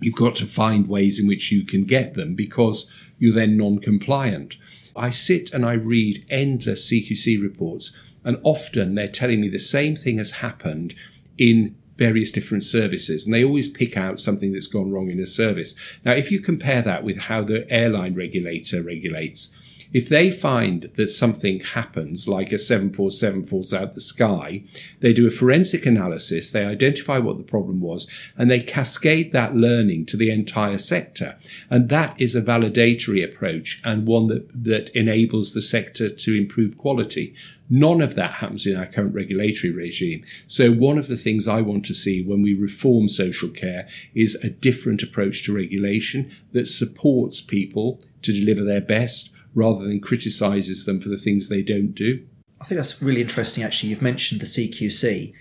you've 0.00 0.14
got 0.14 0.36
to 0.36 0.46
find 0.46 0.88
ways 0.88 1.18
in 1.18 1.26
which 1.26 1.50
you 1.50 1.64
can 1.64 1.84
get 1.84 2.14
them 2.14 2.34
because 2.34 2.90
you're 3.18 3.34
then 3.34 3.56
non-compliant. 3.56 4.56
I 4.94 5.10
sit 5.10 5.52
and 5.52 5.64
i 5.64 5.74
read 5.74 6.24
endless 6.30 6.90
cqc 6.90 7.42
reports 7.42 7.92
and 8.24 8.38
often 8.42 8.94
they're 8.94 9.08
telling 9.08 9.40
me 9.40 9.48
the 9.48 9.58
same 9.58 9.94
thing 9.94 10.18
has 10.18 10.32
happened 10.32 10.94
in 11.38 11.76
various 11.96 12.30
different 12.30 12.64
services 12.64 13.24
and 13.24 13.34
they 13.34 13.44
always 13.44 13.68
pick 13.68 13.96
out 13.96 14.20
something 14.20 14.52
that's 14.52 14.66
gone 14.66 14.90
wrong 14.90 15.10
in 15.10 15.20
a 15.20 15.26
service. 15.26 15.74
Now 16.04 16.12
if 16.12 16.30
you 16.30 16.40
compare 16.40 16.82
that 16.82 17.04
with 17.04 17.20
how 17.20 17.42
the 17.42 17.70
airline 17.70 18.14
regulator 18.14 18.82
regulates 18.82 19.48
if 19.92 20.08
they 20.08 20.30
find 20.30 20.82
that 20.96 21.08
something 21.08 21.60
happens, 21.60 22.28
like 22.28 22.52
a 22.52 22.58
747 22.58 23.44
falls 23.44 23.72
out 23.72 23.94
the 23.94 24.00
sky, 24.00 24.64
they 25.00 25.12
do 25.12 25.26
a 25.26 25.30
forensic 25.30 25.86
analysis, 25.86 26.52
they 26.52 26.64
identify 26.64 27.18
what 27.18 27.38
the 27.38 27.44
problem 27.44 27.80
was, 27.80 28.06
and 28.36 28.50
they 28.50 28.60
cascade 28.60 29.32
that 29.32 29.54
learning 29.54 30.06
to 30.06 30.16
the 30.16 30.30
entire 30.30 30.78
sector. 30.78 31.36
And 31.70 31.88
that 31.88 32.20
is 32.20 32.34
a 32.34 32.42
validatory 32.42 33.24
approach 33.24 33.80
and 33.84 34.06
one 34.06 34.26
that, 34.28 34.48
that 34.52 34.88
enables 34.90 35.54
the 35.54 35.62
sector 35.62 36.08
to 36.08 36.34
improve 36.34 36.78
quality. 36.78 37.34
None 37.68 38.00
of 38.00 38.14
that 38.14 38.34
happens 38.34 38.66
in 38.66 38.76
our 38.76 38.86
current 38.86 39.14
regulatory 39.14 39.72
regime. 39.72 40.24
So 40.46 40.70
one 40.70 40.98
of 40.98 41.08
the 41.08 41.16
things 41.16 41.48
I 41.48 41.60
want 41.62 41.84
to 41.86 41.94
see 41.94 42.22
when 42.22 42.42
we 42.42 42.54
reform 42.54 43.08
social 43.08 43.48
care 43.48 43.88
is 44.14 44.36
a 44.36 44.50
different 44.50 45.02
approach 45.02 45.44
to 45.44 45.54
regulation 45.54 46.32
that 46.52 46.66
supports 46.66 47.40
people 47.40 48.00
to 48.22 48.32
deliver 48.32 48.64
their 48.64 48.80
best 48.80 49.32
rather 49.56 49.84
than 49.84 49.98
criticises 49.98 50.84
them 50.84 51.00
for 51.00 51.08
the 51.08 51.18
things 51.18 51.48
they 51.48 51.62
don't 51.62 51.92
do. 51.92 52.24
I 52.60 52.64
think 52.64 52.76
that's 52.78 53.02
really 53.02 53.22
interesting, 53.22 53.64
actually. 53.64 53.90
You've 53.90 54.02
mentioned 54.02 54.40
the 54.40 54.46
CQC, 54.46 55.32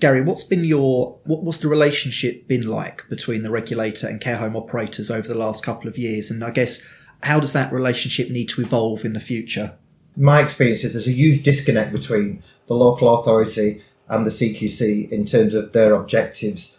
Gary, 0.00 0.20
what's 0.22 0.44
been 0.44 0.64
your 0.64 1.18
what, 1.24 1.42
what's 1.42 1.58
the 1.58 1.68
relationship 1.68 2.48
been 2.48 2.68
like 2.68 3.08
between 3.08 3.42
the 3.42 3.50
regulator 3.50 4.08
and 4.08 4.20
care 4.20 4.36
home 4.36 4.56
operators 4.56 5.10
over 5.10 5.28
the 5.28 5.34
last 5.34 5.64
couple 5.64 5.88
of 5.88 5.96
years? 5.96 6.30
And 6.30 6.42
I 6.42 6.50
guess 6.50 6.86
how 7.22 7.38
does 7.38 7.52
that 7.52 7.72
relationship 7.72 8.30
need 8.30 8.48
to 8.50 8.62
evolve 8.62 9.04
in 9.04 9.12
the 9.12 9.20
future? 9.20 9.76
My 10.16 10.40
experience 10.40 10.84
is 10.84 10.92
there's 10.92 11.06
a 11.06 11.12
huge 11.12 11.44
disconnect 11.44 11.92
between 11.92 12.42
the 12.66 12.74
local 12.74 13.14
authority 13.18 13.82
and 14.08 14.26
the 14.26 14.30
CQC 14.30 15.10
in 15.12 15.26
terms 15.26 15.54
of 15.54 15.72
their 15.72 15.94
objectives 15.94 16.76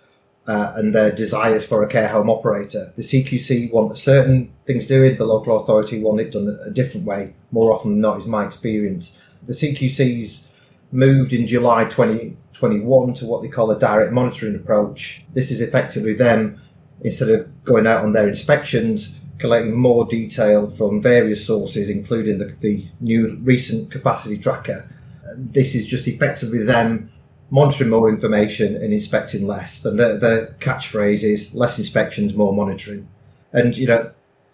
uh, 0.48 0.74
and 0.76 0.94
their 0.94 1.12
desires 1.12 1.66
for 1.66 1.84
a 1.84 1.88
care 1.88 2.08
home 2.08 2.30
operator. 2.30 2.92
The 2.96 3.04
CQC 3.04 3.72
want 3.72 3.98
certain 3.98 4.52
things 4.66 4.88
doing, 4.88 5.16
the 5.16 5.26
local 5.26 5.58
authority 5.58 6.02
want 6.02 6.20
it 6.20 6.32
done 6.32 6.60
a 6.66 6.72
different 6.72 7.06
way. 7.06 7.34
More 7.52 7.72
often 7.72 7.92
than 7.92 8.02
not, 8.02 8.18
is 8.18 8.28
my 8.28 8.46
experience. 8.46 9.20
The 9.44 9.54
CQC's 9.54 10.48
moved 10.92 11.34
in 11.34 11.48
July 11.48 11.86
2021 11.86 13.14
to 13.16 13.26
what 13.26 13.42
they 13.42 13.48
call 13.48 13.72
a 13.72 13.80
direct 13.80 14.12
monitoring 14.12 14.56
approach. 14.56 15.24
This 15.34 15.52
is 15.52 15.62
effectively 15.62 16.14
them, 16.14 16.60
instead 17.02 17.30
of 17.30 17.64
going 17.64 17.88
out 17.88 18.04
on 18.04 18.14
their 18.14 18.28
inspections, 18.28 19.20
collecting 19.38 19.76
more 19.76 20.06
detail 20.06 20.70
from 20.70 21.02
various 21.02 21.46
sources, 21.46 21.90
including 21.90 22.40
the, 22.40 22.46
the 22.60 22.88
new 23.00 23.40
recent 23.44 23.92
capacity 23.92 24.38
tracker. 24.38 24.88
This 25.36 25.76
is 25.76 25.88
just 25.88 26.08
effectively 26.08 26.64
them 26.64 27.12
monitoring 27.52 27.90
more 27.90 28.10
information 28.10 28.76
and 28.78 28.94
inspecting 28.94 29.46
less. 29.46 29.84
And 29.84 30.00
the, 30.00 30.18
the 30.18 30.56
catchphrase 30.60 31.24
is 31.24 31.54
less 31.54 31.78
inspections, 31.78 32.34
more 32.34 32.54
monitoring. 32.54 33.08
And, 33.52 33.78
you 33.78 33.88
know, 33.88 34.12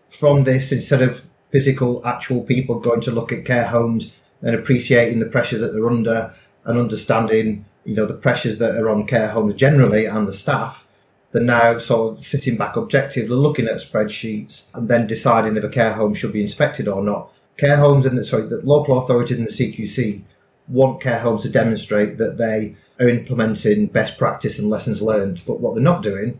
from 0.09 0.43
this, 0.43 0.71
instead 0.71 1.03
of 1.03 1.23
physical, 1.51 2.05
actual 2.05 2.41
people 2.41 2.79
going 2.79 3.01
to 3.01 3.11
look 3.11 3.31
at 3.31 3.45
care 3.45 3.67
homes 3.67 4.19
and 4.41 4.55
appreciating 4.55 5.19
the 5.19 5.27
pressure 5.27 5.59
that 5.59 5.73
they're 5.73 5.89
under 5.89 6.33
and 6.65 6.79
understanding, 6.79 7.65
you 7.85 7.95
know, 7.95 8.05
the 8.05 8.15
pressures 8.15 8.57
that 8.57 8.75
are 8.75 8.89
on 8.89 9.05
care 9.05 9.29
homes 9.29 9.53
generally 9.53 10.05
and 10.05 10.27
the 10.27 10.33
staff, 10.33 10.87
they're 11.31 11.41
now 11.41 11.77
sort 11.77 12.17
of 12.17 12.23
sitting 12.23 12.57
back 12.57 12.75
objectively 12.75 13.35
looking 13.35 13.67
at 13.67 13.75
spreadsheets 13.75 14.73
and 14.73 14.87
then 14.87 15.05
deciding 15.05 15.55
if 15.55 15.63
a 15.63 15.69
care 15.69 15.93
home 15.93 16.15
should 16.15 16.33
be 16.33 16.41
inspected 16.41 16.87
or 16.87 17.03
not. 17.03 17.31
Care 17.57 17.77
homes 17.77 18.07
and 18.07 18.17
the, 18.17 18.23
sorry, 18.23 18.47
the 18.47 18.61
local 18.63 18.97
authorities 18.97 19.37
and 19.37 19.47
the 19.47 19.51
CQC 19.51 20.23
want 20.67 20.99
care 20.99 21.19
homes 21.19 21.43
to 21.43 21.49
demonstrate 21.49 22.17
that 22.17 22.37
they 22.37 22.75
are 22.99 23.09
implementing 23.09 23.87
best 23.87 24.17
practice 24.17 24.57
and 24.59 24.69
lessons 24.69 25.01
learned. 25.01 25.41
But 25.45 25.59
what 25.59 25.75
they're 25.75 25.83
not 25.83 26.03
doing, 26.03 26.39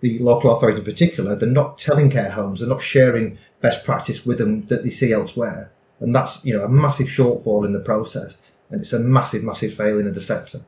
the 0.00 0.18
local 0.18 0.54
authority 0.54 0.78
in 0.78 0.84
particular, 0.84 1.34
they're 1.34 1.48
not 1.48 1.78
telling 1.78 2.10
care 2.10 2.30
homes, 2.30 2.60
they're 2.60 2.68
not 2.68 2.82
sharing 2.82 3.38
best 3.60 3.84
practice 3.84 4.24
with 4.24 4.38
them 4.38 4.66
that 4.66 4.82
they 4.82 4.90
see 4.90 5.12
elsewhere. 5.12 5.72
And 6.00 6.14
that's, 6.14 6.44
you 6.44 6.56
know, 6.56 6.64
a 6.64 6.68
massive 6.68 7.06
shortfall 7.06 7.64
in 7.64 7.72
the 7.72 7.80
process. 7.80 8.40
And 8.70 8.80
it's 8.80 8.92
a 8.92 8.98
massive, 8.98 9.42
massive 9.42 9.74
failing 9.74 10.06
of 10.06 10.14
the 10.14 10.20
sector. 10.20 10.60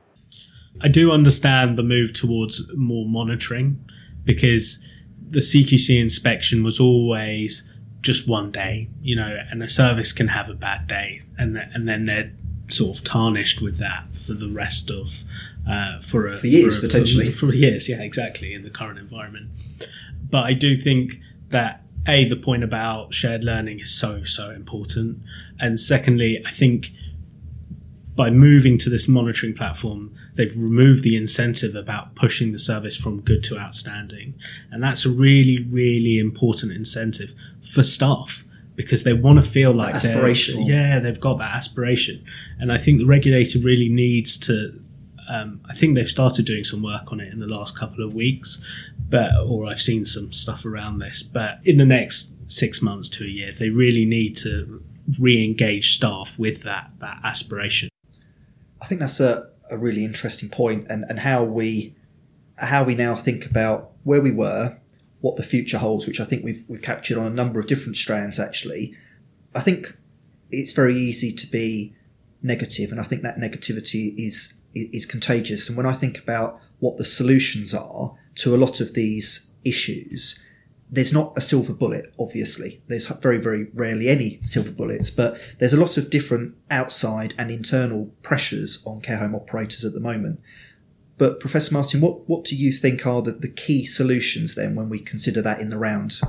I 0.81 0.89
do 0.89 1.11
understand 1.11 1.77
the 1.77 1.83
move 1.83 2.13
towards 2.13 2.63
more 2.75 3.07
monitoring 3.07 3.85
because 4.25 4.79
the 5.21 5.41
CQC 5.41 6.01
inspection 6.01 6.63
was 6.63 6.81
always 6.81 7.69
just 8.01 8.29
one 8.29 8.53
day, 8.53 8.89
you 9.03 9.17
know, 9.17 9.37
and 9.51 9.63
a 9.63 9.69
service 9.69 10.13
can 10.13 10.29
have 10.29 10.49
a 10.49 10.55
bad 10.55 10.87
day 10.87 11.23
and 11.39 11.57
and 11.57 11.89
then 11.89 12.05
they're 12.05 12.33
sort 12.69 12.99
of 12.99 13.05
tarnished 13.05 13.61
with 13.61 13.79
that 13.79 14.15
for 14.15 14.35
the 14.35 14.49
rest 14.49 14.91
of 14.91 15.25
uh, 15.69 16.01
for 16.01 16.27
a 16.27 16.39
for 16.39 16.47
years 16.47 16.77
for 16.77 16.85
a, 16.85 16.89
potentially 16.89 17.31
for, 17.31 17.47
for, 17.49 17.55
years. 17.55 17.89
Yeah, 17.89 18.01
exactly 18.01 18.55
in 18.55 18.63
the 18.63 18.71
current 18.71 18.99
environment. 18.99 19.51
But 20.31 20.45
I 20.45 20.53
do 20.53 20.77
think 20.77 21.21
that 21.51 21.83
a 22.07 22.29
the 22.29 22.37
point 22.37 22.65
about 22.65 23.13
shared 23.15 23.45
learning 23.45 23.81
is 23.81 23.91
so 23.91 24.25
so 24.25 24.51
important, 24.51 25.19
and 25.59 25.81
secondly, 25.81 26.43
I 26.47 26.51
think 26.51 26.91
by 28.15 28.31
moving 28.31 28.79
to 28.79 28.91
this 28.91 29.07
monitoring 29.07 29.55
platform, 29.55 30.13
they've 30.35 30.57
removed 30.57 31.05
the 31.05 31.17
incentive 31.17 31.77
about 31.77 32.17
pushing 32.17 32.51
the 32.51 32.59
service 32.59 32.97
from 32.97 33.21
good 33.21 33.45
to 33.45 33.59
outstanding, 33.59 34.35
and 34.71 34.83
that's 34.83 35.05
a 35.05 35.11
really 35.11 35.63
really 35.71 36.19
important 36.19 36.73
incentive 36.73 37.35
for 37.61 37.83
staff 37.83 38.45
because 38.79 39.03
they 39.03 39.13
want 39.13 39.45
to 39.45 39.51
feel 39.51 39.73
like 39.73 39.93
aspirational. 39.97 40.69
Yeah, 40.69 41.01
they've 41.01 41.19
got 41.19 41.39
that 41.39 41.57
aspiration, 41.57 42.25
and 42.61 42.73
I 42.73 42.79
think 42.79 42.99
the 42.99 43.07
regulator 43.07 43.59
really 43.59 43.89
needs 43.89 44.39
to. 44.47 44.81
Um, 45.29 45.61
I 45.69 45.75
think 45.75 45.97
they've 45.97 46.09
started 46.09 46.47
doing 46.47 46.63
some 46.63 46.83
work 46.83 47.11
on 47.13 47.19
it 47.21 47.33
in 47.33 47.41
the 47.41 47.49
last 47.49 47.77
couple 47.77 48.05
of 48.05 48.15
weeks, 48.15 48.63
but 49.11 49.33
or 49.45 49.67
I've 49.67 49.81
seen 49.81 50.07
some 50.07 50.33
stuff 50.33 50.65
around 50.65 51.01
this. 51.01 51.25
But 51.25 51.59
in 51.65 51.77
the 51.77 51.85
next 51.85 52.33
six 52.47 52.81
months 52.81 53.09
to 53.11 53.25
a 53.25 53.27
year, 53.27 53.51
they 53.51 53.69
really 53.69 54.07
need 54.07 54.37
to 54.39 54.81
re-engage 55.19 55.97
staff 55.97 56.39
with 56.39 56.63
that 56.63 56.93
that 57.01 57.19
aspiration. 57.25 57.89
I 58.81 58.87
think 58.87 59.01
that's 59.01 59.19
a, 59.19 59.51
a 59.73 59.77
really 59.77 60.05
interesting 60.05 60.49
point, 60.51 60.87
and 60.89 61.05
and 61.09 61.19
how 61.19 61.43
we 61.43 61.97
how 62.55 62.85
we 62.85 62.95
now 62.95 63.17
think 63.17 63.45
about 63.45 63.91
where 64.05 64.21
we 64.21 64.31
were 64.31 64.79
what 65.21 65.37
the 65.37 65.43
future 65.43 65.79
holds, 65.79 66.07
which 66.07 66.21
I 66.21 66.25
think 66.25 66.45
we've 66.45 66.65
we've 66.69 66.83
captured 66.83 67.19
on 67.19 67.27
a 67.27 67.35
number 67.35 67.59
of 67.61 67.67
different 67.67 67.97
strands. 67.97 68.39
Actually, 68.39 68.95
I 69.55 69.61
think 69.61 69.97
it's 70.51 70.73
very 70.73 70.97
easy 70.97 71.33
to 71.33 71.47
be 71.47 71.95
negative, 72.43 72.91
and 72.91 73.01
I 73.01 73.05
think 73.05 73.23
that 73.23 73.37
negativity 73.37 74.15
is 74.19 74.55
is 74.75 75.07
contagious. 75.07 75.69
And 75.69 75.77
when 75.77 75.87
I 75.87 75.93
think 75.93 76.19
about 76.19 76.61
what 76.79 76.97
the 76.97 77.05
solutions 77.05 77.75
are 77.75 78.15
to 78.37 78.55
a 78.55 78.59
lot 78.59 78.81
of 78.81 78.95
these 78.95 79.53
issues, 79.65 80.45
there's 80.91 81.13
not 81.13 81.37
a 81.37 81.41
silver 81.41 81.73
bullet, 81.73 82.15
obviously. 82.19 82.81
There's 82.87 83.09
very, 83.09 83.39
very 83.39 83.65
rarely 83.75 84.09
any 84.09 84.41
silver 84.43 84.71
bullets, 84.71 85.11
but 85.11 85.39
there's 85.59 85.73
a 85.73 85.81
lot 85.81 85.97
of 85.97 86.11
different 86.11 86.55
outside 86.71 87.35
and 87.37 87.51
internal 87.51 88.07
pressures 88.23 88.83
on 88.87 89.01
care 89.01 89.19
home 89.19 89.35
operators 89.35 89.85
at 89.85 89.93
the 89.93 90.01
moment. 90.01 90.41
But 91.19 91.41
Professor 91.41 91.75
Martin, 91.75 92.01
what, 92.01 92.29
what 92.29 92.45
do 92.45 92.57
you 92.57 92.73
think 92.73 93.07
are 93.07 93.21
the, 93.21 93.33
the 93.33 93.49
key 93.49 93.85
solutions 93.85 94.55
then 94.55 94.75
when 94.75 94.89
we 94.89 95.01
consider 95.01 95.43
that 95.43 95.61
in 95.61 95.71
the 95.71 95.79
round? 95.79 96.21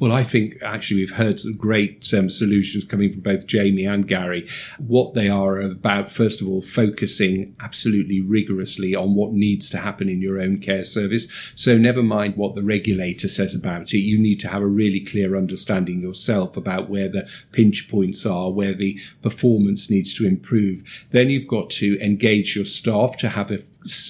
Well, 0.00 0.12
I 0.12 0.22
think 0.22 0.62
actually 0.62 1.02
we've 1.02 1.10
heard 1.10 1.38
some 1.38 1.58
great 1.58 2.10
um, 2.14 2.30
solutions 2.30 2.84
coming 2.84 3.12
from 3.12 3.20
both 3.20 3.46
Jamie 3.46 3.84
and 3.84 4.08
Gary. 4.08 4.48
What 4.78 5.12
they 5.12 5.28
are 5.28 5.60
about, 5.60 6.10
first 6.10 6.40
of 6.40 6.48
all, 6.48 6.62
focusing 6.62 7.54
absolutely 7.60 8.22
rigorously 8.22 8.94
on 8.94 9.14
what 9.14 9.32
needs 9.32 9.68
to 9.70 9.76
happen 9.76 10.08
in 10.08 10.22
your 10.22 10.40
own 10.40 10.56
care 10.58 10.84
service. 10.84 11.52
So 11.54 11.76
never 11.76 12.02
mind 12.02 12.36
what 12.36 12.54
the 12.54 12.62
regulator 12.62 13.28
says 13.28 13.54
about 13.54 13.92
it. 13.92 13.98
You 13.98 14.18
need 14.18 14.40
to 14.40 14.48
have 14.48 14.62
a 14.62 14.66
really 14.66 15.00
clear 15.00 15.36
understanding 15.36 16.00
yourself 16.00 16.56
about 16.56 16.88
where 16.88 17.10
the 17.10 17.28
pinch 17.52 17.90
points 17.90 18.24
are, 18.24 18.50
where 18.50 18.72
the 18.72 18.98
performance 19.20 19.90
needs 19.90 20.14
to 20.14 20.26
improve. 20.26 21.06
Then 21.10 21.28
you've 21.28 21.46
got 21.46 21.68
to 21.72 22.02
engage 22.02 22.56
your 22.56 22.64
staff 22.64 23.18
to 23.18 23.28
have 23.28 23.50
a 23.50 23.58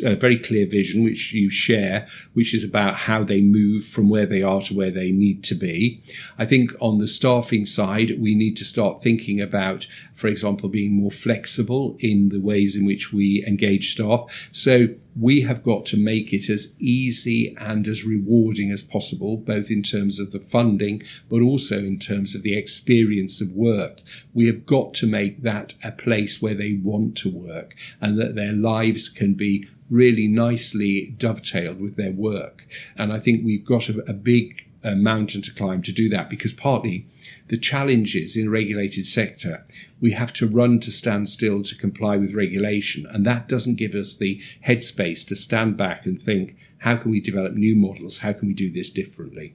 a 0.04 0.16
very 0.16 0.38
clear 0.38 0.66
vision, 0.66 1.04
which 1.04 1.32
you 1.32 1.50
share, 1.50 2.06
which 2.32 2.52
is 2.54 2.64
about 2.64 2.94
how 2.94 3.22
they 3.22 3.40
move 3.40 3.84
from 3.84 4.08
where 4.08 4.26
they 4.26 4.42
are 4.42 4.60
to 4.62 4.74
where 4.74 4.90
they 4.90 5.12
need 5.12 5.44
to 5.44 5.54
be. 5.54 6.02
I 6.38 6.46
think 6.46 6.72
on 6.80 6.98
the 6.98 7.08
staffing 7.08 7.66
side, 7.66 8.20
we 8.20 8.34
need 8.34 8.56
to 8.56 8.64
start 8.64 9.02
thinking 9.02 9.40
about, 9.40 9.86
for 10.14 10.28
example, 10.28 10.68
being 10.68 10.92
more 10.92 11.10
flexible 11.10 11.96
in 12.00 12.28
the 12.28 12.40
ways 12.40 12.76
in 12.76 12.84
which 12.84 13.12
we 13.12 13.44
engage 13.46 13.92
staff. 13.92 14.48
So 14.52 14.88
we 15.18 15.42
have 15.42 15.62
got 15.62 15.86
to 15.86 15.96
make 15.96 16.32
it 16.32 16.48
as 16.48 16.74
easy 16.78 17.56
and 17.58 17.86
as 17.86 18.04
rewarding 18.04 18.70
as 18.70 18.82
possible, 18.82 19.38
both 19.38 19.70
in 19.70 19.82
terms 19.82 20.18
of 20.18 20.32
the 20.32 20.40
funding, 20.40 21.02
but 21.28 21.42
also 21.42 21.78
in 21.78 21.98
terms 21.98 22.34
of 22.34 22.42
the 22.42 22.56
experience 22.56 23.40
of 23.40 23.52
work. 23.52 24.00
We 24.34 24.46
have 24.46 24.66
got 24.66 24.94
to 24.94 25.06
make 25.06 25.42
that 25.42 25.74
a 25.82 25.92
place 25.92 26.40
where 26.40 26.54
they 26.54 26.80
want 26.82 27.16
to 27.18 27.30
work 27.30 27.74
and 28.00 28.18
that 28.18 28.34
their 28.34 28.52
lives 28.52 29.08
can 29.08 29.34
be 29.34 29.68
really 29.90 30.28
nicely 30.28 31.14
dovetailed 31.18 31.80
with 31.80 31.96
their 31.96 32.12
work. 32.12 32.66
And 32.96 33.12
I 33.12 33.18
think 33.18 33.44
we've 33.44 33.64
got 33.64 33.88
a, 33.88 33.98
a 34.08 34.12
big 34.12 34.69
uh, 34.82 34.94
mountain 34.94 35.42
to 35.42 35.52
climb 35.52 35.82
to 35.82 35.92
do 35.92 36.08
that 36.08 36.30
because 36.30 36.52
partly 36.52 37.06
the 37.48 37.58
challenges 37.58 38.36
in 38.36 38.46
a 38.46 38.50
regulated 38.50 39.06
sector, 39.06 39.64
we 40.00 40.12
have 40.12 40.32
to 40.32 40.46
run 40.46 40.80
to 40.80 40.90
stand 40.90 41.28
still 41.28 41.62
to 41.62 41.76
comply 41.76 42.16
with 42.16 42.34
regulation. 42.34 43.06
And 43.10 43.26
that 43.26 43.48
doesn't 43.48 43.74
give 43.74 43.94
us 43.94 44.16
the 44.16 44.40
headspace 44.66 45.26
to 45.26 45.36
stand 45.36 45.76
back 45.76 46.06
and 46.06 46.20
think, 46.20 46.56
how 46.78 46.96
can 46.96 47.10
we 47.10 47.20
develop 47.20 47.54
new 47.54 47.76
models? 47.76 48.18
How 48.18 48.32
can 48.32 48.48
we 48.48 48.54
do 48.54 48.70
this 48.70 48.90
differently? 48.90 49.54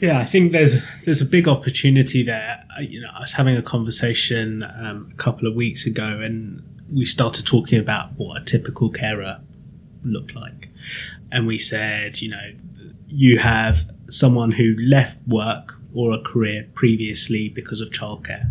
Yeah, 0.00 0.18
I 0.18 0.24
think 0.24 0.52
there's 0.52 0.76
there's 1.04 1.20
a 1.20 1.26
big 1.26 1.48
opportunity 1.48 2.22
there. 2.22 2.64
You 2.80 3.00
know, 3.00 3.08
I 3.14 3.20
was 3.20 3.32
having 3.32 3.56
a 3.56 3.62
conversation 3.62 4.62
um, 4.62 5.10
a 5.12 5.16
couple 5.16 5.48
of 5.48 5.54
weeks 5.54 5.86
ago, 5.86 6.20
and 6.20 6.62
we 6.92 7.04
started 7.04 7.46
talking 7.46 7.78
about 7.78 8.12
what 8.16 8.40
a 8.40 8.44
typical 8.44 8.90
carer 8.90 9.40
looked 10.04 10.34
like, 10.34 10.68
and 11.32 11.46
we 11.46 11.58
said, 11.58 12.20
you 12.22 12.30
know, 12.30 12.52
you 13.08 13.38
have 13.38 13.90
someone 14.08 14.52
who 14.52 14.74
left 14.78 15.18
work 15.26 15.74
or 15.94 16.12
a 16.12 16.20
career 16.20 16.66
previously 16.74 17.48
because 17.48 17.80
of 17.80 17.90
childcare. 17.90 18.50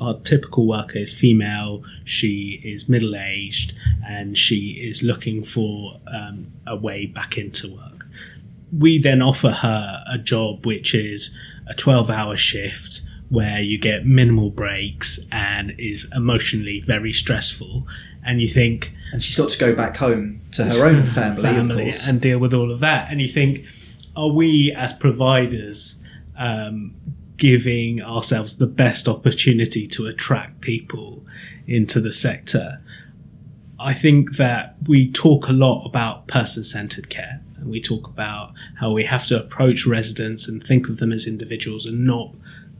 Our 0.00 0.18
typical 0.20 0.66
worker 0.66 0.98
is 0.98 1.14
female, 1.14 1.82
she 2.04 2.60
is 2.62 2.88
middle 2.88 3.16
aged, 3.16 3.72
and 4.06 4.36
she 4.36 4.72
is 4.82 5.02
looking 5.02 5.42
for 5.42 6.00
um, 6.06 6.52
a 6.66 6.76
way 6.76 7.06
back 7.06 7.38
into 7.38 7.74
work. 7.74 8.06
We 8.76 8.98
then 8.98 9.22
offer 9.22 9.50
her 9.50 10.04
a 10.06 10.18
job 10.18 10.66
which 10.66 10.94
is 10.94 11.34
a 11.66 11.74
12 11.74 12.10
hour 12.10 12.36
shift 12.36 13.00
where 13.28 13.60
you 13.60 13.78
get 13.78 14.06
minimal 14.06 14.50
breaks 14.50 15.18
and 15.32 15.74
is 15.78 16.06
emotionally 16.14 16.80
very 16.80 17.12
stressful. 17.12 17.86
And 18.24 18.40
you 18.40 18.48
think, 18.48 18.92
and 19.12 19.22
she's 19.22 19.36
got 19.36 19.48
to 19.50 19.58
go 19.58 19.74
back 19.74 19.96
home 19.96 20.42
to 20.52 20.64
her 20.64 20.84
own 20.86 21.06
family, 21.06 21.42
family 21.42 21.88
of 21.88 21.92
course. 21.92 22.06
and 22.06 22.20
deal 22.20 22.38
with 22.38 22.52
all 22.52 22.70
of 22.70 22.80
that. 22.80 23.10
And 23.10 23.20
you 23.20 23.28
think, 23.28 23.64
are 24.16 24.30
we 24.30 24.72
as 24.76 24.92
providers 24.92 25.96
um, 26.38 26.94
giving 27.36 28.02
ourselves 28.02 28.56
the 28.56 28.66
best 28.66 29.06
opportunity 29.06 29.86
to 29.86 30.06
attract 30.06 30.60
people 30.62 31.24
into 31.66 32.00
the 32.00 32.12
sector? 32.12 32.80
I 33.78 33.92
think 33.92 34.36
that 34.36 34.76
we 34.86 35.12
talk 35.12 35.48
a 35.48 35.52
lot 35.52 35.84
about 35.84 36.28
person 36.28 36.64
centered 36.64 37.10
care 37.10 37.42
and 37.58 37.68
we 37.68 37.80
talk 37.80 38.08
about 38.08 38.52
how 38.80 38.92
we 38.92 39.04
have 39.04 39.26
to 39.26 39.38
approach 39.38 39.86
residents 39.86 40.48
and 40.48 40.66
think 40.66 40.88
of 40.88 40.98
them 40.98 41.12
as 41.12 41.26
individuals 41.26 41.84
and 41.84 42.06
not 42.06 42.34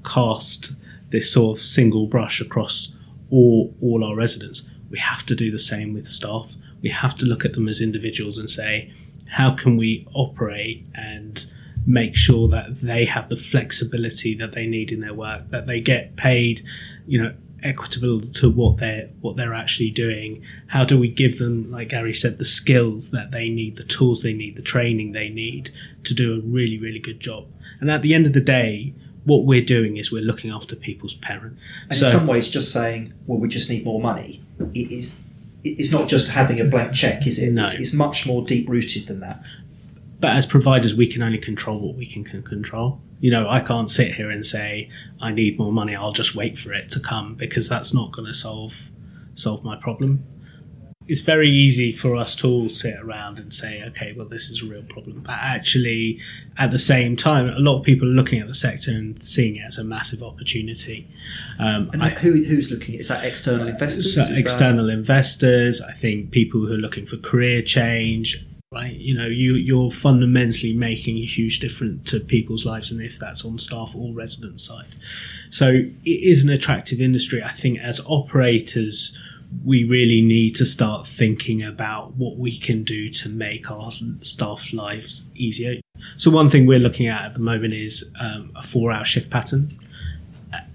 cast 0.04 0.72
this 1.10 1.30
sort 1.32 1.58
of 1.58 1.62
single 1.62 2.06
brush 2.06 2.40
across 2.40 2.96
all, 3.30 3.74
all 3.82 4.04
our 4.04 4.16
residents. 4.16 4.62
We 4.90 4.98
have 4.98 5.26
to 5.26 5.34
do 5.34 5.50
the 5.50 5.58
same 5.58 5.92
with 5.92 6.06
staff. 6.06 6.54
We 6.80 6.88
have 6.90 7.16
to 7.16 7.26
look 7.26 7.44
at 7.44 7.52
them 7.52 7.68
as 7.68 7.80
individuals 7.80 8.38
and 8.38 8.48
say, 8.48 8.92
how 9.36 9.54
can 9.54 9.76
we 9.76 10.08
operate 10.14 10.82
and 10.94 11.44
make 11.86 12.16
sure 12.16 12.48
that 12.48 12.80
they 12.80 13.04
have 13.04 13.28
the 13.28 13.36
flexibility 13.36 14.34
that 14.34 14.52
they 14.52 14.66
need 14.66 14.90
in 14.90 15.00
their 15.00 15.12
work, 15.12 15.50
that 15.50 15.66
they 15.66 15.78
get 15.78 16.16
paid, 16.16 16.64
you 17.06 17.22
know, 17.22 17.34
equitable 17.62 18.22
to 18.22 18.48
what 18.48 18.78
they're 18.78 19.10
what 19.20 19.36
they're 19.36 19.52
actually 19.52 19.90
doing. 19.90 20.42
How 20.68 20.86
do 20.86 20.98
we 20.98 21.08
give 21.08 21.38
them, 21.38 21.70
like 21.70 21.90
Gary 21.90 22.14
said, 22.14 22.38
the 22.38 22.46
skills 22.46 23.10
that 23.10 23.30
they 23.30 23.50
need, 23.50 23.76
the 23.76 23.84
tools 23.84 24.22
they 24.22 24.32
need, 24.32 24.56
the 24.56 24.62
training 24.62 25.12
they 25.12 25.28
need 25.28 25.70
to 26.04 26.14
do 26.14 26.34
a 26.34 26.40
really, 26.40 26.78
really 26.78 26.98
good 26.98 27.20
job? 27.20 27.46
And 27.78 27.90
at 27.90 28.00
the 28.00 28.14
end 28.14 28.26
of 28.26 28.32
the 28.32 28.40
day, 28.40 28.94
what 29.24 29.44
we're 29.44 29.64
doing 29.76 29.98
is 29.98 30.10
we're 30.10 30.22
looking 30.22 30.50
after 30.50 30.74
people's 30.74 31.12
parent. 31.12 31.58
And 31.90 31.98
so, 31.98 32.06
in 32.06 32.12
some 32.12 32.26
ways, 32.26 32.48
just 32.48 32.72
saying, 32.72 33.12
"Well, 33.26 33.38
we 33.38 33.48
just 33.48 33.68
need 33.68 33.84
more 33.84 34.00
money," 34.00 34.40
it 34.72 34.90
is. 34.90 35.20
It's 35.70 35.92
not 35.92 36.08
just 36.08 36.28
having 36.28 36.60
a 36.60 36.64
blank 36.64 36.92
check, 36.92 37.26
is 37.26 37.38
it? 37.38 37.52
No. 37.52 37.64
It's, 37.64 37.74
it's 37.74 37.92
much 37.92 38.26
more 38.26 38.44
deep 38.44 38.68
rooted 38.68 39.06
than 39.06 39.20
that. 39.20 39.42
But 40.20 40.36
as 40.36 40.46
providers, 40.46 40.94
we 40.94 41.06
can 41.06 41.22
only 41.22 41.38
control 41.38 41.80
what 41.80 41.96
we 41.96 42.06
can 42.06 42.24
control. 42.24 43.00
You 43.20 43.30
know, 43.30 43.48
I 43.48 43.60
can't 43.60 43.90
sit 43.90 44.14
here 44.14 44.30
and 44.30 44.44
say 44.44 44.90
I 45.20 45.32
need 45.32 45.58
more 45.58 45.72
money. 45.72 45.94
I'll 45.94 46.12
just 46.12 46.34
wait 46.34 46.58
for 46.58 46.72
it 46.72 46.90
to 46.90 47.00
come 47.00 47.34
because 47.34 47.68
that's 47.68 47.92
not 47.92 48.12
going 48.12 48.26
to 48.26 48.34
solve 48.34 48.88
solve 49.34 49.62
my 49.62 49.76
problem. 49.76 50.24
It's 51.08 51.20
very 51.20 51.48
easy 51.48 51.92
for 51.92 52.16
us 52.16 52.34
to 52.36 52.48
all 52.48 52.68
sit 52.68 52.96
around 52.98 53.38
and 53.38 53.52
say, 53.52 53.82
okay, 53.88 54.12
well, 54.16 54.26
this 54.26 54.50
is 54.50 54.62
a 54.62 54.66
real 54.66 54.82
problem. 54.82 55.20
But 55.20 55.36
actually, 55.40 56.20
at 56.58 56.70
the 56.70 56.78
same 56.78 57.16
time, 57.16 57.48
a 57.48 57.58
lot 57.58 57.78
of 57.78 57.84
people 57.84 58.08
are 58.08 58.12
looking 58.12 58.40
at 58.40 58.48
the 58.48 58.54
sector 58.54 58.90
and 58.90 59.22
seeing 59.22 59.56
it 59.56 59.64
as 59.64 59.78
a 59.78 59.84
massive 59.84 60.22
opportunity. 60.22 61.08
Um, 61.58 61.90
and 61.92 62.02
I, 62.02 62.10
who, 62.10 62.42
who's 62.42 62.70
looking? 62.70 62.96
Is 62.96 63.08
that 63.08 63.24
external 63.24 63.68
investors? 63.68 64.38
External 64.38 64.86
that... 64.86 64.92
investors. 64.92 65.80
I 65.80 65.92
think 65.92 66.32
people 66.32 66.66
who 66.66 66.74
are 66.74 66.78
looking 66.78 67.06
for 67.06 67.16
career 67.16 67.62
change 67.62 68.44
right? 68.72 68.94
You 68.94 69.14
know, 69.14 69.26
you 69.26 69.54
you're 69.54 69.90
fundamentally 69.90 70.72
making 70.72 71.18
a 71.18 71.24
huge 71.24 71.60
difference 71.60 72.10
to 72.10 72.20
people's 72.20 72.66
lives, 72.66 72.90
and 72.90 73.00
if 73.00 73.18
that's 73.18 73.44
on 73.44 73.58
staff 73.58 73.94
or 73.96 74.12
resident 74.12 74.60
side, 74.60 74.94
so 75.50 75.68
it 75.70 75.90
is 76.04 76.42
an 76.42 76.50
attractive 76.50 77.00
industry. 77.00 77.42
I 77.42 77.52
think 77.52 77.78
as 77.78 78.00
operators, 78.06 79.16
we 79.64 79.84
really 79.84 80.22
need 80.22 80.54
to 80.56 80.66
start 80.66 81.06
thinking 81.06 81.62
about 81.62 82.14
what 82.16 82.36
we 82.36 82.58
can 82.58 82.82
do 82.82 83.10
to 83.10 83.28
make 83.28 83.70
our 83.70 83.90
staff's 84.22 84.72
lives 84.72 85.24
easier. 85.34 85.80
So 86.16 86.30
one 86.30 86.50
thing 86.50 86.66
we're 86.66 86.78
looking 86.78 87.06
at 87.06 87.24
at 87.24 87.34
the 87.34 87.40
moment 87.40 87.74
is 87.74 88.10
um, 88.20 88.52
a 88.54 88.62
four-hour 88.62 89.04
shift 89.04 89.30
pattern 89.30 89.70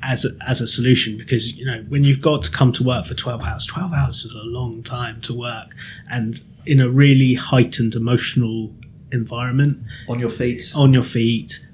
as 0.04 0.26
a, 0.26 0.30
as 0.48 0.62
a 0.62 0.68
solution 0.68 1.18
because 1.18 1.58
you 1.58 1.66
know 1.66 1.84
when 1.90 2.04
you've 2.04 2.22
got 2.22 2.44
to 2.44 2.52
come 2.52 2.72
to 2.72 2.84
work 2.84 3.06
for 3.06 3.14
12 3.14 3.42
hours 3.42 3.66
12 3.66 3.94
hours 3.94 4.26
is 4.26 4.32
a 4.32 4.38
long 4.38 4.84
time 4.84 5.22
to 5.22 5.34
work 5.34 5.76
and 6.10 6.42
in 6.66 6.80
a 6.80 6.90
really 6.90 7.34
heightened 7.36 7.96
emotional 7.96 8.72
environment 9.12 9.80
on 10.08 10.20
your 10.20 10.30
feet 10.30 10.72
on 10.76 10.94
your 10.94 11.04
feet 11.04 11.66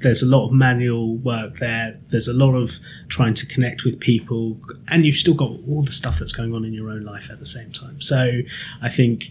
there's 0.00 0.22
a 0.22 0.26
lot 0.26 0.46
of 0.46 0.52
manual 0.52 1.16
work 1.16 1.58
there. 1.58 1.98
There's 2.10 2.28
a 2.28 2.32
lot 2.32 2.54
of 2.54 2.78
trying 3.08 3.34
to 3.34 3.46
connect 3.46 3.84
with 3.84 4.00
people. 4.00 4.60
And 4.88 5.04
you've 5.04 5.16
still 5.16 5.34
got 5.34 5.50
all 5.68 5.82
the 5.82 5.92
stuff 5.92 6.18
that's 6.18 6.32
going 6.32 6.54
on 6.54 6.64
in 6.64 6.72
your 6.72 6.90
own 6.90 7.02
life 7.02 7.28
at 7.30 7.40
the 7.40 7.46
same 7.46 7.72
time. 7.72 8.00
So 8.00 8.40
i 8.82 8.88
think 8.88 9.30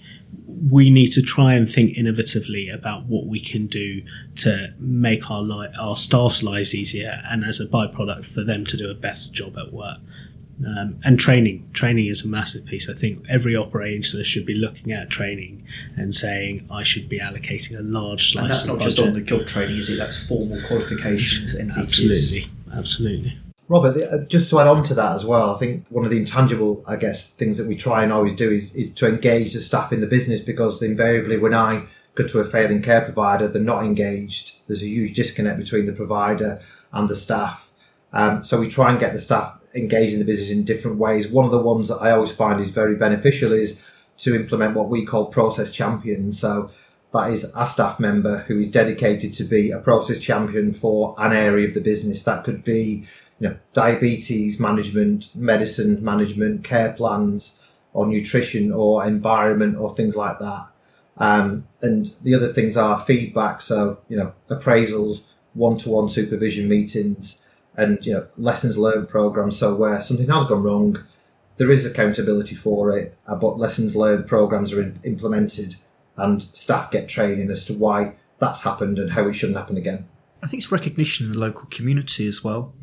we 0.70 0.89
need 0.89 1.07
to 1.07 1.22
try 1.22 1.53
and 1.53 1.72
think 1.72 1.95
innovatively 1.97 2.74
about 2.74 3.05
what 3.05 3.28
we 3.28 3.39
can 3.39 3.68
do 3.68 4.01
to 4.36 4.74
make 4.80 5.30
our 5.30 5.41
li- 5.41 5.74
our 5.80 5.95
staff's 5.95 6.43
lives 6.43 6.74
easier 6.74 7.22
and 7.30 7.43
as 7.43 7.59
a 7.59 7.65
byproduct 7.65 8.26
for 8.26 8.43
them 8.43 8.65
to 8.65 8.78
do 8.78 8.89
a 8.89 8.93
better 8.93 9.30
job 9.32 9.57
at 9.57 9.72
work 9.72 9.99
um, 10.65 10.99
and 11.03 11.19
training. 11.19 11.69
Training 11.73 12.07
is 12.07 12.25
a 12.25 12.27
massive 12.27 12.65
piece. 12.65 12.89
I 12.89 12.93
think 12.93 13.25
every 13.29 13.55
operator 13.55 14.23
should 14.23 14.45
be 14.45 14.55
looking 14.55 14.91
at 14.91 15.09
training 15.09 15.65
and 15.95 16.15
saying, 16.15 16.67
I 16.71 16.83
should 16.83 17.07
be 17.07 17.19
allocating 17.19 17.77
a 17.77 17.83
large 17.83 18.31
slice. 18.31 18.43
And 18.43 18.51
that's 18.51 18.65
not 18.65 18.79
just 18.79 18.99
on 18.99 19.13
the 19.13 19.21
job 19.21 19.45
training, 19.45 19.77
is 19.77 19.89
it? 19.89 19.97
That's 19.97 20.17
formal 20.17 20.61
qualifications, 20.67 21.53
and 21.53 21.71
Absolutely, 21.71 22.47
absolutely. 22.73 23.37
Robert, 23.69 24.01
uh, 24.01 24.25
just 24.27 24.49
to 24.49 24.59
add 24.61 24.67
on 24.67 24.81
to 24.83 24.93
that 24.93 25.15
as 25.15 25.25
well, 25.25 25.53
I 25.53 25.57
think 25.57 25.85
one 25.89 26.05
of 26.05 26.11
the 26.11 26.17
intangible, 26.17 26.83
I 26.87 26.95
guess, 26.95 27.29
things 27.29 27.57
that 27.57 27.67
we 27.67 27.75
try 27.75 28.01
and 28.01 28.13
always 28.13 28.33
do 28.33 28.49
is, 28.49 28.73
is 28.73 28.93
to 28.93 29.07
engage 29.07 29.53
the 29.53 29.59
staff 29.59 29.91
in 29.91 29.99
the 29.99 30.07
business 30.07 30.39
because 30.39 30.81
invariably 30.81 31.37
when 31.37 31.53
I 31.53 31.83
go 32.15 32.25
to 32.25 32.39
a 32.39 32.45
failing 32.45 32.81
care 32.81 33.01
provider, 33.01 33.47
they're 33.47 33.61
not 33.61 33.83
engaged. 33.83 34.65
There's 34.67 34.81
a 34.83 34.87
huge 34.87 35.15
disconnect 35.15 35.59
between 35.59 35.85
the 35.85 35.91
provider 35.91 36.61
and 36.93 37.09
the 37.09 37.15
staff. 37.15 37.71
Um, 38.13 38.41
so 38.41 38.59
we 38.59 38.69
try 38.69 38.89
and 38.89 38.99
get 38.99 39.11
the 39.11 39.19
staff 39.19 39.56
engaged 39.76 40.13
in 40.13 40.20
the 40.20 40.26
business 40.26 40.51
in 40.51 40.63
different 40.63 40.97
ways. 40.97 41.28
One 41.28 41.45
of 41.45 41.51
the 41.51 41.61
ones 41.61 41.89
that 41.89 41.97
I 41.97 42.11
always 42.11 42.32
find 42.32 42.59
is 42.59 42.72
very 42.72 42.95
beneficial 42.95 43.51
is 43.51 43.84
to 44.20 44.36
implement 44.36 44.76
what 44.76 44.89
we 44.89 45.05
call 45.05 45.28
process 45.28 45.72
champions. 45.72 46.39
So 46.39 46.72
that 47.13 47.32
is 47.32 47.51
a 47.55 47.68
staff 47.68 47.99
member 47.99 48.39
who 48.39 48.59
is 48.59 48.72
dedicated 48.72 49.34
to 49.36 49.43
be 49.43 49.72
a 49.72 49.80
process 49.80 50.20
champion 50.20 50.74
for 50.74 51.15
an 51.18 51.34
area 51.34 51.68
of 51.68 51.74
the 51.74 51.82
business. 51.82 52.24
That 52.24 52.43
could 52.43 52.63
be, 52.63 53.05
you 53.39 53.49
know, 53.49 53.57
diabetes 53.74 54.59
management, 54.59 55.36
medicine 55.36 56.03
management, 56.03 56.63
care 56.63 56.93
plans, 56.93 57.63
or 57.93 58.07
nutrition, 58.07 58.72
or 58.72 59.05
environment, 59.05 59.78
or 59.78 59.93
things 59.93 60.15
like 60.15 60.39
that. 60.39 60.68
Um, 61.18 61.68
and 61.82 62.07
the 62.24 62.36
other 62.36 62.47
things 62.47 62.78
are 62.78 62.99
feedback. 62.99 63.61
So, 63.61 63.99
you 64.07 64.18
know, 64.18 64.34
appraisals, 64.49 65.24
one-to-one 65.53 66.09
supervision 66.09 66.68
meetings, 66.70 67.41
and 67.78 68.03
you 68.05 68.13
know 68.13 68.28
lessons 68.38 68.78
learned 68.78 69.07
programs. 69.07 69.57
So 69.57 69.75
where 69.75 70.01
something 70.01 70.28
has 70.28 70.45
gone 70.45 70.63
wrong, 70.63 71.03
there 71.57 71.71
is 71.71 71.86
accountability 71.86 72.55
for 72.55 72.97
it, 72.97 73.15
uh, 73.28 73.36
but 73.36 73.57
lessons 73.57 73.95
learned 73.95 74.28
programs 74.28 74.73
are 74.73 74.82
in, 74.82 74.99
implemented, 75.03 75.75
and 76.17 76.41
staff 76.41 76.91
get 76.91 77.07
training 77.07 77.51
as 77.51 77.65
to 77.65 77.73
why 77.73 78.13
that's 78.39 78.63
happened 78.63 78.99
and 78.99 79.11
how 79.11 79.28
it 79.28 79.34
shouldn't 79.34 79.57
happen 79.57 79.78
again. 79.78 80.07
I 80.43 80.47
think 80.47 80.61
it's 80.63 80.71
recognition 80.71 81.28
in 81.28 81.32
the 81.34 81.39
local 81.39 81.67
community 81.69 82.28
as 82.28 82.43
well. 82.43 82.73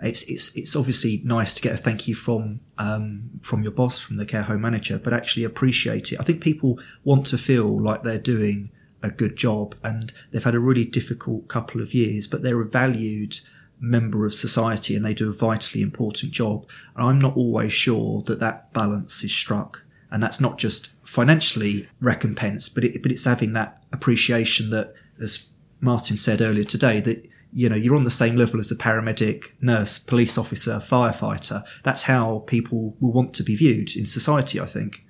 It's 0.00 0.22
it's 0.24 0.54
it's 0.54 0.76
obviously 0.76 1.22
nice 1.24 1.54
to 1.54 1.62
get 1.62 1.72
a 1.72 1.76
thank 1.76 2.08
you 2.08 2.14
from 2.14 2.60
um, 2.78 3.30
from 3.40 3.62
your 3.62 3.72
boss, 3.72 3.98
from 4.00 4.16
the 4.16 4.26
care 4.26 4.42
home 4.42 4.60
manager, 4.60 4.98
but 4.98 5.12
actually 5.12 5.44
appreciate 5.44 6.12
it. 6.12 6.20
I 6.20 6.24
think 6.24 6.42
people 6.42 6.78
want 7.04 7.26
to 7.28 7.38
feel 7.38 7.80
like 7.80 8.02
they're 8.02 8.18
doing 8.18 8.70
a 9.02 9.10
good 9.10 9.36
job 9.36 9.74
and 9.82 10.12
they've 10.30 10.44
had 10.44 10.54
a 10.54 10.60
really 10.60 10.84
difficult 10.84 11.46
couple 11.46 11.80
of 11.80 11.94
years, 11.94 12.26
but 12.26 12.42
they're 12.42 12.64
valued 12.64 13.38
member 13.80 14.26
of 14.26 14.34
society 14.34 14.96
and 14.96 15.04
they 15.04 15.14
do 15.14 15.30
a 15.30 15.32
vitally 15.32 15.82
important 15.82 16.32
job. 16.32 16.66
And 16.96 17.06
I'm 17.06 17.20
not 17.20 17.36
always 17.36 17.72
sure 17.72 18.22
that 18.22 18.40
that 18.40 18.72
balance 18.72 19.22
is 19.22 19.32
struck. 19.32 19.84
And 20.10 20.22
that's 20.22 20.40
not 20.40 20.58
just 20.58 20.90
financially 21.02 21.88
recompensed, 22.00 22.74
but 22.74 22.84
it, 22.84 23.02
but 23.02 23.10
it's 23.10 23.24
having 23.24 23.52
that 23.54 23.82
appreciation 23.92 24.70
that, 24.70 24.94
as 25.20 25.48
Martin 25.80 26.16
said 26.16 26.40
earlier 26.40 26.64
today, 26.64 27.00
that 27.00 27.28
you 27.52 27.68
know 27.68 27.76
you're 27.76 27.96
on 27.96 28.04
the 28.04 28.10
same 28.10 28.36
level 28.36 28.60
as 28.60 28.70
a 28.70 28.76
paramedic, 28.76 29.52
nurse, 29.60 29.98
police 29.98 30.38
officer, 30.38 30.76
firefighter. 30.76 31.64
That's 31.82 32.04
how 32.04 32.40
people 32.46 32.96
will 33.00 33.12
want 33.12 33.34
to 33.34 33.42
be 33.42 33.56
viewed 33.56 33.96
in 33.96 34.06
society. 34.06 34.60
I 34.60 34.66
think. 34.66 35.04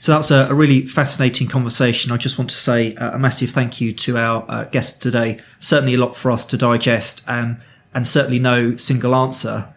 So 0.00 0.12
that's 0.12 0.30
a, 0.30 0.46
a, 0.48 0.54
really 0.54 0.86
fascinating 0.86 1.46
conversation. 1.46 2.10
I 2.10 2.16
just 2.16 2.38
want 2.38 2.48
to 2.48 2.56
say 2.56 2.94
a, 2.94 3.12
a 3.12 3.18
massive 3.18 3.50
thank 3.50 3.82
you 3.82 3.92
to 3.92 4.16
our 4.16 4.46
uh, 4.48 4.64
guests 4.64 4.98
today. 4.98 5.38
Certainly 5.58 5.92
a 5.92 5.98
lot 5.98 6.16
for 6.16 6.30
us 6.30 6.46
to 6.46 6.56
digest 6.56 7.22
and, 7.26 7.60
and 7.92 8.08
certainly 8.08 8.38
no 8.38 8.76
single 8.76 9.14
answer. 9.14 9.74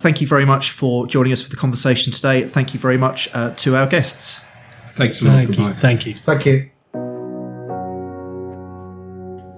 Thank 0.00 0.20
you 0.20 0.26
very 0.26 0.44
much 0.44 0.72
for 0.72 1.06
joining 1.06 1.32
us 1.32 1.42
for 1.42 1.48
the 1.48 1.56
conversation 1.56 2.12
today. 2.12 2.44
Thank 2.44 2.74
you 2.74 2.80
very 2.80 2.96
much 2.96 3.32
uh, 3.34 3.50
to 3.50 3.76
our 3.76 3.86
guests. 3.86 4.44
Thanks 4.88 5.22
a 5.22 5.26
lot. 5.26 5.32
Thank 5.34 5.56
you. 5.56 5.74
Thank 5.74 6.06
you. 6.06 6.16
Thank 6.16 6.46
you. 6.46 6.70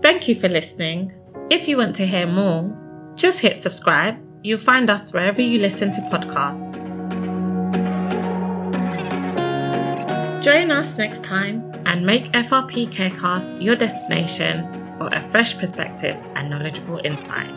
Thank 0.02 0.28
you 0.28 0.38
for 0.38 0.50
listening. 0.50 1.14
If 1.50 1.66
you 1.66 1.78
want 1.78 1.94
to 1.96 2.06
hear 2.06 2.26
more, 2.26 2.70
just 3.14 3.40
hit 3.40 3.56
subscribe. 3.56 4.16
You'll 4.42 4.58
find 4.58 4.90
us 4.90 5.14
wherever 5.14 5.40
you 5.40 5.60
listen 5.60 5.90
to 5.92 6.02
podcasts. 6.02 6.93
Join 10.44 10.70
us 10.70 10.98
next 10.98 11.24
time 11.24 11.72
and 11.86 12.04
make 12.04 12.30
FRP 12.32 12.92
Carecast 12.92 13.62
your 13.62 13.76
destination 13.76 14.62
for 14.98 15.06
a 15.06 15.26
fresh 15.30 15.56
perspective 15.56 16.16
and 16.34 16.50
knowledgeable 16.50 17.00
insight. 17.02 17.50